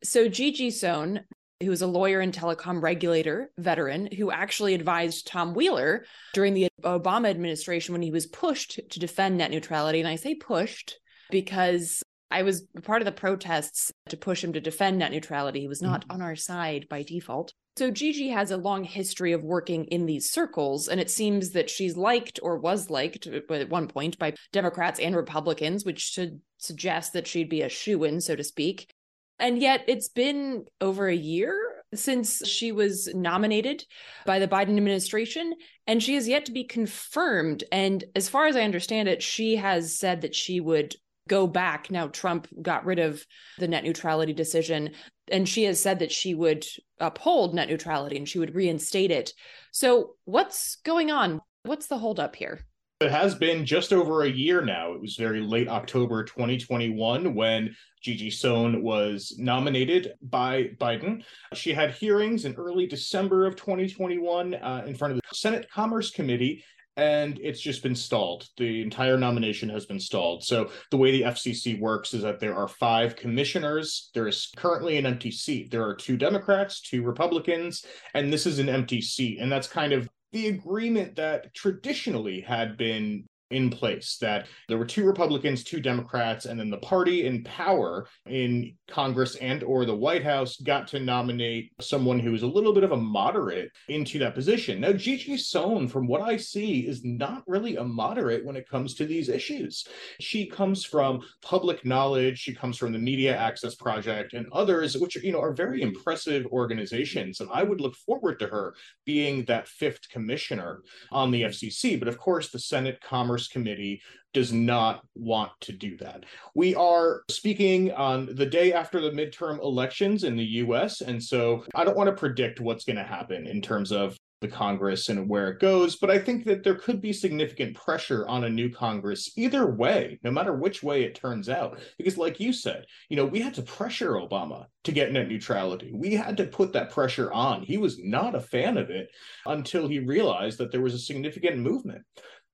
So 0.03 0.27
Gigi 0.27 0.71
Sohn 0.71 1.21
who 1.63 1.71
is 1.71 1.81
a 1.81 1.87
lawyer 1.87 2.19
and 2.19 2.33
telecom 2.33 2.81
regulator 2.81 3.49
veteran 3.57 4.09
who 4.15 4.31
actually 4.31 4.73
advised 4.73 5.27
Tom 5.27 5.53
Wheeler 5.53 6.05
during 6.33 6.53
the 6.53 6.67
Obama 6.83 7.29
administration 7.29 7.93
when 7.93 8.01
he 8.01 8.11
was 8.11 8.27
pushed 8.27 8.79
to 8.89 8.99
defend 8.99 9.37
net 9.37 9.51
neutrality. 9.51 9.99
And 9.99 10.07
I 10.07 10.15
say 10.15 10.35
pushed 10.35 10.99
because 11.31 12.03
I 12.29 12.43
was 12.43 12.65
part 12.83 13.01
of 13.01 13.05
the 13.05 13.11
protests 13.11 13.91
to 14.09 14.17
push 14.17 14.43
him 14.43 14.53
to 14.53 14.61
defend 14.61 14.97
net 14.97 15.11
neutrality. 15.11 15.61
He 15.61 15.67
was 15.67 15.81
not 15.81 16.01
mm-hmm. 16.01 16.13
on 16.13 16.21
our 16.21 16.35
side 16.35 16.87
by 16.89 17.03
default. 17.03 17.53
So 17.75 17.89
Gigi 17.89 18.29
has 18.29 18.51
a 18.51 18.57
long 18.57 18.83
history 18.83 19.33
of 19.33 19.43
working 19.43 19.85
in 19.85 20.05
these 20.05 20.29
circles, 20.29 20.87
and 20.87 21.01
it 21.01 21.09
seems 21.09 21.51
that 21.51 21.71
she's 21.71 21.97
liked 21.97 22.39
or 22.43 22.59
was 22.59 22.89
liked 22.89 23.25
at 23.25 23.69
one 23.69 23.87
point 23.87 24.19
by 24.19 24.33
Democrats 24.51 24.99
and 24.99 25.15
Republicans, 25.15 25.83
which 25.83 25.99
should 25.99 26.41
suggest 26.57 27.13
that 27.13 27.25
she'd 27.25 27.49
be 27.49 27.63
a 27.63 27.69
shoe 27.69 28.03
in, 28.03 28.21
so 28.21 28.35
to 28.35 28.43
speak. 28.43 28.93
And 29.39 29.59
yet 29.59 29.83
it's 29.87 30.09
been 30.09 30.65
over 30.79 31.07
a 31.07 31.15
year 31.15 31.57
since 31.93 32.47
she 32.47 32.71
was 32.71 33.13
nominated 33.13 33.85
by 34.25 34.39
the 34.39 34.47
Biden 34.47 34.77
administration, 34.77 35.53
and 35.87 36.01
she 36.01 36.15
has 36.15 36.27
yet 36.27 36.45
to 36.45 36.51
be 36.51 36.63
confirmed. 36.63 37.63
And 37.71 38.03
as 38.15 38.29
far 38.29 38.47
as 38.47 38.55
I 38.55 38.61
understand 38.61 39.09
it, 39.09 39.21
she 39.21 39.55
has 39.57 39.97
said 39.97 40.21
that 40.21 40.35
she 40.35 40.59
would 40.59 40.95
go 41.27 41.47
back. 41.47 41.89
Now, 41.89 42.07
Trump 42.07 42.47
got 42.61 42.85
rid 42.85 42.99
of 42.99 43.25
the 43.57 43.67
net 43.67 43.83
neutrality 43.83 44.33
decision, 44.33 44.91
and 45.29 45.47
she 45.47 45.63
has 45.63 45.81
said 45.81 45.99
that 45.99 46.11
she 46.11 46.33
would 46.33 46.65
uphold 46.99 47.53
net 47.53 47.69
neutrality 47.69 48.17
and 48.17 48.27
she 48.27 48.39
would 48.39 48.55
reinstate 48.55 49.11
it. 49.11 49.33
So, 49.71 50.15
what's 50.25 50.77
going 50.77 51.11
on? 51.11 51.41
What's 51.63 51.87
the 51.87 51.97
holdup 51.97 52.35
here? 52.35 52.65
It 53.03 53.11
has 53.11 53.35
been 53.35 53.65
just 53.65 53.91
over 53.91 54.23
a 54.23 54.29
year 54.29 54.61
now. 54.61 54.93
It 54.93 55.01
was 55.01 55.17
very 55.17 55.41
late 55.41 55.67
October 55.67 56.23
2021 56.23 57.35
when 57.35 57.75
Gigi 58.01 58.29
Sohn 58.29 58.81
was 58.81 59.35
nominated 59.37 60.13
by 60.21 60.69
Biden. 60.79 61.21
She 61.53 61.73
had 61.73 61.91
hearings 61.91 62.45
in 62.45 62.53
early 62.53 62.87
December 62.87 63.45
of 63.45 63.57
2021 63.57 64.53
uh, 64.53 64.85
in 64.87 64.95
front 64.95 65.11
of 65.11 65.17
the 65.17 65.35
Senate 65.35 65.69
Commerce 65.69 66.11
Committee, 66.11 66.63
and 66.95 67.37
it's 67.43 67.59
just 67.59 67.83
been 67.83 67.93
stalled. 67.93 68.47
The 68.55 68.81
entire 68.81 69.17
nomination 69.17 69.67
has 69.67 69.85
been 69.85 69.99
stalled. 69.99 70.45
So 70.45 70.71
the 70.89 70.97
way 70.97 71.11
the 71.11 71.23
FCC 71.23 71.77
works 71.81 72.13
is 72.13 72.21
that 72.21 72.39
there 72.39 72.55
are 72.55 72.69
five 72.69 73.17
commissioners. 73.17 74.11
There 74.13 74.29
is 74.29 74.49
currently 74.55 74.97
an 74.97 75.05
empty 75.05 75.31
seat. 75.31 75.71
There 75.71 75.85
are 75.85 75.93
two 75.93 76.15
Democrats, 76.15 76.79
two 76.79 77.03
Republicans, 77.03 77.83
and 78.13 78.31
this 78.31 78.45
is 78.45 78.59
an 78.59 78.69
empty 78.69 79.01
seat. 79.01 79.39
And 79.41 79.51
that's 79.51 79.67
kind 79.67 79.91
of 79.91 80.07
the 80.33 80.47
agreement 80.47 81.15
that 81.15 81.53
traditionally 81.53 82.41
had 82.41 82.75
been 82.77 83.25
in 83.53 83.69
place 83.69 84.17
that 84.19 84.47
there 84.67 84.77
were 84.77 84.85
two 84.85 85.05
republicans 85.05 85.63
two 85.63 85.79
democrats 85.79 86.45
and 86.45 86.59
then 86.59 86.69
the 86.69 86.77
party 86.77 87.25
in 87.25 87.43
power 87.43 88.07
in 88.27 88.73
congress 88.87 89.35
and 89.35 89.63
or 89.63 89.85
the 89.85 89.95
white 89.95 90.23
house 90.23 90.57
got 90.57 90.87
to 90.87 90.99
nominate 90.99 91.71
someone 91.79 92.19
who 92.19 92.33
is 92.33 92.43
a 92.43 92.47
little 92.47 92.73
bit 92.73 92.83
of 92.83 92.91
a 92.91 92.97
moderate 92.97 93.69
into 93.89 94.19
that 94.19 94.35
position. 94.35 94.81
Now 94.81 94.93
gigi 94.93 95.37
sohn 95.37 95.87
from 95.87 96.07
what 96.07 96.21
i 96.21 96.37
see 96.37 96.87
is 96.87 97.03
not 97.03 97.43
really 97.47 97.77
a 97.77 97.83
moderate 97.83 98.45
when 98.45 98.55
it 98.55 98.69
comes 98.69 98.95
to 98.95 99.05
these 99.05 99.29
issues. 99.29 99.85
She 100.19 100.45
comes 100.45 100.85
from 100.85 101.21
public 101.41 101.85
knowledge 101.85 102.39
she 102.39 102.53
comes 102.53 102.77
from 102.77 102.91
the 102.91 102.99
media 102.99 103.35
access 103.35 103.75
project 103.75 104.33
and 104.33 104.47
others 104.51 104.97
which 104.97 105.15
you 105.15 105.31
know 105.31 105.41
are 105.41 105.53
very 105.53 105.81
impressive 105.81 106.45
organizations 106.47 107.39
and 107.39 107.49
i 107.53 107.63
would 107.63 107.81
look 107.81 107.95
forward 107.95 108.39
to 108.39 108.47
her 108.47 108.73
being 109.05 109.45
that 109.45 109.67
fifth 109.67 110.09
commissioner 110.09 110.81
on 111.11 111.31
the 111.31 111.43
fcc 111.43 111.99
but 111.99 112.07
of 112.07 112.17
course 112.17 112.49
the 112.49 112.59
senate 112.59 112.99
commerce 113.01 113.42
Commerce 113.43 113.47
Committee 113.47 114.01
does 114.33 114.51
not 114.51 115.01
want 115.15 115.51
to 115.61 115.71
do 115.73 115.97
that. 115.97 116.25
We 116.55 116.75
are 116.75 117.21
speaking 117.29 117.91
on 117.91 118.33
the 118.35 118.45
day 118.45 118.73
after 118.73 118.99
the 118.99 119.11
midterm 119.11 119.61
elections 119.61 120.23
in 120.23 120.35
the 120.35 120.61
US. 120.63 121.01
And 121.01 121.21
so 121.21 121.65
I 121.75 121.83
don't 121.83 121.97
want 121.97 122.09
to 122.09 122.15
predict 122.15 122.59
what's 122.59 122.85
going 122.85 122.97
to 122.97 123.03
happen 123.03 123.47
in 123.47 123.61
terms 123.61 123.91
of 123.91 124.17
the 124.41 124.47
Congress 124.49 125.07
and 125.07 125.29
where 125.29 125.49
it 125.49 125.59
goes. 125.59 125.95
But 125.95 126.09
I 126.09 126.19
think 126.19 126.43
that 126.45 126.63
there 126.63 126.75
could 126.75 126.99
be 126.99 127.13
significant 127.13 127.75
pressure 127.75 128.27
on 128.27 128.43
a 128.43 128.49
new 128.49 128.69
Congress 128.69 129.31
either 129.37 129.71
way, 129.71 130.19
no 130.23 130.31
matter 130.31 130.53
which 130.53 130.83
way 130.83 131.03
it 131.03 131.15
turns 131.15 131.47
out. 131.47 131.79
Because, 131.97 132.17
like 132.17 132.41
you 132.41 132.51
said, 132.51 132.85
you 133.09 133.15
know, 133.15 133.25
we 133.25 133.39
had 133.39 133.53
to 133.53 133.61
pressure 133.61 134.13
Obama 134.13 134.65
to 134.83 134.91
get 134.91 135.13
net 135.13 135.29
neutrality. 135.29 135.91
We 135.93 136.13
had 136.13 136.35
to 136.37 136.45
put 136.45 136.73
that 136.73 136.91
pressure 136.91 137.31
on. 137.31 137.63
He 137.63 137.77
was 137.77 137.99
not 138.03 138.35
a 138.35 138.41
fan 138.41 138.77
of 138.77 138.89
it 138.89 139.09
until 139.45 139.87
he 139.87 139.99
realized 139.99 140.57
that 140.57 140.71
there 140.71 140.81
was 140.81 140.93
a 140.93 140.99
significant 140.99 141.59
movement. 141.59 142.03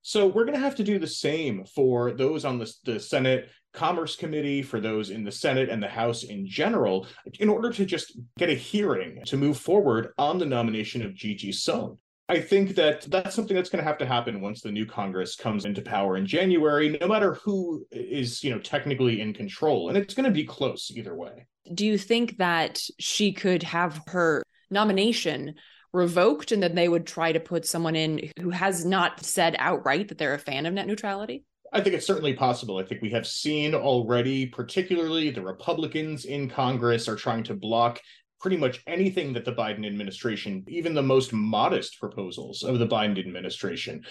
So 0.01 0.27
we're 0.27 0.45
going 0.45 0.57
to 0.57 0.63
have 0.63 0.75
to 0.75 0.83
do 0.83 0.99
the 0.99 1.07
same 1.07 1.65
for 1.65 2.11
those 2.11 2.45
on 2.45 2.57
the, 2.57 2.71
the 2.85 2.99
Senate 2.99 3.49
Commerce 3.73 4.15
Committee, 4.15 4.61
for 4.61 4.79
those 4.79 5.09
in 5.09 5.23
the 5.23 5.31
Senate 5.31 5.69
and 5.69 5.81
the 5.81 5.87
House 5.87 6.23
in 6.23 6.47
general, 6.47 7.07
in 7.39 7.49
order 7.49 7.69
to 7.71 7.85
just 7.85 8.17
get 8.37 8.49
a 8.49 8.55
hearing 8.55 9.21
to 9.25 9.37
move 9.37 9.57
forward 9.57 10.09
on 10.17 10.39
the 10.39 10.45
nomination 10.45 11.05
of 11.05 11.13
Gigi 11.13 11.51
Sohn. 11.51 11.97
I 12.29 12.39
think 12.39 12.75
that 12.75 13.01
that's 13.09 13.35
something 13.35 13.55
that's 13.55 13.69
going 13.69 13.83
to 13.83 13.87
have 13.87 13.97
to 13.97 14.05
happen 14.05 14.39
once 14.39 14.61
the 14.61 14.71
new 14.71 14.85
Congress 14.85 15.35
comes 15.35 15.65
into 15.65 15.81
power 15.81 16.15
in 16.15 16.27
January, 16.27 16.95
no 17.01 17.07
matter 17.07 17.33
who 17.35 17.85
is, 17.91 18.43
you 18.43 18.51
know, 18.51 18.59
technically 18.59 19.19
in 19.19 19.33
control. 19.33 19.89
And 19.89 19.97
it's 19.97 20.13
going 20.13 20.25
to 20.25 20.31
be 20.31 20.43
close 20.43 20.91
either 20.95 21.15
way. 21.15 21.47
Do 21.73 21.87
you 21.87 21.97
think 21.97 22.37
that 22.37 22.79
she 22.99 23.33
could 23.33 23.63
have 23.63 23.99
her 24.07 24.43
nomination 24.69 25.55
revoked 25.93 26.51
and 26.51 26.61
then 26.61 26.75
they 26.75 26.87
would 26.87 27.05
try 27.05 27.31
to 27.31 27.39
put 27.39 27.65
someone 27.65 27.95
in 27.95 28.31
who 28.39 28.49
has 28.49 28.85
not 28.85 29.23
said 29.23 29.55
outright 29.59 30.09
that 30.09 30.17
they're 30.17 30.33
a 30.33 30.39
fan 30.39 30.65
of 30.65 30.73
net 30.73 30.87
neutrality? 30.87 31.43
I 31.71 31.81
think 31.81 31.95
it's 31.95 32.07
certainly 32.07 32.33
possible. 32.33 32.77
I 32.77 32.83
think 32.83 33.01
we 33.01 33.11
have 33.11 33.27
seen 33.27 33.75
already, 33.75 34.47
particularly 34.47 35.29
the 35.29 35.41
Republicans 35.41 36.25
in 36.25 36.49
Congress 36.49 37.07
are 37.07 37.15
trying 37.15 37.43
to 37.43 37.53
block 37.53 37.99
pretty 38.41 38.57
much 38.57 38.81
anything 38.87 39.33
that 39.33 39.45
the 39.45 39.51
Biden 39.51 39.85
administration, 39.85 40.63
even 40.67 40.93
the 40.93 41.01
most 41.01 41.33
modest 41.33 41.99
proposals 41.99 42.63
of 42.63 42.79
the 42.79 42.87
Biden 42.87 43.19
administration, 43.19 44.03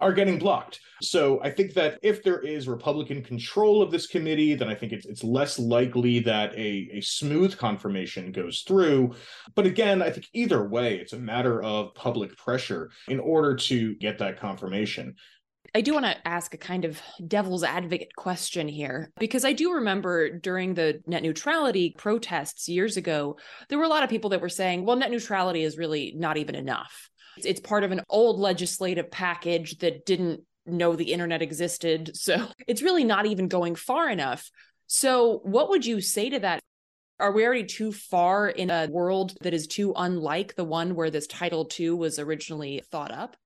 are 0.00 0.12
getting 0.12 0.38
blocked. 0.38 0.80
So 1.02 1.40
I 1.42 1.50
think 1.50 1.74
that 1.74 1.98
if 2.02 2.22
there 2.22 2.40
is 2.40 2.68
Republican 2.68 3.22
control 3.22 3.82
of 3.82 3.90
this 3.90 4.06
committee, 4.06 4.54
then 4.54 4.68
I 4.68 4.74
think 4.74 4.92
it's 4.92 5.06
it's 5.06 5.24
less 5.24 5.58
likely 5.58 6.20
that 6.20 6.54
a, 6.54 6.88
a 6.92 7.00
smooth 7.00 7.56
confirmation 7.56 8.32
goes 8.32 8.62
through. 8.62 9.14
But 9.54 9.66
again, 9.66 10.02
I 10.02 10.10
think 10.10 10.28
either 10.32 10.66
way, 10.66 10.96
it's 10.96 11.12
a 11.12 11.18
matter 11.18 11.62
of 11.62 11.94
public 11.94 12.36
pressure 12.36 12.90
in 13.08 13.20
order 13.20 13.54
to 13.56 13.94
get 13.96 14.18
that 14.18 14.38
confirmation. 14.38 15.14
I 15.76 15.80
do 15.80 15.92
want 15.92 16.06
to 16.06 16.28
ask 16.28 16.54
a 16.54 16.58
kind 16.58 16.84
of 16.84 17.00
devil's 17.26 17.64
advocate 17.64 18.14
question 18.14 18.68
here 18.68 19.10
because 19.18 19.44
I 19.44 19.52
do 19.52 19.72
remember 19.72 20.38
during 20.38 20.74
the 20.74 21.00
net 21.06 21.22
neutrality 21.24 21.94
protests 21.98 22.68
years 22.68 22.96
ago, 22.96 23.38
there 23.68 23.78
were 23.78 23.84
a 23.84 23.88
lot 23.88 24.04
of 24.04 24.10
people 24.10 24.30
that 24.30 24.40
were 24.40 24.48
saying, 24.48 24.84
well, 24.84 24.96
net 24.96 25.10
neutrality 25.10 25.64
is 25.64 25.76
really 25.76 26.12
not 26.16 26.36
even 26.36 26.54
enough. 26.54 27.10
It's 27.38 27.60
part 27.60 27.84
of 27.84 27.92
an 27.92 28.02
old 28.08 28.38
legislative 28.38 29.10
package 29.10 29.78
that 29.78 30.06
didn't 30.06 30.42
know 30.66 30.96
the 30.96 31.12
internet 31.12 31.42
existed. 31.42 32.16
So 32.16 32.46
it's 32.66 32.82
really 32.82 33.04
not 33.04 33.26
even 33.26 33.48
going 33.48 33.74
far 33.74 34.08
enough. 34.08 34.50
So, 34.86 35.40
what 35.44 35.70
would 35.70 35.86
you 35.86 36.00
say 36.00 36.30
to 36.30 36.38
that? 36.40 36.60
Are 37.18 37.32
we 37.32 37.44
already 37.44 37.64
too 37.64 37.92
far 37.92 38.48
in 38.48 38.70
a 38.70 38.88
world 38.90 39.34
that 39.40 39.54
is 39.54 39.66
too 39.66 39.92
unlike 39.96 40.56
the 40.56 40.64
one 40.64 40.94
where 40.94 41.10
this 41.10 41.26
Title 41.26 41.68
II 41.78 41.90
was 41.90 42.18
originally 42.18 42.82
thought 42.90 43.12
up? 43.12 43.36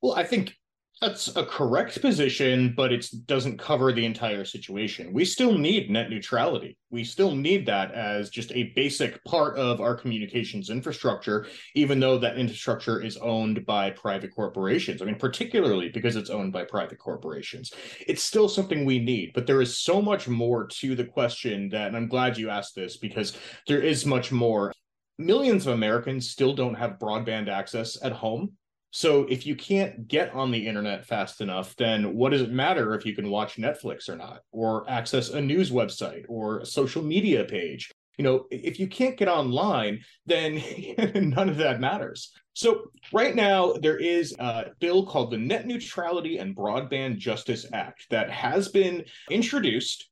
Well, 0.00 0.14
I 0.14 0.24
think 0.24 0.54
that's 1.02 1.36
a 1.36 1.44
correct 1.44 2.00
position, 2.00 2.72
but 2.74 2.90
it 2.90 3.06
doesn't 3.26 3.58
cover 3.58 3.92
the 3.92 4.06
entire 4.06 4.46
situation. 4.46 5.12
We 5.12 5.26
still 5.26 5.58
need 5.58 5.90
net 5.90 6.08
neutrality. 6.08 6.78
We 6.90 7.04
still 7.04 7.36
need 7.36 7.66
that 7.66 7.92
as 7.92 8.30
just 8.30 8.50
a 8.52 8.72
basic 8.74 9.22
part 9.24 9.58
of 9.58 9.82
our 9.82 9.94
communications 9.94 10.70
infrastructure, 10.70 11.46
even 11.74 12.00
though 12.00 12.16
that 12.18 12.38
infrastructure 12.38 13.02
is 13.02 13.18
owned 13.18 13.66
by 13.66 13.90
private 13.90 14.34
corporations. 14.34 15.02
I 15.02 15.04
mean, 15.04 15.16
particularly 15.16 15.90
because 15.90 16.16
it's 16.16 16.30
owned 16.30 16.54
by 16.54 16.64
private 16.64 16.98
corporations. 16.98 17.72
It's 18.06 18.22
still 18.22 18.48
something 18.48 18.86
we 18.86 18.98
need, 18.98 19.32
but 19.34 19.46
there 19.46 19.60
is 19.60 19.78
so 19.78 20.00
much 20.00 20.28
more 20.28 20.66
to 20.66 20.94
the 20.94 21.04
question 21.04 21.68
that, 21.70 21.88
and 21.88 21.96
I'm 21.96 22.08
glad 22.08 22.38
you 22.38 22.48
asked 22.48 22.74
this 22.74 22.96
because 22.96 23.36
there 23.68 23.82
is 23.82 24.06
much 24.06 24.32
more. 24.32 24.72
Millions 25.18 25.66
of 25.66 25.74
Americans 25.74 26.30
still 26.30 26.54
don't 26.54 26.74
have 26.74 26.98
broadband 26.98 27.48
access 27.48 28.02
at 28.02 28.12
home 28.12 28.52
so 28.90 29.24
if 29.24 29.46
you 29.46 29.56
can't 29.56 30.08
get 30.08 30.32
on 30.34 30.50
the 30.50 30.66
internet 30.66 31.06
fast 31.06 31.40
enough, 31.40 31.74
then 31.76 32.14
what 32.14 32.30
does 32.30 32.42
it 32.42 32.50
matter 32.50 32.94
if 32.94 33.04
you 33.04 33.14
can 33.14 33.30
watch 33.30 33.56
Netflix 33.56 34.08
or 34.08 34.16
not, 34.16 34.40
or 34.52 34.88
access 34.88 35.30
a 35.30 35.40
news 35.40 35.70
website 35.70 36.24
or 36.28 36.60
a 36.60 36.66
social 36.66 37.02
media 37.02 37.44
page? 37.44 37.90
You 38.16 38.24
know, 38.24 38.46
if 38.50 38.80
you 38.80 38.86
can't 38.86 39.18
get 39.18 39.28
online, 39.28 40.00
then 40.24 40.62
none 41.14 41.50
of 41.50 41.58
that 41.58 41.80
matters. 41.80 42.32
So 42.54 42.84
right 43.12 43.34
now 43.34 43.74
there 43.74 43.98
is 43.98 44.34
a 44.38 44.70
bill 44.80 45.04
called 45.04 45.30
the 45.30 45.36
Net 45.36 45.66
Neutrality 45.66 46.38
and 46.38 46.56
Broadband 46.56 47.18
Justice 47.18 47.66
Act 47.74 48.06
that 48.08 48.30
has 48.30 48.68
been 48.68 49.04
introduced 49.30 50.08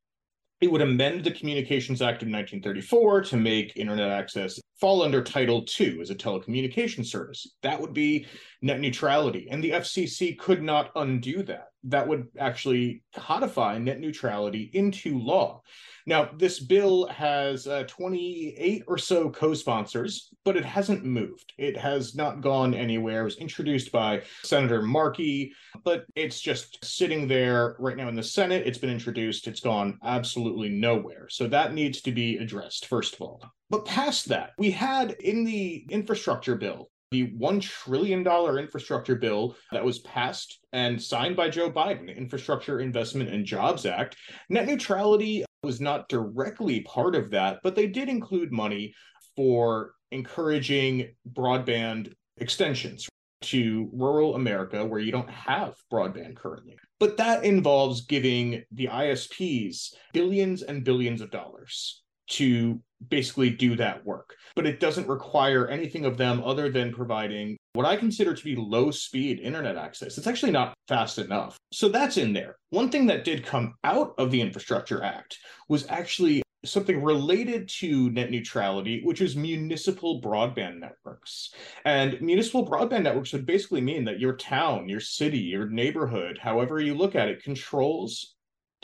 it 0.61 0.73
would 0.73 0.81
amend 0.81 1.25
the 1.25 1.31
Communications 1.31 2.01
Act 2.01 2.23
of 2.23 2.29
1934 2.29 3.23
to 3.25 3.37
make 3.37 3.77
internet 3.77 4.11
access 4.11 4.59
fall 4.85 5.03
under 5.03 5.23
Title 5.23 5.65
II 5.81 5.99
as 6.03 6.11
a 6.11 6.15
telecommunication 6.15 7.07
service. 7.07 7.57
That 7.63 7.81
would 7.81 7.95
be 7.95 8.27
net 8.61 8.81
neutrality. 8.81 9.49
And 9.51 9.65
the 9.65 9.71
FCC 9.71 10.39
could 10.39 10.63
not 10.63 10.91
undo 10.95 11.43
that. 11.45 11.69
That 11.85 12.07
would 12.07 12.29
actually 12.39 13.03
codify 13.17 13.79
net 13.79 13.99
neutrality 13.99 14.71
into 14.75 15.19
law. 15.19 15.63
Now, 16.07 16.29
this 16.37 16.61
bill 16.61 17.07
has 17.07 17.67
uh, 17.67 17.85
28 17.85 18.83
or 18.87 18.99
so 18.99 19.31
co 19.31 19.55
sponsors, 19.55 20.29
but 20.45 20.55
it 20.55 20.67
hasn't 20.67 21.03
moved. 21.03 21.55
It 21.57 21.79
has 21.79 22.15
not 22.15 22.43
gone 22.43 22.75
anywhere. 22.75 23.23
It 23.23 23.25
was 23.25 23.37
introduced 23.39 23.91
by 23.91 24.23
Senator 24.43 24.83
Markey, 24.83 25.55
but 25.83 26.05
it's 26.15 26.41
just 26.41 26.85
sitting 26.85 27.27
there 27.27 27.75
right 27.79 27.97
now 27.97 28.09
in 28.09 28.17
the 28.17 28.23
Senate. 28.23 28.67
It's 28.67 28.77
been 28.77 28.91
introduced, 28.91 29.47
it's 29.47 29.61
gone 29.61 29.99
absolutely 30.05 30.69
nowhere. 30.69 31.27
So 31.31 31.49
that 31.49 31.73
needs 31.73 32.03
to 32.03 32.13
be 32.13 32.37
addressed, 32.37 32.85
first 32.85 33.15
of 33.15 33.23
all. 33.23 33.43
But 33.75 33.87
past 33.87 34.29
that, 34.29 34.53
we 34.57 34.71
had 34.71 35.17
in 35.19 35.43
the 35.43 35.85
infrastructure 35.91 36.55
bill 36.55 36.93
the 37.11 37.33
$1 37.33 37.61
trillion 37.61 38.25
infrastructure 38.25 39.17
bill 39.17 39.57
that 39.73 39.85
was 39.85 39.99
passed 39.99 40.61
and 40.73 41.03
signed 41.03 41.35
by 41.35 41.49
Joe 41.49 41.73
Biden, 41.73 42.07
the 42.07 42.17
Infrastructure 42.17 42.79
Investment 42.79 43.31
and 43.31 43.45
Jobs 43.45 43.85
Act. 43.85 44.15
Net 44.49 44.69
neutrality 44.69 45.45
was 45.65 45.81
not 45.81 46.09
directly 46.09 46.83
part 46.83 47.17
of 47.17 47.33
that, 47.33 47.59
but 47.65 47.75
they 47.75 47.89
did 47.89 48.09
include 48.09 48.53
money 48.53 48.95
for 49.35 49.95
encouraging 50.13 51.13
broadband 51.33 52.13
extensions 52.37 53.09
to 53.43 53.91
rural 53.93 54.37
America 54.37 54.85
where 54.85 55.01
you 55.01 55.11
don't 55.11 55.31
have 55.31 55.75
broadband 55.93 56.37
currently. 56.37 56.77
But 57.01 57.17
that 57.17 57.43
involves 57.43 58.07
giving 58.07 58.63
the 58.71 58.87
ISPs 58.87 59.95
billions 60.13 60.63
and 60.63 60.85
billions 60.85 61.21
of 61.21 61.33
dollars 61.33 62.05
to 62.27 62.81
basically 63.09 63.51
do 63.51 63.77
that 63.77 64.05
work. 64.05 64.35
But 64.57 64.67
it 64.67 64.81
doesn't 64.81 65.09
require 65.09 65.69
anything 65.69 66.05
of 66.05 66.17
them 66.17 66.43
other 66.45 66.71
than 66.71 66.93
providing 66.93 67.57
what 67.75 67.87
I 67.87 67.97
consider 67.97 68.35
to 68.35 68.45
be 68.45 68.57
low 68.57 68.91
speed 68.91 69.41
internet 69.41 69.77
access. 69.77 70.17
It's 70.17 70.27
actually 70.27 70.53
not 70.53 70.75
fast 70.89 71.19
enough. 71.19 71.57
So 71.73 71.89
that's 71.89 72.17
in 72.17 72.33
there. 72.33 72.57
One 72.71 72.91
thing 72.91 73.07
that 73.07 73.25
did 73.25 73.45
come 73.45 73.75
out 73.85 74.15
of 74.19 74.31
the 74.31 74.41
Infrastructure 74.41 75.03
Act 75.03 75.39
was 75.69 75.87
actually 75.89 76.43
something 76.65 77.03
related 77.03 77.69
to 77.69 78.11
net 78.11 78.31
neutrality, 78.31 79.03
which 79.05 79.21
is 79.21 79.37
municipal 79.37 80.21
broadband 80.21 80.81
networks. 80.81 81.53
And 81.85 82.21
municipal 82.21 82.67
broadband 82.67 83.03
networks 83.03 83.33
would 83.33 83.47
basically 83.47 83.81
mean 83.81 84.05
that 84.05 84.21
your 84.21 84.37
town, 84.37 84.89
your 84.89 85.01
city, 85.01 85.39
your 85.39 85.69
neighborhood, 85.69 86.39
however 86.41 86.81
you 86.81 86.95
look 86.95 87.15
at 87.15 87.29
it, 87.29 87.43
controls 87.43 88.34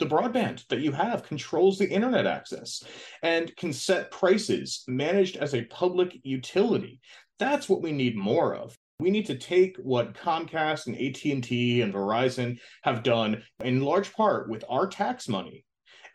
the 0.01 0.07
broadband 0.07 0.67
that 0.67 0.81
you 0.81 0.91
have 0.91 1.23
controls 1.23 1.77
the 1.77 1.87
internet 1.87 2.25
access 2.25 2.83
and 3.21 3.55
can 3.55 3.71
set 3.71 4.09
prices 4.09 4.83
managed 4.87 5.37
as 5.37 5.53
a 5.53 5.65
public 5.65 6.17
utility. 6.23 6.99
That's 7.37 7.69
what 7.69 7.83
we 7.83 7.91
need 7.91 8.17
more 8.17 8.55
of. 8.55 8.75
We 8.99 9.11
need 9.11 9.27
to 9.27 9.37
take 9.37 9.77
what 9.77 10.15
comcast 10.15 10.87
and 10.87 10.95
at&t 10.95 11.81
and 11.81 11.93
verizon 11.93 12.59
have 12.81 13.03
done 13.03 13.43
in 13.63 13.81
large 13.81 14.11
part 14.13 14.49
with 14.49 14.65
our 14.67 14.87
tax 14.87 15.29
money 15.29 15.65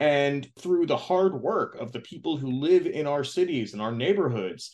and 0.01 0.49
through 0.59 0.87
the 0.87 0.97
hard 0.97 1.41
work 1.41 1.76
of 1.76 1.93
the 1.93 2.01
people 2.01 2.37
who 2.37 2.51
live 2.51 2.87
in 2.87 3.07
our 3.07 3.22
cities 3.22 3.72
and 3.72 3.80
our 3.80 3.93
neighborhoods 3.93 4.72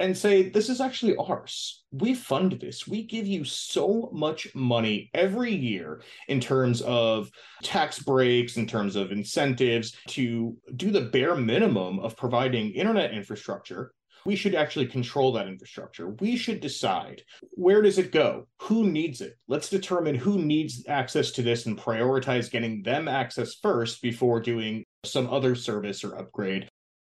and 0.00 0.16
say, 0.16 0.48
this 0.48 0.70
is 0.70 0.80
actually 0.80 1.14
ours. 1.16 1.84
We 1.92 2.14
fund 2.14 2.52
this. 2.52 2.88
We 2.88 3.04
give 3.04 3.26
you 3.26 3.44
so 3.44 4.08
much 4.12 4.52
money 4.54 5.10
every 5.12 5.54
year 5.54 6.02
in 6.28 6.40
terms 6.40 6.80
of 6.82 7.30
tax 7.62 7.98
breaks, 7.98 8.56
in 8.56 8.66
terms 8.66 8.96
of 8.96 9.12
incentives 9.12 9.94
to 10.08 10.56
do 10.76 10.90
the 10.90 11.02
bare 11.02 11.36
minimum 11.36 12.00
of 12.00 12.16
providing 12.16 12.72
internet 12.72 13.12
infrastructure. 13.12 13.92
We 14.24 14.36
should 14.36 14.54
actually 14.54 14.86
control 14.86 15.32
that 15.32 15.48
infrastructure. 15.48 16.10
We 16.20 16.36
should 16.36 16.60
decide 16.60 17.22
where 17.52 17.82
does 17.82 17.98
it 17.98 18.12
go? 18.12 18.46
Who 18.62 18.86
needs 18.90 19.20
it? 19.20 19.34
Let's 19.48 19.70
determine 19.70 20.14
who 20.14 20.38
needs 20.38 20.84
access 20.88 21.30
to 21.32 21.42
this 21.42 21.66
and 21.66 21.78
prioritize 21.78 22.50
getting 22.50 22.82
them 22.82 23.06
access 23.08 23.56
first 23.62 24.02
before 24.02 24.40
doing 24.40 24.84
some 25.04 25.28
other 25.30 25.54
service 25.54 26.04
or 26.04 26.18
upgrade 26.18 26.68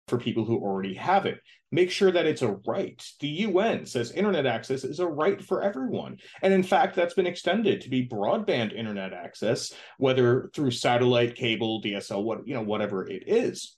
for 0.07 0.17
people 0.17 0.45
who 0.45 0.57
already 0.57 0.93
have 0.95 1.25
it. 1.25 1.39
Make 1.71 1.89
sure 1.89 2.11
that 2.11 2.25
it's 2.25 2.41
a 2.41 2.57
right. 2.67 3.01
The 3.19 3.27
UN 3.27 3.85
says 3.85 4.11
internet 4.11 4.45
access 4.45 4.83
is 4.83 4.99
a 4.99 5.07
right 5.07 5.41
for 5.41 5.61
everyone. 5.61 6.17
And 6.41 6.53
in 6.53 6.63
fact, 6.63 6.95
that's 6.95 7.13
been 7.13 7.27
extended 7.27 7.81
to 7.81 7.89
be 7.89 8.07
broadband 8.07 8.73
internet 8.73 9.13
access, 9.13 9.73
whether 9.97 10.49
through 10.53 10.71
satellite, 10.71 11.35
cable, 11.35 11.81
DSL, 11.81 12.23
what 12.23 12.45
you 12.45 12.53
know, 12.53 12.61
whatever 12.61 13.07
it 13.07 13.23
is. 13.27 13.77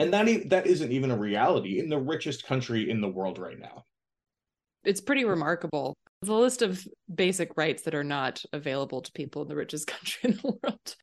And 0.00 0.12
that 0.12 0.48
that 0.50 0.66
isn't 0.66 0.90
even 0.90 1.12
a 1.12 1.16
reality 1.16 1.78
in 1.78 1.88
the 1.88 1.98
richest 1.98 2.46
country 2.46 2.90
in 2.90 3.00
the 3.00 3.08
world 3.08 3.38
right 3.38 3.58
now. 3.58 3.84
It's 4.82 5.00
pretty 5.00 5.24
remarkable. 5.24 5.94
The 6.22 6.34
list 6.34 6.62
of 6.62 6.84
basic 7.12 7.56
rights 7.56 7.82
that 7.82 7.94
are 7.94 8.04
not 8.04 8.42
available 8.52 9.02
to 9.02 9.12
people 9.12 9.42
in 9.42 9.48
the 9.48 9.56
richest 9.56 9.86
country 9.86 10.30
in 10.30 10.36
the 10.36 10.58
world. 10.62 10.96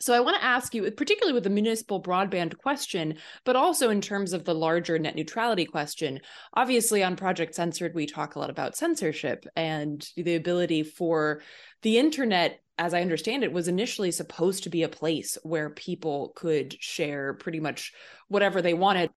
So 0.00 0.14
I 0.14 0.20
want 0.20 0.36
to 0.36 0.44
ask 0.44 0.74
you, 0.74 0.88
particularly 0.92 1.34
with 1.34 1.42
the 1.42 1.50
municipal 1.50 2.00
broadband 2.00 2.56
question, 2.58 3.18
but 3.44 3.56
also 3.56 3.90
in 3.90 4.00
terms 4.00 4.32
of 4.32 4.44
the 4.44 4.54
larger 4.54 4.96
net 4.98 5.16
neutrality 5.16 5.64
question. 5.64 6.20
Obviously, 6.54 7.02
on 7.02 7.16
Project 7.16 7.54
Censored, 7.54 7.94
we 7.94 8.06
talk 8.06 8.36
a 8.36 8.38
lot 8.38 8.50
about 8.50 8.76
censorship 8.76 9.44
and 9.56 10.08
the 10.16 10.36
ability 10.36 10.84
for 10.84 11.42
the 11.82 11.98
internet, 11.98 12.60
as 12.78 12.94
I 12.94 13.00
understand 13.00 13.42
it, 13.42 13.52
was 13.52 13.66
initially 13.66 14.12
supposed 14.12 14.62
to 14.64 14.70
be 14.70 14.84
a 14.84 14.88
place 14.88 15.36
where 15.42 15.70
people 15.70 16.32
could 16.36 16.76
share 16.80 17.34
pretty 17.34 17.58
much 17.58 17.92
whatever 18.28 18.62
they 18.62 18.74
wanted 18.74 19.10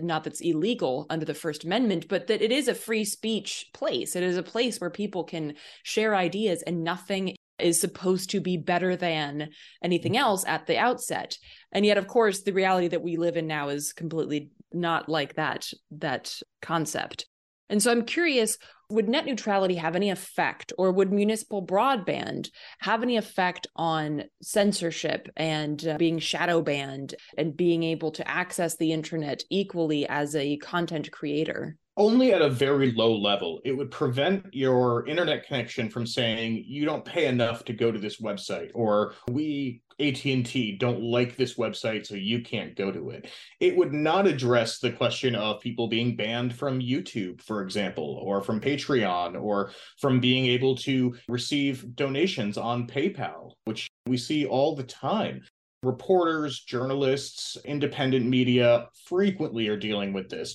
not 0.00 0.24
that's 0.24 0.40
illegal 0.40 1.06
under 1.10 1.24
the 1.24 1.34
First 1.34 1.62
Amendment, 1.64 2.08
but 2.08 2.26
that 2.26 2.42
it 2.42 2.50
is 2.50 2.66
a 2.66 2.74
free 2.74 3.04
speech 3.04 3.66
place. 3.72 4.16
It 4.16 4.24
is 4.24 4.36
a 4.36 4.42
place 4.42 4.80
where 4.80 4.90
people 4.90 5.22
can 5.22 5.54
share 5.84 6.16
ideas 6.16 6.62
and 6.62 6.82
nothing 6.82 7.36
is 7.62 7.80
supposed 7.80 8.30
to 8.30 8.40
be 8.40 8.56
better 8.56 8.96
than 8.96 9.50
anything 9.82 10.12
mm-hmm. 10.12 10.22
else 10.22 10.44
at 10.46 10.66
the 10.66 10.78
outset. 10.78 11.36
And 11.72 11.86
yet 11.86 11.98
of 11.98 12.06
course 12.06 12.42
the 12.42 12.52
reality 12.52 12.88
that 12.88 13.02
we 13.02 13.16
live 13.16 13.36
in 13.36 13.46
now 13.46 13.68
is 13.68 13.92
completely 13.92 14.50
not 14.72 15.08
like 15.08 15.34
that 15.34 15.68
that 15.92 16.34
concept. 16.60 17.26
And 17.68 17.82
so 17.82 17.90
i'm 17.90 18.04
curious 18.04 18.58
would 18.92 19.08
net 19.08 19.24
neutrality 19.24 19.76
have 19.76 19.96
any 19.96 20.10
effect 20.10 20.72
or 20.76 20.92
would 20.92 21.12
municipal 21.12 21.66
broadband 21.66 22.50
have 22.78 23.02
any 23.02 23.16
effect 23.16 23.66
on 23.74 24.24
censorship 24.42 25.28
and 25.36 25.86
uh, 25.86 25.96
being 25.96 26.18
shadow 26.18 26.60
banned 26.60 27.14
and 27.38 27.56
being 27.56 27.82
able 27.82 28.10
to 28.12 28.28
access 28.28 28.76
the 28.76 28.92
internet 28.92 29.42
equally 29.50 30.06
as 30.06 30.36
a 30.36 30.58
content 30.58 31.10
creator 31.10 31.76
only 31.96 32.32
at 32.32 32.42
a 32.42 32.48
very 32.48 32.92
low 32.92 33.14
level. 33.14 33.60
It 33.64 33.76
would 33.76 33.90
prevent 33.90 34.46
your 34.52 35.06
internet 35.06 35.46
connection 35.46 35.90
from 35.90 36.06
saying 36.06 36.64
you 36.66 36.84
don't 36.84 37.04
pay 37.04 37.26
enough 37.26 37.64
to 37.66 37.72
go 37.72 37.92
to 37.92 37.98
this 37.98 38.20
website 38.20 38.70
or 38.74 39.14
we 39.28 39.82
AT&T 40.00 40.78
don't 40.78 41.02
like 41.02 41.36
this 41.36 41.54
website 41.54 42.06
so 42.06 42.14
you 42.14 42.40
can't 42.40 42.74
go 42.76 42.90
to 42.90 43.10
it. 43.10 43.30
It 43.60 43.76
would 43.76 43.92
not 43.92 44.26
address 44.26 44.78
the 44.78 44.90
question 44.90 45.34
of 45.34 45.60
people 45.60 45.86
being 45.86 46.16
banned 46.16 46.54
from 46.54 46.80
YouTube 46.80 47.42
for 47.42 47.62
example 47.62 48.18
or 48.22 48.40
from 48.40 48.60
Patreon 48.60 49.40
or 49.40 49.70
from 49.98 50.18
being 50.18 50.46
able 50.46 50.76
to 50.78 51.14
receive 51.28 51.94
donations 51.94 52.56
on 52.56 52.86
PayPal, 52.86 53.52
which 53.64 53.88
we 54.06 54.16
see 54.16 54.46
all 54.46 54.74
the 54.74 54.82
time 54.82 55.42
reporters, 55.82 56.60
journalists, 56.60 57.56
independent 57.64 58.24
media 58.24 58.86
frequently 59.04 59.66
are 59.68 59.76
dealing 59.76 60.12
with 60.12 60.28
this. 60.28 60.54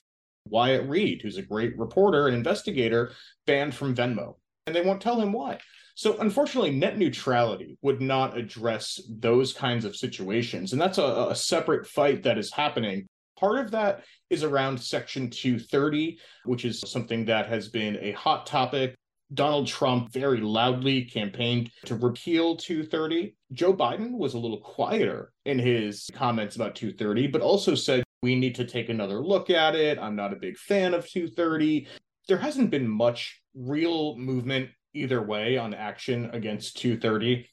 Wyatt 0.49 0.87
Reed, 0.89 1.21
who's 1.21 1.37
a 1.37 1.41
great 1.41 1.77
reporter 1.77 2.27
and 2.27 2.35
investigator, 2.35 3.11
banned 3.45 3.75
from 3.75 3.95
Venmo. 3.95 4.35
And 4.65 4.75
they 4.75 4.81
won't 4.81 5.01
tell 5.01 5.19
him 5.19 5.31
why. 5.31 5.59
So, 5.95 6.17
unfortunately, 6.19 6.71
net 6.71 6.97
neutrality 6.97 7.77
would 7.81 8.01
not 8.01 8.37
address 8.37 9.01
those 9.09 9.51
kinds 9.51 9.83
of 9.83 9.95
situations. 9.95 10.71
And 10.71 10.81
that's 10.81 10.99
a, 10.99 11.27
a 11.29 11.35
separate 11.35 11.87
fight 11.87 12.21
that 12.23 12.37
is 12.37 12.53
happening. 12.53 13.07
Part 13.39 13.59
of 13.59 13.71
that 13.71 14.03
is 14.29 14.43
around 14.43 14.79
Section 14.79 15.29
230, 15.29 16.19
which 16.45 16.65
is 16.65 16.81
something 16.85 17.25
that 17.25 17.47
has 17.47 17.69
been 17.69 17.97
a 18.01 18.11
hot 18.11 18.45
topic. 18.45 18.95
Donald 19.33 19.67
Trump 19.67 20.11
very 20.11 20.39
loudly 20.39 21.03
campaigned 21.03 21.69
to 21.85 21.95
repeal 21.95 22.55
230. 22.55 23.35
Joe 23.53 23.73
Biden 23.73 24.11
was 24.11 24.35
a 24.35 24.39
little 24.39 24.61
quieter 24.61 25.33
in 25.45 25.59
his 25.59 26.09
comments 26.13 26.55
about 26.55 26.75
230, 26.75 27.27
but 27.27 27.41
also 27.41 27.75
said 27.75 28.03
we 28.22 28.36
need 28.36 28.55
to 28.55 28.65
take 28.65 28.89
another 28.89 29.20
look 29.20 29.49
at 29.49 29.76
it. 29.76 29.99
I'm 29.99 30.15
not 30.15 30.34
a 30.34 30.38
big 30.38 30.57
fan 30.57 30.93
of 30.93 31.07
230. 31.07 31.88
There 32.28 32.38
hasn't 32.38 32.72
been 32.72 32.88
much 32.88 33.41
real 33.55 34.18
movement 34.18 34.70
either 34.93 35.22
way 35.22 35.57
on 35.57 35.74
action 35.74 36.30
against 36.34 36.78
230 36.78 37.47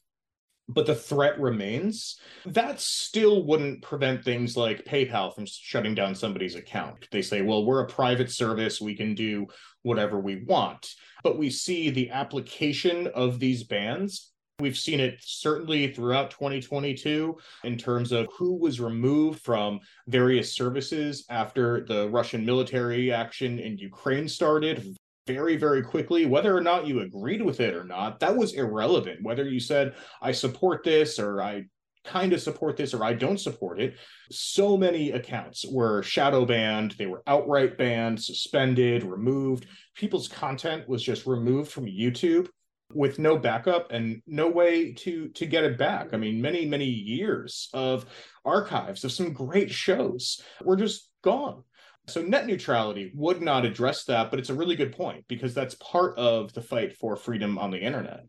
but 0.67 0.85
the 0.85 0.95
threat 0.95 1.39
remains. 1.39 2.19
That 2.45 2.79
still 2.79 3.45
wouldn't 3.45 3.83
prevent 3.83 4.23
things 4.23 4.57
like 4.57 4.85
PayPal 4.85 5.33
from 5.33 5.45
shutting 5.45 5.93
down 5.93 6.15
somebody's 6.15 6.55
account. 6.55 7.07
They 7.11 7.21
say, 7.21 7.41
well, 7.41 7.65
we're 7.65 7.83
a 7.83 7.87
private 7.87 8.31
service, 8.31 8.81
we 8.81 8.95
can 8.95 9.13
do 9.13 9.47
whatever 9.83 10.19
we 10.19 10.43
want. 10.43 10.87
But 11.23 11.37
we 11.37 11.49
see 11.49 11.89
the 11.89 12.09
application 12.11 13.07
of 13.07 13.39
these 13.39 13.63
bans 13.63 14.31
We've 14.59 14.77
seen 14.77 15.01
it 15.01 15.17
certainly 15.19 15.91
throughout 15.91 16.31
2022 16.31 17.37
in 17.65 17.77
terms 17.77 18.13
of 18.13 18.29
who 18.37 18.53
was 18.53 18.79
removed 18.79 19.41
from 19.41 19.81
various 20.07 20.53
services 20.53 21.25
after 21.29 21.85
the 21.85 22.09
Russian 22.09 22.45
military 22.45 23.11
action 23.11 23.59
in 23.59 23.77
Ukraine 23.77 24.29
started 24.29 24.95
very, 25.27 25.57
very 25.57 25.83
quickly. 25.83 26.25
Whether 26.25 26.55
or 26.55 26.61
not 26.61 26.87
you 26.87 27.01
agreed 27.01 27.41
with 27.41 27.59
it 27.59 27.73
or 27.73 27.83
not, 27.83 28.21
that 28.21 28.37
was 28.37 28.53
irrelevant. 28.53 29.23
Whether 29.23 29.43
you 29.43 29.59
said, 29.59 29.93
I 30.21 30.31
support 30.31 30.85
this 30.85 31.19
or 31.19 31.41
I 31.41 31.65
kind 32.05 32.31
of 32.31 32.41
support 32.41 32.77
this 32.77 32.93
or 32.93 33.03
I 33.03 33.11
don't 33.11 33.39
support 33.39 33.81
it. 33.81 33.97
So 34.31 34.77
many 34.77 35.11
accounts 35.11 35.65
were 35.65 36.01
shadow 36.01 36.45
banned, 36.45 36.95
they 36.97 37.07
were 37.07 37.23
outright 37.27 37.77
banned, 37.77 38.23
suspended, 38.23 39.03
removed. 39.03 39.65
People's 39.95 40.29
content 40.29 40.87
was 40.87 41.03
just 41.03 41.25
removed 41.25 41.71
from 41.71 41.87
YouTube 41.87 42.47
with 42.93 43.19
no 43.19 43.37
backup 43.37 43.91
and 43.91 44.21
no 44.27 44.47
way 44.47 44.93
to 44.93 45.29
to 45.29 45.45
get 45.45 45.63
it 45.63 45.77
back 45.77 46.13
i 46.13 46.17
mean 46.17 46.41
many 46.41 46.65
many 46.65 46.85
years 46.85 47.69
of 47.73 48.05
archives 48.43 49.03
of 49.03 49.11
some 49.11 49.33
great 49.33 49.71
shows 49.71 50.41
were 50.63 50.75
just 50.75 51.09
gone 51.23 51.63
so 52.07 52.21
net 52.21 52.45
neutrality 52.45 53.11
would 53.15 53.41
not 53.41 53.65
address 53.65 54.05
that 54.05 54.29
but 54.29 54.39
it's 54.39 54.51
a 54.51 54.53
really 54.53 54.75
good 54.75 54.95
point 54.95 55.25
because 55.27 55.53
that's 55.53 55.75
part 55.75 56.17
of 56.17 56.53
the 56.53 56.61
fight 56.61 56.95
for 56.95 57.15
freedom 57.15 57.57
on 57.57 57.71
the 57.71 57.79
internet 57.79 58.21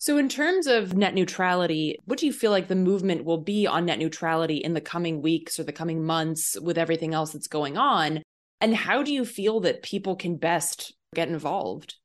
so, 0.00 0.16
in 0.16 0.28
terms 0.28 0.68
of 0.68 0.94
net 0.94 1.12
neutrality, 1.12 1.96
what 2.04 2.20
do 2.20 2.26
you 2.26 2.32
feel 2.32 2.52
like 2.52 2.68
the 2.68 2.76
movement 2.76 3.24
will 3.24 3.42
be 3.42 3.66
on 3.66 3.86
net 3.86 3.98
neutrality 3.98 4.58
in 4.58 4.72
the 4.72 4.80
coming 4.80 5.22
weeks 5.22 5.58
or 5.58 5.64
the 5.64 5.72
coming 5.72 6.04
months 6.04 6.56
with 6.60 6.78
everything 6.78 7.14
else 7.14 7.32
that's 7.32 7.48
going 7.48 7.76
on? 7.76 8.22
And 8.60 8.76
how 8.76 9.02
do 9.02 9.12
you 9.12 9.24
feel 9.24 9.58
that 9.60 9.82
people 9.82 10.14
can 10.14 10.36
best 10.36 10.94
get 11.16 11.28
involved? 11.28 11.96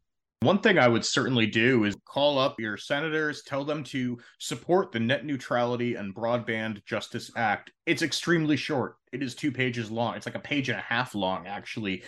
One 0.43 0.59
thing 0.59 0.77
I 0.77 0.89
would 0.89 1.05
certainly 1.05 1.47
do 1.47 1.85
is 1.85 1.95
call 2.05 2.37
up 2.37 2.59
your 2.59 2.75
senators, 2.75 3.43
tell 3.43 3.63
them 3.63 3.81
to 3.85 4.19
support 4.39 4.91
the 4.91 4.99
Net 4.99 5.25
Neutrality 5.25 5.95
and 5.95 6.13
Broadband 6.13 6.83
Justice 6.83 7.31
Act. 7.37 7.71
It's 7.85 8.01
extremely 8.01 8.57
short. 8.57 8.97
It 9.13 9.23
is 9.23 9.35
two 9.35 9.53
pages 9.53 9.89
long. 9.89 10.15
It's 10.15 10.25
like 10.25 10.35
a 10.35 10.39
page 10.39 10.67
and 10.67 10.77
a 10.77 10.81
half 10.81 11.15
long, 11.15 11.47
actually 11.47 12.03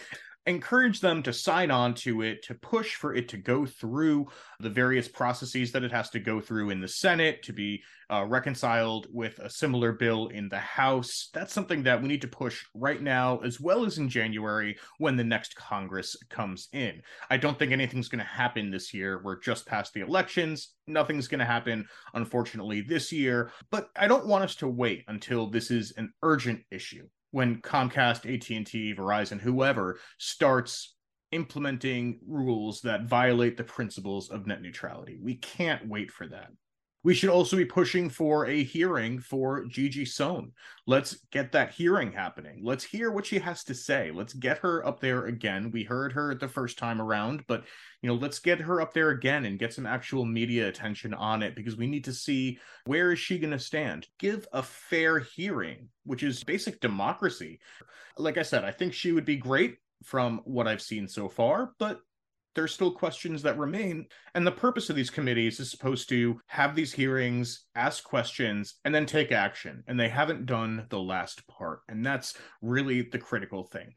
encourage 0.47 0.99
them 0.99 1.23
to 1.23 1.33
sign 1.33 1.71
on 1.71 1.93
to 1.95 2.21
it, 2.21 2.43
to 2.43 2.53
push 2.53 2.95
for 2.95 3.15
it 3.15 3.27
to 3.29 3.37
go 3.37 3.65
through 3.65 4.27
the 4.59 4.69
various 4.69 5.07
processes 5.07 5.71
that 5.71 5.83
it 5.83 5.91
has 5.91 6.09
to 6.11 6.19
go 6.19 6.39
through 6.39 6.69
in 6.69 6.79
the 6.79 6.87
Senate, 6.87 7.41
to 7.43 7.53
be 7.53 7.81
uh, 8.11 8.23
reconciled 8.27 9.07
with 9.11 9.39
a 9.39 9.49
similar 9.49 9.91
bill 9.91 10.27
in 10.27 10.47
the 10.49 10.59
House. 10.59 11.29
That's 11.33 11.53
something 11.53 11.83
that 11.83 12.01
we 12.01 12.07
need 12.07 12.21
to 12.21 12.27
push 12.27 12.63
right 12.75 13.01
now, 13.01 13.39
as 13.39 13.59
well 13.59 13.85
as 13.85 13.97
in 13.97 14.07
January 14.07 14.77
when 14.99 15.15
the 15.15 15.23
next 15.23 15.55
Congress 15.55 16.15
comes 16.29 16.69
in. 16.73 17.01
I 17.29 17.37
don't 17.37 17.57
think 17.57 17.71
anything's 17.71 18.09
going 18.09 18.19
to 18.19 18.25
happen 18.25 18.69
this 18.69 18.93
year. 18.93 19.21
We're 19.23 19.39
just 19.39 19.65
past 19.65 19.93
the 19.93 20.01
elections. 20.01 20.73
Nothing's 20.87 21.27
going 21.27 21.39
to 21.39 21.45
happen, 21.45 21.87
unfortunately, 22.13 22.81
this 22.81 23.11
year. 23.11 23.51
But 23.71 23.89
I 23.95 24.07
don't 24.07 24.27
want 24.27 24.43
us 24.43 24.55
to 24.57 24.67
wait 24.67 25.03
until 25.07 25.47
this 25.47 25.71
is 25.71 25.93
an 25.97 26.13
urgent 26.21 26.61
issue 26.69 27.07
when 27.35 27.57
Comcast, 27.57 28.33
AT&T, 28.33 28.95
Verizon, 28.95 29.41
whoever 29.41 29.99
starts 30.17 30.95
implementing 31.33 32.17
rules 32.25 32.79
that 32.79 33.09
violate 33.09 33.57
the 33.57 33.63
principles 33.65 34.29
of 34.29 34.47
net 34.47 34.61
neutrality. 34.61 35.19
We 35.21 35.35
can't 35.35 35.85
wait 35.85 36.11
for 36.11 36.27
that. 36.27 36.47
We 37.05 37.13
should 37.13 37.29
also 37.29 37.55
be 37.55 37.65
pushing 37.65 38.09
for 38.09 38.47
a 38.47 38.63
hearing 38.63 39.19
for 39.19 39.65
Gigi 39.65 40.05
Sohn. 40.05 40.53
Let's 40.87 41.19
get 41.29 41.51
that 41.51 41.69
hearing 41.69 42.11
happening. 42.11 42.61
Let's 42.63 42.83
hear 42.83 43.11
what 43.11 43.27
she 43.27 43.37
has 43.37 43.63
to 43.65 43.75
say. 43.75 44.09
Let's 44.09 44.33
get 44.33 44.57
her 44.57 44.83
up 44.87 45.01
there 45.01 45.27
again. 45.27 45.69
We 45.69 45.83
heard 45.83 46.13
her 46.13 46.33
the 46.33 46.47
first 46.47 46.79
time 46.79 46.99
around, 46.99 47.43
but 47.45 47.63
you 48.01 48.09
know, 48.09 48.15
let's 48.15 48.39
get 48.39 48.59
her 48.59 48.81
up 48.81 48.91
there 48.91 49.11
again 49.11 49.45
and 49.45 49.59
get 49.59 49.71
some 49.71 49.85
actual 49.85 50.25
media 50.25 50.67
attention 50.67 51.13
on 51.13 51.43
it 51.43 51.55
because 51.55 51.77
we 51.77 51.85
need 51.85 52.05
to 52.05 52.11
see 52.11 52.57
where 52.85 53.11
is 53.11 53.19
she 53.19 53.37
going 53.37 53.51
to 53.51 53.59
stand. 53.59 54.07
Give 54.17 54.47
a 54.51 54.63
fair 54.63 55.19
hearing, 55.19 55.89
which 56.05 56.23
is 56.23 56.43
basic 56.43 56.79
democracy. 56.79 57.59
Like 58.17 58.39
I 58.39 58.43
said, 58.43 58.65
I 58.65 58.71
think 58.71 58.95
she 58.95 59.11
would 59.11 59.25
be 59.25 59.35
great 59.35 59.77
from 60.03 60.41
what 60.43 60.67
I've 60.67 60.81
seen 60.81 61.07
so 61.07 61.29
far, 61.29 61.75
but 61.77 62.01
there's 62.55 62.73
still 62.73 62.91
questions 62.91 63.41
that 63.43 63.57
remain. 63.57 64.07
And 64.33 64.47
the 64.47 64.51
purpose 64.51 64.89
of 64.89 64.95
these 64.95 65.09
committees 65.09 65.59
is 65.59 65.69
supposed 65.69 66.09
to 66.09 66.39
have 66.47 66.75
these 66.75 66.93
hearings, 66.93 67.65
ask 67.75 68.03
questions, 68.03 68.75
and 68.85 68.95
then 68.95 69.05
take 69.05 69.31
action. 69.31 69.83
And 69.87 69.99
they 69.99 70.09
haven't 70.09 70.45
done 70.45 70.87
the 70.89 70.99
last 70.99 71.45
part. 71.47 71.81
And 71.89 72.05
that's 72.05 72.35
really 72.61 73.03
the 73.03 73.19
critical 73.19 73.63
thing. 73.63 73.93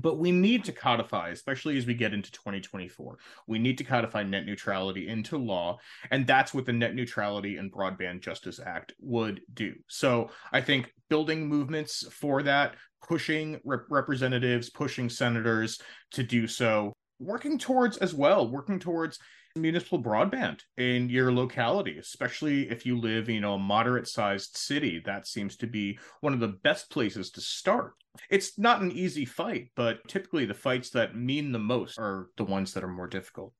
But 0.00 0.18
we 0.18 0.30
need 0.30 0.64
to 0.64 0.72
codify, 0.72 1.30
especially 1.30 1.76
as 1.76 1.86
we 1.86 1.94
get 1.94 2.14
into 2.14 2.30
2024. 2.30 3.18
We 3.48 3.58
need 3.58 3.78
to 3.78 3.84
codify 3.84 4.22
net 4.22 4.46
neutrality 4.46 5.08
into 5.08 5.36
law. 5.36 5.78
And 6.12 6.24
that's 6.24 6.54
what 6.54 6.66
the 6.66 6.72
Net 6.72 6.94
Neutrality 6.94 7.56
and 7.56 7.72
Broadband 7.72 8.20
Justice 8.20 8.60
Act 8.64 8.92
would 9.00 9.40
do. 9.52 9.74
So 9.88 10.30
I 10.52 10.60
think 10.60 10.92
building 11.10 11.48
movements 11.48 12.06
for 12.12 12.44
that, 12.44 12.76
pushing 13.02 13.60
rep- 13.64 13.86
representatives, 13.90 14.70
pushing 14.70 15.08
senators 15.08 15.80
to 16.12 16.22
do 16.22 16.46
so, 16.46 16.92
working 17.18 17.58
towards 17.58 17.96
as 17.98 18.14
well, 18.14 18.48
working 18.48 18.78
towards 18.78 19.18
municipal 19.56 20.02
broadband 20.02 20.60
in 20.76 21.08
your 21.08 21.32
locality, 21.32 21.98
especially 21.98 22.70
if 22.70 22.86
you 22.86 22.98
live 22.98 23.28
in 23.28 23.36
you 23.36 23.40
know, 23.40 23.54
a 23.54 23.58
moderate 23.58 24.08
sized 24.08 24.56
city. 24.56 25.02
That 25.04 25.26
seems 25.26 25.56
to 25.58 25.66
be 25.66 25.98
one 26.20 26.32
of 26.32 26.40
the 26.40 26.48
best 26.48 26.90
places 26.90 27.30
to 27.32 27.40
start. 27.40 27.94
It's 28.30 28.58
not 28.58 28.82
an 28.82 28.92
easy 28.92 29.24
fight, 29.24 29.70
but 29.76 30.06
typically 30.08 30.44
the 30.44 30.54
fights 30.54 30.90
that 30.90 31.16
mean 31.16 31.52
the 31.52 31.58
most 31.58 31.98
are 31.98 32.28
the 32.36 32.44
ones 32.44 32.74
that 32.74 32.84
are 32.84 32.88
more 32.88 33.06
difficult. 33.06 33.52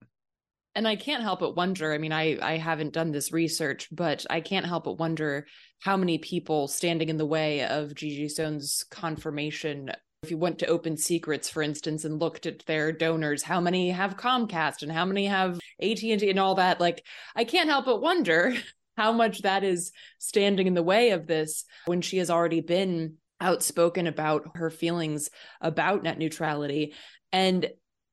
And 0.74 0.86
I 0.86 0.96
can't 0.96 1.22
help 1.22 1.40
but 1.40 1.56
wonder. 1.56 1.92
I 1.92 1.98
mean, 1.98 2.12
I 2.12 2.38
I 2.40 2.56
haven't 2.56 2.92
done 2.92 3.11
this 3.11 3.32
research, 3.32 3.88
but 3.90 4.24
I 4.30 4.40
can't 4.40 4.66
help 4.66 4.84
but 4.84 4.98
wonder 4.98 5.46
how 5.80 5.96
many 5.96 6.18
people 6.18 6.68
standing 6.68 7.09
in 7.09 7.16
the 7.16 7.26
way 7.26 7.64
of 7.64 7.94
Gigi 7.94 8.28
Sohn's 8.28 8.84
confirmation 8.90 9.90
if 10.23 10.31
you 10.33 10.39
went 10.39 10.59
to 10.59 10.66
Open 10.66 10.97
Secrets, 10.97 11.49
for 11.49 11.62
instance, 11.62 12.05
and 12.05 12.21
looked 12.21 12.47
at 12.47 12.66
their 12.66 12.91
donors, 12.91 13.43
how 13.43 13.61
many 13.61 13.91
have 13.91 14.16
Comcast 14.16 14.83
and 14.83 14.91
how 14.91 15.05
many 15.05 15.27
have 15.27 15.61
AT&T 15.81 16.29
and 16.29 16.41
all 16.41 16.57
that, 16.57 16.81
like 16.81 17.05
I 17.37 17.45
can't 17.45 17.69
help 17.69 17.85
but 17.85 18.03
wonder 18.03 18.55
how 18.97 19.12
much 19.12 19.43
that 19.43 19.62
is 19.62 19.93
standing 20.19 20.66
in 20.66 20.75
the 20.75 20.83
way 20.83 21.11
of 21.11 21.29
this 21.29 21.64
when 21.87 22.01
she 22.01 22.19
has 22.19 22.31
already 22.31 22.61
been 22.61 23.14
outspoken 23.41 24.09
about 24.09 24.57
her 24.57 24.71
feelings 24.71 25.31
about 25.61 26.03
net 26.03 26.19
neutrality. 26.19 26.95
And 27.33 27.71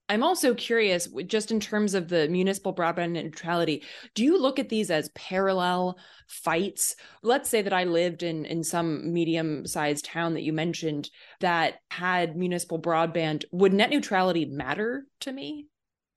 I'm 0.08 0.22
also 0.22 0.54
curious, 0.54 1.08
just 1.26 1.50
in 1.50 1.60
terms 1.60 1.96
of 1.96 2.10
the 2.10 2.28
municipal 2.28 2.76
broadband 2.76 3.12
neutrality, 3.12 3.84
do 4.14 4.24
you 4.24 4.40
look 4.40 4.60
at 4.60 4.70
these 4.70 4.92
as 4.92 5.10
parallel 5.10 5.98
fights? 6.28 6.96
Let's 7.24 7.50
say 7.50 7.64
that 7.64 7.74
I 7.74 7.86
lived 7.86 8.22
in 8.22 8.46
in 8.46 8.64
some 8.64 9.12
medium 9.12 9.66
sized 9.66 10.06
town 10.06 10.36
that 10.36 10.44
you 10.44 10.54
mentioned 10.54 11.10
that 11.40 11.80
had 11.90 12.38
municipal 12.38 12.80
broadband. 12.80 13.46
Would 13.52 13.74
net 13.74 13.90
neutrality 13.90 14.46
matter 14.46 15.08
to 15.22 15.32
me? 15.32 15.68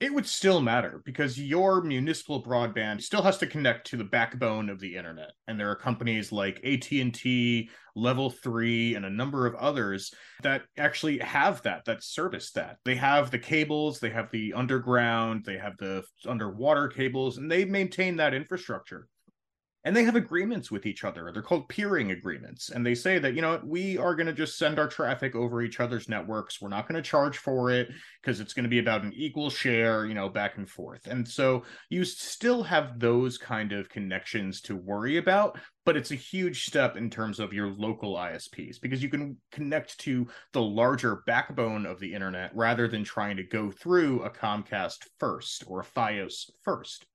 It 0.00 0.14
would 0.14 0.26
still 0.26 0.60
matter 0.60 1.02
because 1.04 1.40
your 1.40 1.82
municipal 1.82 2.42
broadband 2.42 3.02
still 3.02 3.22
has 3.22 3.36
to 3.38 3.46
connect 3.46 3.88
to 3.88 3.96
the 3.96 4.04
backbone 4.04 4.68
of 4.68 4.78
the 4.78 4.94
internet 4.94 5.32
and 5.48 5.58
there 5.58 5.70
are 5.70 5.76
companies 5.76 6.30
like 6.30 6.60
AT&T, 6.64 7.68
Level 7.96 8.30
3 8.30 8.94
and 8.94 9.04
a 9.04 9.10
number 9.10 9.44
of 9.44 9.56
others 9.56 10.12
that 10.42 10.62
actually 10.76 11.18
have 11.18 11.60
that 11.62 11.84
that 11.84 12.04
service 12.04 12.52
that. 12.52 12.76
They 12.84 12.94
have 12.94 13.30
the 13.30 13.40
cables, 13.40 13.98
they 13.98 14.10
have 14.10 14.30
the 14.30 14.52
underground, 14.52 15.44
they 15.44 15.58
have 15.58 15.76
the 15.78 16.04
underwater 16.26 16.86
cables 16.86 17.38
and 17.38 17.50
they 17.50 17.64
maintain 17.64 18.16
that 18.16 18.34
infrastructure 18.34 19.08
and 19.84 19.96
they 19.96 20.02
have 20.04 20.16
agreements 20.16 20.70
with 20.70 20.86
each 20.86 21.04
other. 21.04 21.30
They're 21.32 21.40
called 21.40 21.68
peering 21.68 22.10
agreements. 22.10 22.70
And 22.70 22.84
they 22.84 22.94
say 22.94 23.18
that, 23.20 23.34
you 23.34 23.42
know, 23.42 23.60
we 23.64 23.96
are 23.96 24.16
going 24.16 24.26
to 24.26 24.32
just 24.32 24.58
send 24.58 24.78
our 24.78 24.88
traffic 24.88 25.36
over 25.36 25.62
each 25.62 25.78
other's 25.78 26.08
networks. 26.08 26.60
We're 26.60 26.68
not 26.68 26.88
going 26.88 27.00
to 27.00 27.08
charge 27.08 27.38
for 27.38 27.70
it 27.70 27.88
because 28.20 28.40
it's 28.40 28.52
going 28.52 28.64
to 28.64 28.70
be 28.70 28.80
about 28.80 29.04
an 29.04 29.12
equal 29.14 29.50
share, 29.50 30.04
you 30.04 30.14
know, 30.14 30.28
back 30.28 30.56
and 30.56 30.68
forth. 30.68 31.06
And 31.06 31.26
so 31.26 31.62
you 31.90 32.04
still 32.04 32.64
have 32.64 32.98
those 32.98 33.38
kind 33.38 33.72
of 33.72 33.88
connections 33.88 34.60
to 34.62 34.74
worry 34.74 35.16
about, 35.16 35.60
but 35.86 35.96
it's 35.96 36.10
a 36.10 36.16
huge 36.16 36.66
step 36.66 36.96
in 36.96 37.08
terms 37.08 37.38
of 37.38 37.52
your 37.52 37.68
local 37.68 38.16
ISPs 38.16 38.80
because 38.80 39.00
you 39.00 39.08
can 39.08 39.36
connect 39.52 39.98
to 40.00 40.26
the 40.52 40.62
larger 40.62 41.22
backbone 41.26 41.86
of 41.86 42.00
the 42.00 42.12
internet 42.12 42.50
rather 42.52 42.88
than 42.88 43.04
trying 43.04 43.36
to 43.36 43.44
go 43.44 43.70
through 43.70 44.24
a 44.24 44.30
Comcast 44.30 45.06
first 45.20 45.62
or 45.68 45.80
a 45.80 45.84
Fios 45.84 46.50
first. 46.62 47.06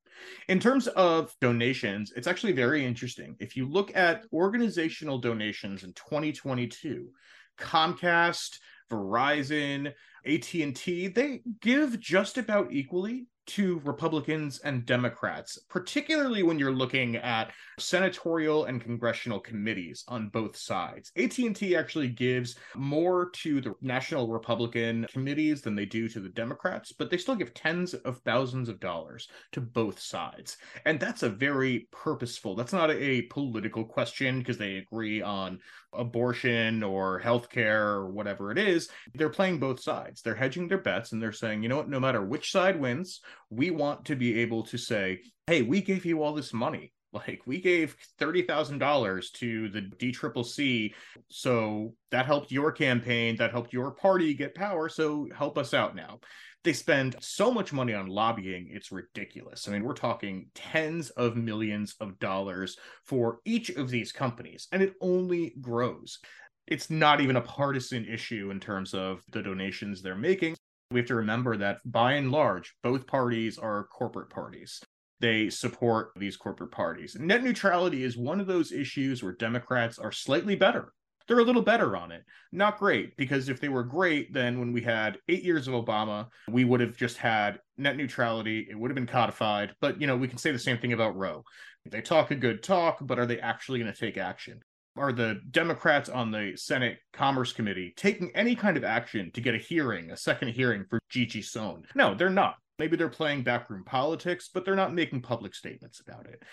In 0.48 0.60
terms 0.60 0.88
of 0.88 1.36
donations, 1.42 2.12
it's 2.16 2.28
actually 2.28 2.54
very 2.54 2.86
interesting. 2.86 3.36
If 3.40 3.56
you 3.56 3.68
look 3.68 3.96
at 3.96 4.26
organizational 4.34 5.20
donations 5.20 5.84
in 5.84 5.94
2022, 5.94 7.10
Comcast, 7.58 8.60
Verizon, 8.92 9.94
AT&T, 10.26 11.08
they 11.08 11.42
give 11.62 12.00
just 12.00 12.38
about 12.38 12.72
equally 12.72 13.28
to 13.46 13.82
Republicans 13.84 14.60
and 14.60 14.86
Democrats, 14.86 15.60
particularly 15.70 16.44
when 16.44 16.58
you're 16.58 16.72
looking 16.72 17.18
at 17.18 17.52
senatorial 17.80 18.66
and 18.66 18.82
congressional 18.82 19.40
committees 19.40 20.04
on 20.08 20.30
both 20.30 20.56
sides. 20.56 21.12
AT&T 21.18 21.76
actually 21.76 22.08
gives 22.08 22.56
more 22.76 23.30
to 23.32 23.60
the 23.60 23.74
national 23.82 24.30
Republican 24.30 25.06
committees 25.12 25.62
than 25.62 25.76
they 25.76 25.86
do 25.86 26.08
to 26.08 26.20
the 26.20 26.30
Democrats, 26.30 26.94
but 26.94 27.10
they 27.10 27.18
still 27.18 27.36
give 27.36 27.54
tens 27.54 27.94
of 27.94 28.20
thousands 28.20 28.70
of 28.70 28.80
dollars 28.80 29.28
to 29.52 29.60
both 29.62 30.00
sides. 30.00 30.58
And 30.86 31.00
that's 31.00 31.24
a 31.24 31.30
very 31.30 31.88
purposeful. 31.92 32.56
That's 32.56 32.74
not 32.74 32.92
a 32.92 33.24
political 33.24 33.84
question 33.84 34.40
because 34.40 34.58
they 34.58 34.78
agree 34.78 35.22
on 35.22 35.60
abortion 35.94 36.84
or 36.84 37.22
healthcare 37.22 37.82
or 37.82 38.12
whatever 38.12 38.52
it 38.52 38.58
is. 38.58 38.90
They're 39.14 39.30
playing 39.30 39.60
both 39.60 39.82
sides. 39.82 40.13
They're 40.22 40.36
hedging 40.36 40.68
their 40.68 40.78
bets 40.78 41.12
and 41.12 41.22
they're 41.22 41.32
saying, 41.32 41.64
"You 41.64 41.70
know 41.70 41.78
what, 41.78 41.90
no 41.90 42.00
matter 42.00 42.24
which 42.24 42.52
side 42.52 42.80
wins, 42.80 43.22
we 43.50 43.72
want 43.72 44.06
to 44.06 44.16
be 44.16 44.40
able 44.40 44.64
to 44.64 44.78
say, 44.78 45.22
"Hey, 45.48 45.62
we 45.62 45.82
gave 45.82 46.06
you 46.06 46.24
all 46.24 46.34
this 46.34 46.54
money 46.54 46.94
like 47.14 47.42
we 47.46 47.62
gave 47.62 47.96
$30,000 48.20 49.32
to 49.34 49.70
the 49.70 49.82
DCCC. 49.82 50.94
So 51.30 51.94
that 52.12 52.26
helped 52.26 52.52
your 52.52 52.72
campaign, 52.72 53.36
that 53.38 53.52
helped 53.52 53.72
your 53.72 53.92
party 53.92 54.34
get 54.34 54.56
power. 54.56 54.90
So 54.90 55.28
help 55.36 55.58
us 55.58 55.74
out 55.74 55.96
now. 55.96 56.20
They 56.64 56.74
spend 56.74 57.18
so 57.20 57.52
much 57.52 57.74
money 57.74 57.94
on 57.94 58.08
lobbying, 58.08 58.70
it's 58.72 58.90
ridiculous. 58.92 59.68
I 59.68 59.72
mean, 59.72 59.84
we're 59.84 59.94
talking 59.94 60.48
tens 60.56 61.10
of 61.12 61.36
millions 61.36 61.94
of 62.00 62.18
dollars 62.20 62.78
for 63.04 63.40
each 63.44 63.70
of 63.72 63.90
these 63.90 64.14
companies, 64.14 64.70
and 64.72 64.82
it 64.82 64.94
only 65.02 65.56
grows. 65.60 66.20
It's 66.68 66.90
not 66.90 67.22
even 67.22 67.36
a 67.36 67.42
partisan 67.42 68.06
issue 68.06 68.50
in 68.52 68.60
terms 68.60 68.94
of 68.94 69.22
the 69.32 69.42
donations 69.42 70.02
they're 70.02 70.16
making. 70.16 70.56
We 70.92 71.00
have 71.00 71.08
to 71.08 71.16
remember 71.16 71.58
that 71.58 71.80
by 71.86 72.14
and 72.14 72.32
large, 72.32 72.76
both 72.84 73.08
parties 73.08 73.58
are 73.58 73.86
corporate 73.86 74.30
parties 74.30 74.82
they 75.24 75.50
support 75.50 76.12
these 76.18 76.36
corporate 76.36 76.72
parties. 76.72 77.16
Net 77.18 77.46
neutrality 77.46 78.04
is 78.04 78.18
one 78.18 78.42
of 78.42 78.46
those 78.46 78.74
issues 78.74 79.24
where 79.24 79.32
Democrats 79.32 79.98
are 79.98 80.12
slightly 80.12 80.54
better. 80.54 80.92
They're 81.26 81.40
a 81.40 81.46
little 81.46 81.62
better 81.62 81.96
on 81.96 82.12
it. 82.12 82.24
Not 82.52 82.78
great, 82.78 83.16
because 83.16 83.48
if 83.48 83.62
they 83.62 83.70
were 83.70 83.86
great, 83.86 84.34
then 84.34 84.60
when 84.60 84.74
we 84.74 84.82
had 84.82 85.18
eight 85.30 85.44
years 85.44 85.70
of 85.70 85.76
Obama, 85.76 86.28
we 86.50 86.66
would 86.66 86.82
have 86.82 86.98
just 86.98 87.16
had 87.16 87.60
net 87.78 87.96
neutrality. 87.96 88.68
It 88.70 88.78
would 88.78 88.92
have 88.92 88.96
been 88.96 89.08
codified. 89.08 89.74
But, 89.80 90.02
you 90.02 90.08
know, 90.08 90.18
we 90.18 90.28
can 90.28 90.38
say 90.38 90.52
the 90.52 90.60
same 90.60 90.78
thing 90.78 90.92
about 90.92 91.16
Roe. 91.16 91.46
They 91.86 92.02
talk 92.02 92.32
a 92.32 92.36
good 92.36 92.62
talk, 92.62 92.98
but 93.00 93.18
are 93.18 93.26
they 93.26 93.40
actually 93.40 93.80
going 93.80 93.94
to 93.94 93.98
take 93.98 94.18
action? 94.18 94.60
Are 94.96 95.12
the 95.12 95.42
Democrats 95.50 96.08
on 96.08 96.32
the 96.32 96.54
Senate 96.56 97.00
Commerce 97.14 97.52
Committee 97.52 97.94
taking 97.98 98.32
any 98.36 98.56
kind 98.56 98.78
of 98.78 98.84
action 98.84 99.32
to 99.32 99.42
get 99.42 99.56
a 99.56 99.58
hearing, 99.58 100.12
a 100.12 100.18
second 100.18 100.50
hearing 100.50 100.86
for 100.88 101.00
Gigi 101.10 101.42
Sohn? 101.42 101.84
No, 101.96 102.14
they're 102.14 102.30
not. 102.30 102.58
Maybe 102.78 102.96
they're 102.96 103.10
playing 103.10 103.44
backroom 103.44 103.84
politics, 103.84 104.50
but 104.54 104.66
they're 104.66 104.76
not 104.76 104.94
making 104.94 105.22
public 105.22 105.56
statements 105.56 106.00
about 106.00 106.28
it 106.28 106.44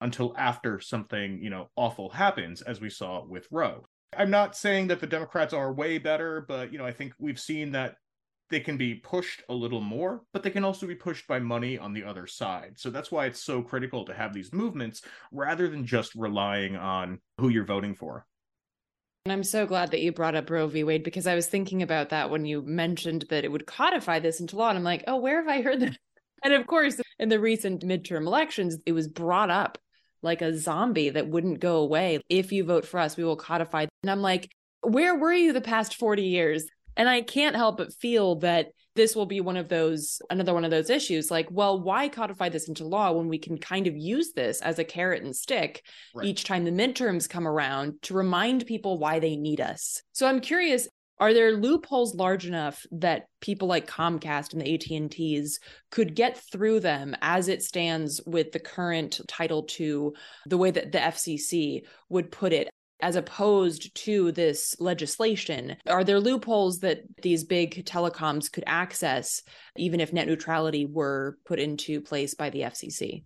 until 0.00 0.34
after 0.36 0.80
something, 0.80 1.38
you 1.42 1.50
know, 1.50 1.68
awful 1.76 2.08
happens, 2.08 2.62
as 2.62 2.80
we 2.80 2.90
saw 2.90 3.24
with 3.24 3.46
Roe. 3.50 3.84
I'm 4.16 4.30
not 4.30 4.56
saying 4.56 4.88
that 4.88 5.00
the 5.00 5.06
Democrats 5.06 5.54
are 5.54 5.72
way 5.72 5.98
better, 5.98 6.44
but 6.46 6.72
you 6.72 6.78
know, 6.78 6.84
I 6.84 6.92
think 6.92 7.14
we've 7.18 7.40
seen 7.40 7.72
that 7.72 7.96
they 8.52 8.60
can 8.60 8.76
be 8.76 8.94
pushed 8.94 9.42
a 9.48 9.54
little 9.54 9.80
more, 9.80 10.22
but 10.34 10.42
they 10.42 10.50
can 10.50 10.62
also 10.62 10.86
be 10.86 10.94
pushed 10.94 11.26
by 11.26 11.38
money 11.38 11.78
on 11.78 11.94
the 11.94 12.04
other 12.04 12.26
side. 12.26 12.74
So 12.76 12.90
that's 12.90 13.10
why 13.10 13.24
it's 13.24 13.42
so 13.42 13.62
critical 13.62 14.04
to 14.04 14.14
have 14.14 14.34
these 14.34 14.52
movements 14.52 15.00
rather 15.32 15.68
than 15.68 15.86
just 15.86 16.14
relying 16.14 16.76
on 16.76 17.18
who 17.38 17.48
you're 17.48 17.64
voting 17.64 17.94
for. 17.94 18.26
And 19.24 19.32
I'm 19.32 19.42
so 19.42 19.64
glad 19.66 19.90
that 19.92 20.02
you 20.02 20.12
brought 20.12 20.34
up 20.34 20.50
Roe 20.50 20.66
v. 20.66 20.84
Wade 20.84 21.02
because 21.02 21.26
I 21.26 21.34
was 21.34 21.46
thinking 21.46 21.82
about 21.82 22.10
that 22.10 22.28
when 22.28 22.44
you 22.44 22.60
mentioned 22.60 23.24
that 23.30 23.44
it 23.44 23.50
would 23.50 23.66
codify 23.66 24.18
this 24.18 24.38
into 24.38 24.56
law. 24.56 24.68
And 24.68 24.76
I'm 24.76 24.84
like, 24.84 25.04
oh, 25.06 25.16
where 25.16 25.40
have 25.40 25.48
I 25.48 25.62
heard 25.62 25.80
that? 25.80 25.96
And 26.44 26.54
of 26.54 26.66
course, 26.66 27.00
in 27.20 27.28
the 27.28 27.38
recent 27.38 27.84
midterm 27.84 28.26
elections, 28.26 28.76
it 28.84 28.90
was 28.90 29.06
brought 29.06 29.48
up 29.48 29.78
like 30.22 30.42
a 30.42 30.58
zombie 30.58 31.10
that 31.10 31.28
wouldn't 31.28 31.60
go 31.60 31.76
away. 31.76 32.18
If 32.28 32.50
you 32.50 32.64
vote 32.64 32.84
for 32.84 32.98
us, 32.98 33.16
we 33.16 33.22
will 33.22 33.36
codify. 33.36 33.86
And 34.02 34.10
I'm 34.10 34.22
like, 34.22 34.50
where 34.80 35.14
were 35.14 35.32
you 35.32 35.52
the 35.52 35.60
past 35.60 35.94
40 35.94 36.24
years? 36.24 36.66
And 36.96 37.08
I 37.08 37.22
can't 37.22 37.56
help 37.56 37.78
but 37.78 37.94
feel 37.94 38.36
that 38.36 38.68
this 38.94 39.16
will 39.16 39.26
be 39.26 39.40
one 39.40 39.56
of 39.56 39.68
those 39.68 40.20
another 40.30 40.52
one 40.52 40.64
of 40.64 40.70
those 40.70 40.90
issues. 40.90 41.30
Like 41.30 41.48
well 41.50 41.80
why 41.80 42.08
codify 42.08 42.48
this 42.48 42.68
into 42.68 42.84
law 42.84 43.12
when 43.12 43.28
we 43.28 43.38
can 43.38 43.58
kind 43.58 43.86
of 43.86 43.96
use 43.96 44.32
this 44.34 44.60
as 44.60 44.78
a 44.78 44.84
carrot 44.84 45.22
and 45.22 45.34
stick 45.34 45.84
right. 46.14 46.26
each 46.26 46.44
time 46.44 46.64
the 46.64 46.70
midterms 46.70 47.28
come 47.28 47.48
around 47.48 47.94
to 48.02 48.14
remind 48.14 48.66
people 48.66 48.98
why 48.98 49.18
they 49.18 49.36
need 49.36 49.60
us? 49.60 50.02
So 50.12 50.26
i'm 50.26 50.40
curious 50.40 50.88
are 51.22 51.34
there 51.34 51.52
loopholes 51.52 52.16
large 52.16 52.46
enough 52.46 52.84
that 52.90 53.26
people 53.40 53.68
like 53.68 53.86
Comcast 53.86 54.54
and 54.54 54.60
the 54.60 54.74
AT&Ts 54.74 55.60
could 55.92 56.16
get 56.16 56.36
through 56.50 56.80
them 56.80 57.14
as 57.22 57.46
it 57.46 57.62
stands 57.62 58.20
with 58.26 58.50
the 58.50 58.58
current 58.58 59.20
Title 59.28 59.64
II, 59.78 60.08
the 60.46 60.58
way 60.58 60.72
that 60.72 60.90
the 60.90 60.98
FCC 60.98 61.82
would 62.08 62.32
put 62.32 62.52
it, 62.52 62.68
as 63.02 63.16
opposed 63.16 63.94
to 63.96 64.32
this 64.32 64.74
legislation? 64.80 65.76
Are 65.86 66.04
there 66.04 66.20
loopholes 66.20 66.78
that 66.78 67.02
these 67.20 67.44
big 67.44 67.84
telecoms 67.84 68.50
could 68.50 68.64
access, 68.66 69.42
even 69.76 70.00
if 70.00 70.12
net 70.12 70.28
neutrality 70.28 70.86
were 70.86 71.36
put 71.44 71.58
into 71.58 72.00
place 72.00 72.34
by 72.34 72.48
the 72.48 72.60
FCC? 72.60 73.24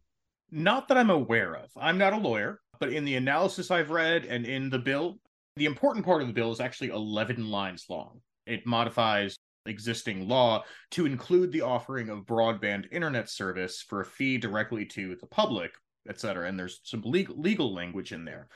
Not 0.50 0.88
that 0.88 0.96
I'm 0.96 1.10
aware 1.10 1.54
of. 1.54 1.70
I'm 1.76 1.98
not 1.98 2.14
a 2.14 2.18
lawyer, 2.18 2.60
but 2.80 2.92
in 2.92 3.04
the 3.04 3.16
analysis 3.16 3.70
I've 3.70 3.90
read 3.90 4.24
and 4.24 4.46
in 4.46 4.70
the 4.70 4.78
bill, 4.78 5.18
the 5.56 5.66
important 5.66 6.04
part 6.04 6.22
of 6.22 6.28
the 6.28 6.34
bill 6.34 6.52
is 6.52 6.60
actually 6.60 6.90
11 6.90 7.50
lines 7.50 7.84
long. 7.88 8.20
It 8.46 8.66
modifies 8.66 9.36
existing 9.66 10.28
law 10.28 10.64
to 10.92 11.06
include 11.06 11.52
the 11.52 11.62
offering 11.62 12.08
of 12.08 12.24
broadband 12.26 12.86
internet 12.92 13.28
service 13.28 13.82
for 13.82 14.00
a 14.00 14.04
fee 14.04 14.38
directly 14.38 14.84
to 14.86 15.16
the 15.16 15.26
public, 15.26 15.72
et 16.08 16.20
cetera. 16.20 16.48
And 16.48 16.58
there's 16.58 16.80
some 16.84 17.02
legal, 17.04 17.38
legal 17.38 17.74
language 17.74 18.12
in 18.12 18.24
there. 18.24 18.48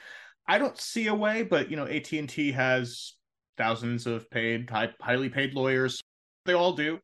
I 0.51 0.59
don't 0.59 0.76
see 0.76 1.07
a 1.07 1.14
way, 1.14 1.44
but 1.44 1.70
you 1.70 1.76
know, 1.76 1.86
AT&T 1.86 2.51
has 2.51 3.14
thousands 3.57 4.09
of 4.09 4.28
paid, 4.32 4.68
high, 4.68 4.88
highly 5.01 5.28
paid 5.28 5.55
lawyers. 5.55 6.01
They 6.44 6.55
all 6.55 6.72
do. 6.72 6.98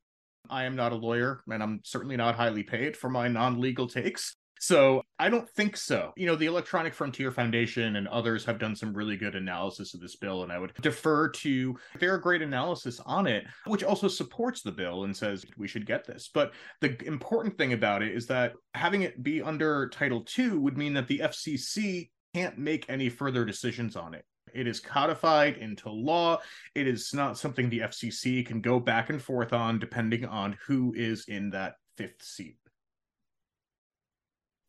I 0.51 0.65
am 0.65 0.75
not 0.75 0.91
a 0.91 0.97
lawyer, 0.97 1.45
and 1.49 1.63
I'm 1.63 1.79
certainly 1.85 2.17
not 2.17 2.35
highly 2.35 2.65
paid 2.65 2.97
for 2.97 3.09
my 3.09 3.29
non-legal 3.29 3.87
takes. 3.87 4.35
So 4.59 5.03
I 5.21 5.29
don't 5.29 5.49
think 5.51 5.77
so. 5.77 6.13
You 6.17 6.27
know, 6.27 6.35
the 6.35 6.47
Electronic 6.47 6.93
Frontier 6.93 7.31
Foundation 7.31 7.95
and 7.95 8.09
others 8.09 8.45
have 8.47 8.59
done 8.59 8.75
some 8.75 8.93
really 8.93 9.17
good 9.17 9.37
analysis 9.37 9.95
of 9.95 10.01
this 10.01 10.17
bill, 10.17 10.43
and 10.43 10.51
I 10.51 10.59
would 10.59 10.73
defer 10.83 11.29
to 11.29 11.79
their 12.01 12.19
great 12.19 12.43
analysis 12.43 13.01
on 13.07 13.29
it, 13.29 13.45
which 13.67 13.85
also 13.85 14.09
supports 14.09 14.63
the 14.63 14.73
bill 14.73 15.05
and 15.05 15.17
says 15.17 15.47
we 15.57 15.69
should 15.69 15.87
get 15.87 16.05
this. 16.05 16.31
But 16.35 16.53
the 16.81 16.97
important 17.07 17.57
thing 17.57 17.75
about 17.75 18.03
it 18.03 18.13
is 18.13 18.27
that 18.27 18.55
having 18.75 19.03
it 19.03 19.23
be 19.23 19.41
under 19.41 19.89
Title 19.91 20.25
II 20.37 20.49
would 20.59 20.77
mean 20.77 20.95
that 20.95 21.07
the 21.07 21.21
FCC 21.21 22.09
can't 22.37 22.59
make 22.59 22.85
any 22.91 23.09
further 23.09 23.47
decisions 23.47 23.97
on 23.97 24.13
it. 24.13 24.27
It 24.53 24.67
is 24.67 24.79
codified 24.79 25.57
into 25.57 25.89
law. 25.89 26.39
It 26.75 26.87
is 26.87 27.15
not 27.15 27.39
something 27.39 27.71
the 27.71 27.81
FCC 27.81 28.45
can 28.45 28.61
go 28.61 28.79
back 28.79 29.09
and 29.09 29.23
forth 29.23 29.55
on 29.55 29.79
depending 29.79 30.27
on 30.27 30.59
who 30.67 30.93
is 30.95 31.25
in 31.29 31.51
that 31.51 31.77
fifth 31.97 32.23
seat. 32.23 32.59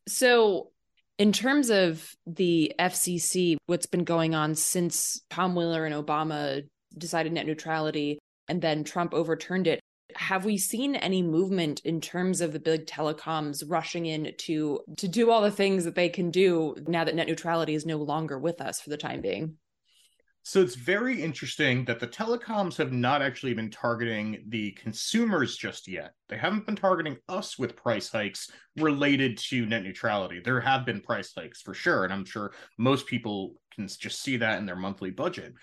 So, 0.07 0.72
in 1.18 1.34
terms 1.34 1.70
of 1.70 2.09
the 2.26 2.74
FCC, 2.80 3.57
what's 3.65 3.88
been 3.88 4.05
going 4.05 4.34
on 4.34 4.55
since 4.55 5.22
Tom 5.30 5.53
Wheeler 5.53 5.86
and 5.86 5.93
Obama 5.93 6.63
decided 6.97 7.34
net 7.34 7.47
neutrality 7.47 8.18
and 8.47 8.61
then 8.61 8.86
Trump 8.86 9.13
overturned 9.13 9.68
it, 9.68 9.82
have 10.28 10.43
we 10.43 10.57
seen 10.57 10.97
any 10.97 11.21
movement 11.21 11.80
in 11.86 12.01
terms 12.01 12.41
of 12.41 12.51
the 12.51 12.59
big 12.59 12.86
telecoms 12.86 13.63
rushing 13.65 14.05
in 14.05 14.34
to 14.38 14.82
to 14.97 15.07
do 15.07 15.32
all 15.32 15.41
the 15.41 15.49
things 15.49 15.86
that 15.86 15.95
they 15.95 16.09
can 16.09 16.32
do 16.32 16.75
now 16.86 17.05
that 17.05 17.15
net 17.15 17.28
neutrality 17.28 17.73
is 17.73 17.86
no 17.86 17.95
longer 17.95 18.38
with 18.38 18.59
us 18.59 18.82
for 18.82 18.89
the 18.89 18.97
time 18.97 19.21
being? 19.21 19.55
So 20.43 20.61
it's 20.61 20.75
very 20.75 21.21
interesting 21.21 21.86
that 21.86 22.01
the 22.01 22.07
telecoms 22.07 22.75
have 22.75 22.91
not 22.91 23.21
actually 23.21 23.53
been 23.53 23.69
targeting 23.69 24.43
the 24.49 24.71
consumers 24.71 25.55
just 25.55 25.88
yet. 25.88 26.11
They 26.28 26.38
haven't 26.38 26.65
been 26.65 26.75
targeting 26.75 27.17
us 27.30 27.57
with 27.57 27.78
price 27.78 28.09
hikes 28.09 28.51
related 28.75 29.38
to 29.49 29.65
net 29.65 29.84
neutrality. 29.84 30.41
There 30.43 30.59
have 30.59 30.86
been 30.86 30.99
price 30.99 31.32
hikes 31.38 31.61
for 31.61 31.73
sure, 31.73 32.03
and 32.03 32.13
I'm 32.13 32.25
sure 32.25 32.51
most 32.78 33.07
people 33.07 33.55
can 33.73 33.88
just 33.88 34.21
see 34.21 34.36
that 34.38 34.59
in 34.59 34.65
their 34.65 34.75
monthly 34.75 35.11
budget. 35.11 35.53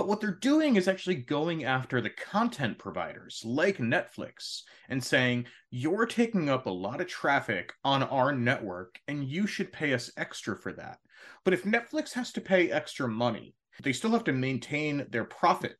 But 0.00 0.08
what 0.08 0.22
they're 0.22 0.30
doing 0.30 0.76
is 0.76 0.88
actually 0.88 1.16
going 1.16 1.64
after 1.64 2.00
the 2.00 2.08
content 2.08 2.78
providers 2.78 3.42
like 3.44 3.76
Netflix 3.76 4.62
and 4.88 5.04
saying, 5.04 5.44
you're 5.70 6.06
taking 6.06 6.48
up 6.48 6.64
a 6.64 6.70
lot 6.70 7.02
of 7.02 7.06
traffic 7.06 7.74
on 7.84 8.04
our 8.04 8.32
network 8.32 8.98
and 9.08 9.22
you 9.22 9.46
should 9.46 9.74
pay 9.74 9.92
us 9.92 10.10
extra 10.16 10.56
for 10.56 10.72
that. 10.72 11.00
But 11.44 11.52
if 11.52 11.64
Netflix 11.64 12.14
has 12.14 12.32
to 12.32 12.40
pay 12.40 12.70
extra 12.70 13.08
money, 13.08 13.54
they 13.82 13.92
still 13.92 14.12
have 14.12 14.24
to 14.24 14.32
maintain 14.32 15.06
their 15.10 15.24
profit. 15.24 15.76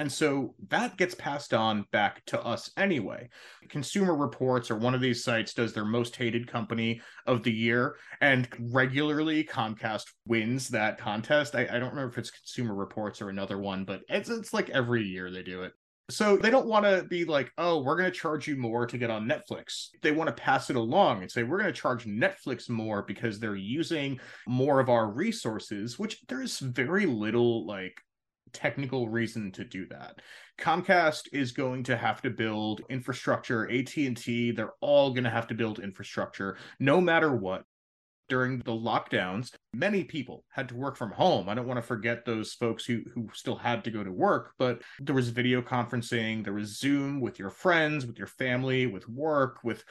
And 0.00 0.10
so 0.10 0.54
that 0.70 0.96
gets 0.96 1.14
passed 1.14 1.52
on 1.52 1.84
back 1.92 2.24
to 2.26 2.42
us 2.42 2.70
anyway. 2.78 3.28
Consumer 3.68 4.16
Reports 4.16 4.70
or 4.70 4.76
one 4.76 4.94
of 4.94 5.02
these 5.02 5.22
sites 5.22 5.52
does 5.52 5.74
their 5.74 5.84
most 5.84 6.16
hated 6.16 6.50
company 6.50 7.02
of 7.26 7.42
the 7.42 7.52
year, 7.52 7.96
and 8.22 8.48
regularly 8.72 9.44
Comcast 9.44 10.04
wins 10.26 10.68
that 10.68 10.96
contest. 10.96 11.54
I, 11.54 11.68
I 11.70 11.78
don't 11.78 11.90
remember 11.90 12.12
if 12.12 12.16
it's 12.16 12.30
Consumer 12.30 12.74
Reports 12.74 13.20
or 13.20 13.28
another 13.28 13.58
one, 13.58 13.84
but 13.84 14.00
it's 14.08 14.30
it's 14.30 14.54
like 14.54 14.70
every 14.70 15.02
year 15.02 15.30
they 15.30 15.42
do 15.42 15.64
it. 15.64 15.74
So 16.08 16.38
they 16.38 16.48
don't 16.48 16.66
want 16.66 16.86
to 16.86 17.04
be 17.04 17.26
like, 17.26 17.52
oh, 17.58 17.82
we're 17.82 17.98
going 17.98 18.10
to 18.10 18.18
charge 18.18 18.48
you 18.48 18.56
more 18.56 18.86
to 18.86 18.96
get 18.96 19.10
on 19.10 19.28
Netflix. 19.28 19.88
They 20.00 20.12
want 20.12 20.28
to 20.28 20.42
pass 20.42 20.70
it 20.70 20.76
along 20.76 21.20
and 21.20 21.30
say, 21.30 21.42
we're 21.42 21.60
going 21.60 21.72
to 21.72 21.78
charge 21.78 22.06
Netflix 22.06 22.70
more 22.70 23.02
because 23.02 23.38
they're 23.38 23.54
using 23.54 24.18
more 24.48 24.80
of 24.80 24.88
our 24.88 25.10
resources, 25.10 25.98
which 25.98 26.22
there's 26.26 26.58
very 26.58 27.04
little 27.04 27.66
like 27.66 28.00
technical 28.52 29.08
reason 29.08 29.52
to 29.52 29.64
do 29.64 29.86
that. 29.86 30.20
Comcast 30.58 31.28
is 31.32 31.52
going 31.52 31.82
to 31.84 31.96
have 31.96 32.22
to 32.22 32.30
build 32.30 32.82
infrastructure, 32.88 33.70
AT&T, 33.70 34.52
they're 34.52 34.74
all 34.80 35.10
going 35.10 35.24
to 35.24 35.30
have 35.30 35.46
to 35.48 35.54
build 35.54 35.78
infrastructure 35.78 36.56
no 36.78 37.00
matter 37.00 37.34
what 37.34 37.64
during 38.30 38.60
the 38.60 38.72
lockdowns, 38.72 39.52
many 39.74 40.04
people 40.04 40.44
had 40.48 40.68
to 40.68 40.76
work 40.76 40.96
from 40.96 41.10
home. 41.10 41.48
I 41.48 41.54
don't 41.54 41.66
want 41.66 41.78
to 41.78 41.86
forget 41.86 42.24
those 42.24 42.54
folks 42.54 42.84
who 42.86 43.02
who 43.12 43.28
still 43.34 43.56
had 43.56 43.84
to 43.84 43.90
go 43.90 44.02
to 44.02 44.12
work, 44.12 44.52
but 44.56 44.80
there 45.00 45.14
was 45.14 45.28
video 45.28 45.60
conferencing, 45.60 46.44
there 46.44 46.54
was 46.54 46.78
Zoom 46.78 47.20
with 47.20 47.38
your 47.38 47.50
friends, 47.50 48.06
with 48.06 48.16
your 48.16 48.28
family, 48.28 48.86
with 48.86 49.06
work, 49.08 49.58
with 49.64 49.84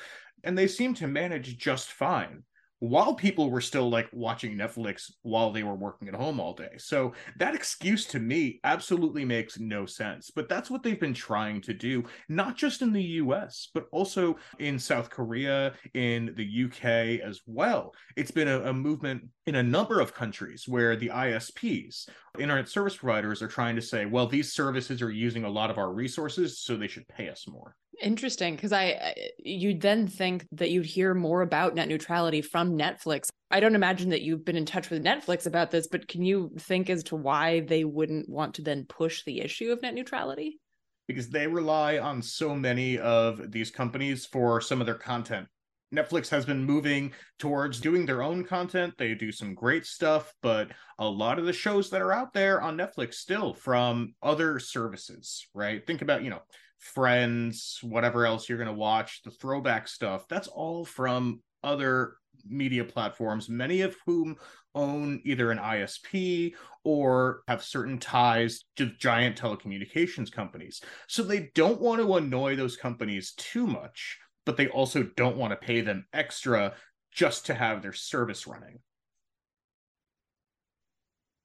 and 0.44 0.58
they 0.58 0.68
seem 0.68 0.94
to 0.96 1.08
manage 1.08 1.58
just 1.58 1.92
fine 1.92 2.44
while 2.80 3.14
people 3.14 3.50
were 3.50 3.62
still 3.62 3.90
like 3.90 4.10
watching 4.14 4.56
Netflix 4.56 5.12
while 5.22 5.52
they 5.52 5.64
were 5.64 5.76
working 5.76 6.08
at 6.08 6.16
home 6.16 6.40
all 6.40 6.54
day. 6.54 6.72
So 6.78 7.14
that 7.38 7.56
excuse 7.56 8.06
to 8.08 8.20
me 8.20 8.60
absolutely 8.64 9.26
makes 9.26 9.60
no 9.60 9.86
sense. 9.86 10.32
But 10.34 10.50
that's 10.50 10.72
what 10.72 10.84
they've 10.84 11.00
been 11.00 11.14
trying 11.14 11.62
to 11.62 11.74
do, 11.74 12.04
not 12.30 12.56
just 12.56 12.82
in 12.82 12.94
the 12.94 13.04
US, 13.04 13.70
but 13.74 13.88
also 13.92 14.38
in 14.60 14.80
South 14.80 15.10
Korea, 15.10 15.74
in 15.94 16.34
the 16.36 16.66
UK 16.66 17.26
as 17.26 17.42
well. 17.46 17.94
It's 18.16 18.32
been 18.32 18.48
a, 18.48 18.62
a 18.62 18.74
movement 18.74 19.24
in 19.46 19.56
a 19.56 19.64
number 19.64 20.00
of 20.00 20.14
countries 20.14 20.66
where 20.68 20.96
the 20.96 21.10
ISPs, 21.10 22.08
internet 22.38 22.70
service 22.70 22.96
providers, 22.96 23.42
are 23.42 23.48
trying 23.48 23.76
to 23.76 23.82
say, 23.82 24.06
well, 24.06 24.28
these 24.28 24.54
services 24.54 25.02
are 25.02 25.12
using 25.12 25.44
a 25.44 25.50
lot 25.50 25.70
of 25.70 25.78
our 25.78 25.92
resources, 25.92 26.60
so 26.60 26.78
they 26.78 26.88
should 26.88 27.08
pay 27.08 27.30
us 27.30 27.46
more. 27.48 27.76
Interesting, 28.02 28.56
because 28.56 28.72
I 28.72 29.14
you'd 29.40 29.82
then 29.82 30.08
think 30.08 30.46
that 30.54 30.70
you'd 30.70 30.86
hear 30.86 31.14
more 31.14 31.42
about 31.42 31.76
net 31.76 31.88
neutrality 31.88 32.42
from 32.42 32.78
Netflix. 32.78 33.30
I 33.52 33.60
don't 33.60 33.76
imagine 33.76 34.10
that 34.10 34.22
you've 34.22 34.46
been 34.46 34.56
in 34.56 34.66
touch 34.66 34.90
with 34.90 35.04
Netflix 35.04 35.46
about 35.46 35.72
this, 35.72 35.88
but 35.88 36.08
can 36.08 36.24
you 36.24 36.52
think 36.60 36.90
as 36.90 37.04
to 37.06 37.16
why 37.16 37.62
they 37.62 37.84
wouldn't 37.84 38.30
want 38.30 38.54
to 38.56 38.62
then 38.62 38.86
push 38.88 39.24
the 39.24 39.42
issue 39.42 39.72
of 39.72 39.82
net 39.82 39.94
neutrality? 39.94 40.60
Because 41.08 41.30
they 41.30 41.48
rely 41.48 41.98
on 41.98 42.22
so 42.22 42.56
many 42.56 43.00
of 43.00 43.52
these 43.52 43.72
companies 43.72 44.26
for 44.26 44.62
some 44.62 44.80
of 44.80 44.86
their 44.86 44.96
content. 44.96 45.48
Netflix 45.94 46.30
has 46.30 46.46
been 46.46 46.64
moving 46.64 47.12
towards 47.40 47.80
doing 47.80 48.06
their 48.06 48.22
own 48.22 48.46
content. 48.46 48.94
They 48.98 49.16
do 49.16 49.32
some 49.32 49.56
great 49.56 49.88
stuff, 49.88 50.32
but 50.44 50.70
a 51.00 51.10
lot 51.10 51.40
of 51.40 51.46
the 51.46 51.54
shows 51.54 51.90
that 51.90 52.02
are 52.02 52.14
out 52.14 52.32
there 52.32 52.62
on 52.62 52.78
Netflix 52.78 53.16
still 53.16 53.56
from 53.56 54.14
other 54.22 54.60
services, 54.60 55.48
right? 55.56 55.86
Think 55.86 56.04
about, 56.04 56.24
you 56.24 56.30
know, 56.30 56.44
Friends, 56.80 57.80
whatever 57.84 58.26
else 58.26 58.48
you're 58.48 58.58
going 58.58 58.68
to 58.68 58.74
watch, 58.74 59.22
the 59.24 59.32
throwback 59.32 59.88
stuff, 59.88 60.28
that's 60.28 60.48
all 60.48 60.86
from 60.86 61.42
other 61.64 62.16
media 62.48 62.84
platforms, 62.84 63.50
many 63.50 63.82
of 63.82 63.96
whom 64.06 64.38
own 64.76 65.22
either 65.26 65.52
an 65.52 65.58
ISP 65.58 66.54
or 66.84 67.42
have 67.48 67.64
certain 67.64 67.98
ties 67.98 68.64
to 68.78 68.92
giant 68.98 69.40
telecommunications 69.40 70.32
companies. 70.32 70.82
So 71.08 71.24
they 71.24 71.52
don't 71.56 71.82
want 71.82 72.02
to 72.02 72.16
annoy 72.16 72.56
those 72.56 72.78
companies 72.78 73.34
too 73.34 73.68
much, 73.68 74.18
but 74.46 74.58
they 74.58 74.68
also 74.68 75.04
don't 75.18 75.38
want 75.38 75.52
to 75.52 75.68
pay 75.68 75.82
them 75.82 76.06
extra 76.14 76.74
just 77.12 77.48
to 77.48 77.54
have 77.54 77.82
their 77.82 77.94
service 77.94 78.48
running. 78.48 78.80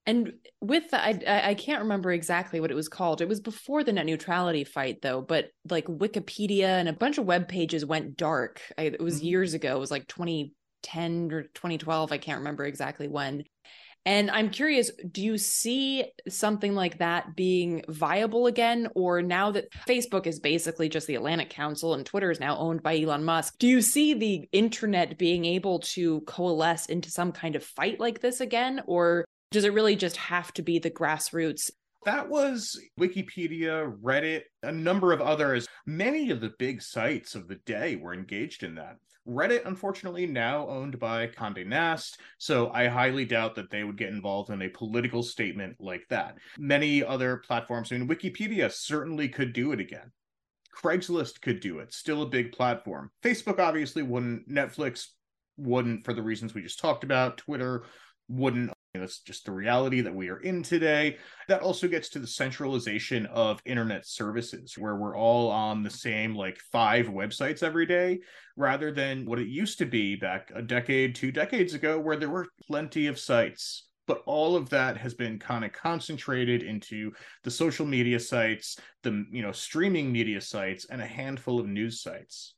And 0.07 0.33
with 0.61 0.91
that, 0.91 1.23
I, 1.27 1.49
I 1.49 1.53
can't 1.55 1.83
remember 1.83 2.11
exactly 2.11 2.59
what 2.59 2.71
it 2.71 2.75
was 2.75 2.87
called. 2.87 3.21
It 3.21 3.27
was 3.27 3.39
before 3.39 3.83
the 3.83 3.93
net 3.93 4.05
neutrality 4.05 4.63
fight, 4.63 5.01
though. 5.01 5.21
But 5.21 5.49
like 5.69 5.85
Wikipedia 5.87 6.67
and 6.67 6.87
a 6.87 6.93
bunch 6.93 7.17
of 7.17 7.25
web 7.25 7.47
pages 7.47 7.85
went 7.85 8.15
dark. 8.15 8.61
I, 8.77 8.83
it 8.83 9.01
was 9.01 9.17
mm-hmm. 9.17 9.27
years 9.27 9.53
ago. 9.55 9.75
It 9.75 9.79
was 9.79 9.91
like 9.91 10.07
2010 10.07 11.31
or 11.31 11.43
2012. 11.43 12.11
I 12.11 12.17
can't 12.17 12.39
remember 12.39 12.65
exactly 12.65 13.07
when. 13.07 13.45
And 14.07 14.29
I'm 14.29 14.51
curious, 14.51 14.91
do 15.11 15.23
you 15.23 15.39
see 15.39 16.05
something 16.29 16.75
like 16.75 16.99
that 16.99 17.35
being 17.35 17.83
viable 17.89 18.45
again? 18.45 18.87
Or 18.93 19.23
now 19.23 19.49
that 19.51 19.71
Facebook 19.87 20.27
is 20.27 20.39
basically 20.39 20.89
just 20.89 21.07
the 21.07 21.15
Atlantic 21.15 21.49
Council 21.49 21.95
and 21.95 22.05
Twitter 22.05 22.29
is 22.29 22.39
now 22.39 22.55
owned 22.57 22.83
by 22.83 22.99
Elon 22.99 23.23
Musk, 23.23 23.55
do 23.57 23.67
you 23.67 23.81
see 23.81 24.13
the 24.13 24.47
internet 24.51 25.17
being 25.17 25.45
able 25.45 25.79
to 25.79 26.21
coalesce 26.21 26.85
into 26.85 27.09
some 27.09 27.31
kind 27.31 27.55
of 27.55 27.63
fight 27.63 27.99
like 27.99 28.21
this 28.21 28.41
again? 28.41 28.83
Or 28.85 29.25
does 29.55 29.63
it 29.63 29.71
really 29.71 29.95
just 29.95 30.17
have 30.17 30.51
to 30.51 30.61
be 30.61 30.79
the 30.79 30.91
grassroots 30.91 31.71
That 32.03 32.27
was 32.27 32.77
Wikipedia, 32.99 33.97
Reddit, 34.01 34.41
a 34.63 34.71
number 34.71 35.13
of 35.13 35.21
others. 35.21 35.65
Many 35.85 36.29
of 36.29 36.41
the 36.41 36.51
big 36.59 36.81
sites 36.81 37.35
of 37.35 37.47
the 37.47 37.55
day 37.65 37.95
were 37.95 38.13
engaged 38.13 38.63
in 38.63 38.75
that. 38.75 38.97
Reddit, 39.25 39.65
unfortunately, 39.65 40.27
now 40.27 40.67
owned 40.67 40.99
by 40.99 41.27
Conde 41.27 41.65
Nast, 41.65 42.19
so 42.37 42.69
I 42.71 42.87
highly 42.87 43.23
doubt 43.23 43.55
that 43.55 43.69
they 43.71 43.85
would 43.85 43.97
get 43.97 44.09
involved 44.09 44.49
in 44.49 44.61
a 44.61 44.67
political 44.67 45.23
statement 45.23 45.77
like 45.79 46.05
that. 46.09 46.37
Many 46.59 47.01
other 47.01 47.37
platforms, 47.37 47.93
I 47.93 47.97
mean, 47.97 48.09
Wikipedia 48.09 48.69
certainly 48.69 49.29
could 49.29 49.53
do 49.53 49.71
it 49.71 49.79
again. 49.79 50.11
Craigslist 50.77 51.39
could 51.39 51.61
do 51.61 51.79
it, 51.79 51.93
still 51.93 52.23
a 52.23 52.27
big 52.27 52.51
platform. 52.51 53.09
Facebook 53.23 53.59
obviously 53.59 54.03
wouldn't, 54.03 54.49
Netflix 54.49 55.07
wouldn't 55.55 56.03
for 56.03 56.13
the 56.13 56.21
reasons 56.21 56.53
we 56.53 56.61
just 56.61 56.79
talked 56.79 57.05
about, 57.05 57.37
Twitter 57.37 57.85
wouldn't 58.27 58.74
that's 58.97 59.19
just 59.19 59.45
the 59.45 59.51
reality 59.51 60.01
that 60.01 60.13
we 60.13 60.29
are 60.29 60.39
in 60.39 60.63
today. 60.63 61.17
That 61.47 61.61
also 61.61 61.87
gets 61.87 62.09
to 62.09 62.19
the 62.19 62.27
centralization 62.27 63.25
of 63.27 63.61
internet 63.65 64.05
services, 64.05 64.77
where 64.77 64.95
we're 64.95 65.17
all 65.17 65.49
on 65.49 65.83
the 65.83 65.89
same 65.89 66.35
like 66.35 66.59
five 66.71 67.07
websites 67.07 67.63
every 67.63 67.85
day, 67.85 68.19
rather 68.55 68.91
than 68.91 69.25
what 69.25 69.39
it 69.39 69.47
used 69.47 69.77
to 69.79 69.85
be 69.85 70.15
back 70.15 70.51
a 70.53 70.61
decade, 70.61 71.15
two 71.15 71.31
decades 71.31 71.73
ago, 71.73 71.99
where 71.99 72.17
there 72.17 72.29
were 72.29 72.47
plenty 72.67 73.07
of 73.07 73.19
sites. 73.19 73.87
But 74.07 74.21
all 74.25 74.55
of 74.55 74.69
that 74.69 74.97
has 74.97 75.13
been 75.13 75.39
kind 75.39 75.65
of 75.65 75.73
concentrated 75.73 76.61
into 76.61 77.11
the 77.43 77.51
social 77.51 77.85
media 77.85 78.19
sites, 78.19 78.77
the 79.03 79.25
you 79.31 79.41
know 79.41 79.51
streaming 79.51 80.11
media 80.11 80.41
sites, 80.41 80.85
and 80.85 81.01
a 81.01 81.07
handful 81.07 81.59
of 81.59 81.67
news 81.67 82.01
sites. 82.01 82.55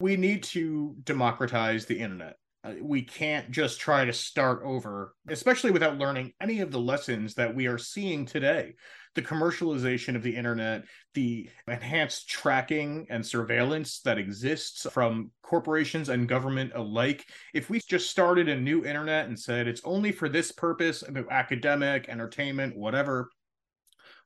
We 0.00 0.16
need 0.16 0.42
to 0.44 0.96
democratize 1.04 1.86
the 1.86 1.98
internet 1.98 2.36
Uh, 2.62 2.74
we 2.82 3.02
can't 3.02 3.50
just 3.50 3.80
try 3.80 4.04
to 4.04 4.12
start 4.12 4.60
over, 4.64 5.14
especially 5.28 5.70
without 5.70 5.96
learning 5.96 6.32
any 6.42 6.60
of 6.60 6.70
the 6.70 6.78
lessons 6.78 7.34
that 7.34 7.54
we 7.54 7.66
are 7.66 7.78
seeing 7.78 8.26
today. 8.26 8.74
The 9.14 9.22
commercialization 9.22 10.14
of 10.14 10.22
the 10.22 10.36
internet, 10.36 10.84
the 11.14 11.48
enhanced 11.66 12.28
tracking 12.28 13.06
and 13.08 13.24
surveillance 13.24 14.00
that 14.02 14.18
exists 14.18 14.86
from 14.92 15.30
corporations 15.42 16.10
and 16.10 16.28
government 16.28 16.72
alike. 16.74 17.26
If 17.54 17.70
we 17.70 17.80
just 17.80 18.10
started 18.10 18.48
a 18.48 18.60
new 18.60 18.84
internet 18.84 19.26
and 19.26 19.38
said 19.38 19.66
it's 19.66 19.82
only 19.84 20.12
for 20.12 20.28
this 20.28 20.52
purpose, 20.52 21.02
academic, 21.30 22.08
entertainment, 22.08 22.76
whatever, 22.76 23.30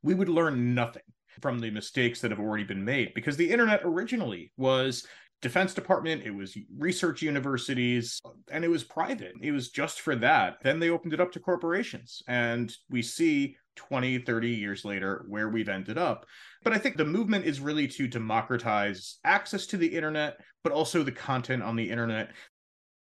we 0.02 0.12
would 0.12 0.28
learn 0.28 0.74
nothing 0.74 1.02
from 1.40 1.58
the 1.58 1.70
mistakes 1.70 2.20
that 2.20 2.30
have 2.30 2.40
already 2.40 2.64
been 2.64 2.84
made 2.84 3.12
because 3.14 3.36
the 3.36 3.50
internet 3.50 3.80
originally 3.84 4.52
was 4.56 5.06
defense 5.42 5.74
department 5.74 6.22
it 6.24 6.34
was 6.34 6.56
research 6.78 7.20
universities 7.20 8.20
and 8.50 8.64
it 8.64 8.68
was 8.68 8.82
private. 8.82 9.34
It 9.42 9.52
was 9.52 9.68
just 9.68 10.00
for 10.00 10.16
that. 10.16 10.56
Then 10.62 10.78
they 10.78 10.88
opened 10.88 11.12
it 11.12 11.20
up 11.20 11.32
to 11.32 11.40
corporations 11.40 12.22
and 12.26 12.74
we 12.88 13.02
see 13.02 13.56
20 13.76 14.20
30 14.20 14.48
years 14.48 14.84
later 14.84 15.26
where 15.28 15.50
we've 15.50 15.68
ended 15.68 15.98
up. 15.98 16.24
But 16.62 16.72
i 16.72 16.78
think 16.78 16.96
the 16.96 17.04
movement 17.04 17.44
is 17.44 17.60
really 17.60 17.86
to 17.88 18.08
democratize 18.08 19.18
access 19.24 19.66
to 19.66 19.76
the 19.76 19.86
internet 19.86 20.38
but 20.62 20.72
also 20.72 21.02
the 21.02 21.12
content 21.12 21.62
on 21.62 21.76
the 21.76 21.90
internet. 21.90 22.30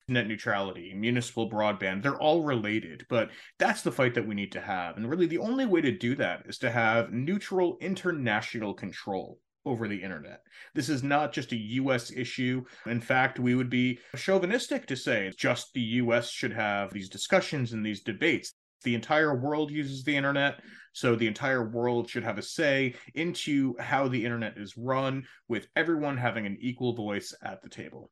Net 0.09 0.27
neutrality 0.27 0.93
municipal 0.93 1.49
broadband 1.49 2.01
they're 2.01 2.21
all 2.21 2.43
related 2.43 3.05
but 3.09 3.29
that's 3.59 3.81
the 3.81 3.91
fight 3.91 4.13
that 4.15 4.27
we 4.27 4.35
need 4.35 4.51
to 4.51 4.61
have. 4.61 4.97
And 4.97 5.09
really 5.09 5.27
the 5.27 5.37
only 5.37 5.65
way 5.65 5.79
to 5.79 5.91
do 5.91 6.15
that 6.15 6.43
is 6.45 6.57
to 6.59 6.71
have 6.71 7.13
neutral 7.13 7.77
international 7.79 8.73
control 8.73 9.39
over 9.67 9.87
the 9.87 10.01
internet. 10.01 10.41
This 10.73 10.89
is 10.89 11.03
not 11.03 11.33
just 11.33 11.51
a 11.51 11.57
US 11.57 12.11
issue. 12.11 12.63
In 12.85 13.01
fact, 13.01 13.39
we 13.39 13.55
would 13.55 13.69
be 13.69 13.99
chauvinistic 14.15 14.85
to 14.87 14.95
say 14.95 15.31
just 15.37 15.73
the 15.73 15.81
US 15.81 16.29
should 16.29 16.53
have 16.53 16.93
these 16.93 17.09
discussions 17.09 17.73
and 17.73 17.85
these 17.85 18.01
debates. 18.01 18.53
The 18.83 18.95
entire 18.95 19.35
world 19.35 19.71
uses 19.71 20.03
the 20.03 20.15
internet, 20.15 20.61
so 20.93 21.15
the 21.15 21.27
entire 21.27 21.67
world 21.69 22.09
should 22.09 22.23
have 22.23 22.37
a 22.37 22.43
say 22.43 22.95
into 23.15 23.75
how 23.79 24.07
the 24.07 24.23
internet 24.23 24.57
is 24.57 24.77
run, 24.77 25.25
with 25.47 25.67
everyone 25.75 26.17
having 26.17 26.45
an 26.45 26.57
equal 26.59 26.95
voice 26.95 27.33
at 27.43 27.61
the 27.61 27.69
table. 27.69 28.11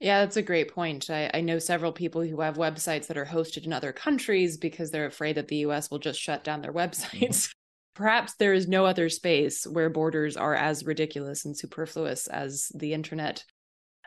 Yeah, 0.00 0.20
that's 0.20 0.36
a 0.36 0.42
great 0.42 0.74
point. 0.74 1.08
I, 1.08 1.30
I, 1.32 1.40
know 1.40 1.58
several 1.58 1.90
people 1.90 2.20
who 2.20 2.42
have 2.42 2.58
websites 2.58 3.06
that 3.06 3.16
are 3.16 3.24
hosted 3.24 3.64
in 3.64 3.72
other 3.72 3.92
countries 3.92 4.58
because 4.58 4.90
they're 4.90 5.06
afraid 5.06 5.36
that 5.36 5.48
the 5.48 5.56
US 5.58 5.90
will 5.90 5.98
just 5.98 6.20
shut 6.20 6.44
down 6.44 6.60
their 6.60 6.72
mm-hmm. 6.72 7.24
websites. 7.24 7.54
Perhaps 7.96 8.34
there 8.34 8.52
is 8.52 8.68
no 8.68 8.84
other 8.84 9.08
space 9.08 9.66
where 9.66 9.88
borders 9.88 10.36
are 10.36 10.54
as 10.54 10.84
ridiculous 10.84 11.46
and 11.46 11.56
superfluous 11.56 12.26
as 12.26 12.70
the 12.74 12.92
internet. 12.92 13.42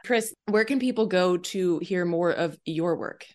Chris, 0.06 0.32
where 0.46 0.64
can 0.64 0.80
people 0.80 1.08
go 1.08 1.38
to 1.38 1.80
hear 1.80 2.06
more 2.06 2.30
of 2.32 2.56
your 2.66 2.96
work? 2.96 3.26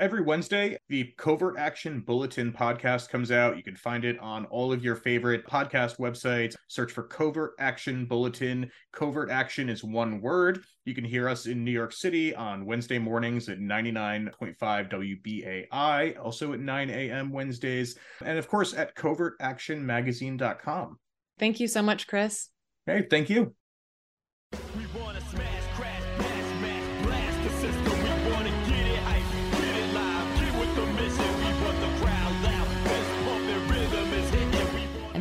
Every 0.00 0.22
Wednesday, 0.22 0.76
the 0.88 1.14
Covert 1.18 1.56
Action 1.56 2.00
Bulletin 2.00 2.52
podcast 2.52 3.10
comes 3.10 3.30
out. 3.30 3.56
You 3.56 3.62
can 3.62 3.76
find 3.76 4.04
it 4.04 4.18
on 4.18 4.44
all 4.46 4.72
of 4.72 4.82
your 4.82 4.96
favorite 4.96 5.46
podcast 5.46 5.98
websites. 5.98 6.56
Search 6.66 6.90
for 6.90 7.04
Covert 7.04 7.52
Action 7.60 8.04
Bulletin. 8.04 8.68
Covert 8.92 9.30
Action 9.30 9.68
is 9.68 9.84
one 9.84 10.20
word. 10.20 10.64
You 10.84 10.96
can 10.96 11.04
hear 11.04 11.28
us 11.28 11.46
in 11.46 11.64
New 11.64 11.70
York 11.70 11.92
City 11.92 12.34
on 12.34 12.66
Wednesday 12.66 12.98
mornings 12.98 13.48
at 13.48 13.60
99.5 13.60 14.56
WBAI, 14.58 16.20
also 16.20 16.52
at 16.52 16.58
9 16.58 16.90
a.m. 16.90 17.30
Wednesdays, 17.30 17.96
and 18.24 18.36
of 18.36 18.48
course 18.48 18.74
at 18.74 18.96
covertactionmagazine.com. 18.96 20.98
Thank 21.38 21.60
you 21.60 21.68
so 21.68 21.82
much, 21.82 22.08
Chris. 22.08 22.48
Hey, 22.84 23.06
thank 23.08 23.30
you. 23.30 23.54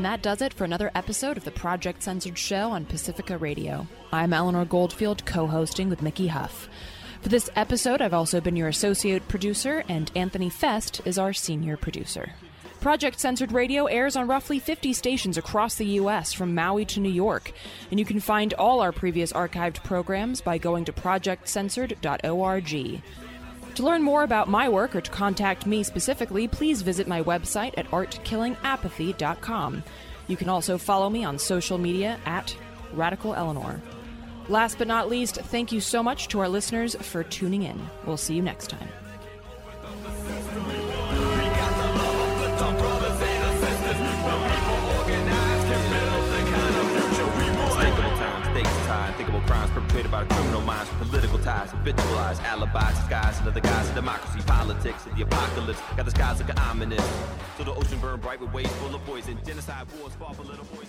And 0.04 0.12
that 0.12 0.22
does 0.22 0.42
it 0.42 0.54
for 0.54 0.66
another 0.66 0.92
episode 0.96 1.38
of 1.38 1.46
the 1.46 1.52
Project 1.52 2.04
Censored 2.04 2.38
Show 2.38 2.72
on 2.72 2.84
Pacifica 2.84 3.38
Radio. 3.38 3.88
I'm 4.12 4.34
Eleanor 4.34 4.66
Goldfield, 4.66 5.26
co 5.26 5.48
hosting 5.48 5.88
with 5.88 6.02
Mickey 6.02 6.28
Huff. 6.28 6.68
For 7.22 7.30
this 7.30 7.50
episode, 7.56 8.02
I've 8.02 8.14
also 8.14 8.42
been 8.42 8.58
your 8.58 8.68
associate 8.68 9.26
producer, 9.30 9.86
and 9.88 10.12
Anthony 10.14 10.50
Fest 10.50 11.00
is 11.06 11.18
our 11.18 11.32
senior 11.32 11.78
producer. 11.78 12.34
Project 12.82 13.18
Censored 13.18 13.54
Radio 13.54 13.86
airs 13.86 14.18
on 14.18 14.28
roughly 14.28 14.60
50 14.60 14.92
stations 14.92 15.38
across 15.38 15.76
the 15.76 15.86
U.S., 15.86 16.34
from 16.34 16.54
Maui 16.54 16.84
to 16.84 17.00
New 17.00 17.08
York, 17.08 17.54
and 17.90 17.98
you 17.98 18.06
can 18.06 18.20
find 18.20 18.54
all 18.56 18.82
our 18.82 18.92
previous 18.92 19.32
archived 19.32 19.86
programs 19.86 20.42
by 20.42 20.58
going 20.58 20.84
to 20.84 20.92
projectcensored.org. 20.92 23.02
To 23.76 23.84
learn 23.84 24.04
more 24.04 24.24
about 24.24 24.48
my 24.48 24.70
work 24.70 24.96
or 24.96 25.02
to 25.02 25.10
contact 25.10 25.66
me 25.66 25.82
specifically, 25.82 26.48
please 26.48 26.84
visit 26.84 27.08
my 27.08 27.24
website 27.24 27.74
at 27.76 27.90
artkillingapathy.com. 27.90 29.84
You 30.28 30.38
can 30.38 30.50
also 30.50 30.78
follow 30.78 31.10
me 31.10 31.24
on 31.24 31.40
social 31.40 31.80
media 31.80 32.20
at 32.26 32.56
Radical 32.94 33.34
Eleanor. 33.34 33.82
Last 34.48 34.78
but 34.78 34.88
not 34.88 35.10
least, 35.10 35.38
thank 35.38 35.72
you 35.72 35.80
so 35.80 36.04
much 36.04 36.28
to 36.30 36.40
our 36.40 36.50
listeners 36.50 36.96
for 36.96 37.24
tuning 37.24 37.64
in. 37.64 37.82
We'll 38.06 38.18
see 38.18 38.36
you 38.36 38.44
next 38.44 38.70
time. 38.70 38.90
perpetrated 49.74 50.12
by 50.12 50.24
the 50.24 50.34
criminal 50.34 50.53
political 51.14 51.38
ties, 51.38 51.70
habitualized 51.70 52.42
alibis, 52.44 52.98
disguised 52.98 53.38
under 53.42 53.52
the 53.52 53.62
guise 53.62 53.88
of 53.88 53.94
democracy, 53.94 54.40
politics, 54.48 55.06
and 55.06 55.16
the 55.16 55.22
apocalypse. 55.22 55.80
Got 55.96 56.06
the 56.06 56.12
skies 56.12 56.40
looking 56.40 56.58
ominous. 56.58 57.06
So 57.56 57.64
the 57.64 57.72
ocean 57.72 58.00
burned 58.00 58.24
bright 58.24 58.42
with 58.42 58.52
waves 58.52 58.74
full 58.78 58.96
of 58.96 59.06
poison. 59.06 59.38
Genocide 59.46 59.86
wars 60.00 60.14
fought 60.16 60.36
for 60.36 60.42
little 60.42 60.66
boys. 60.66 60.88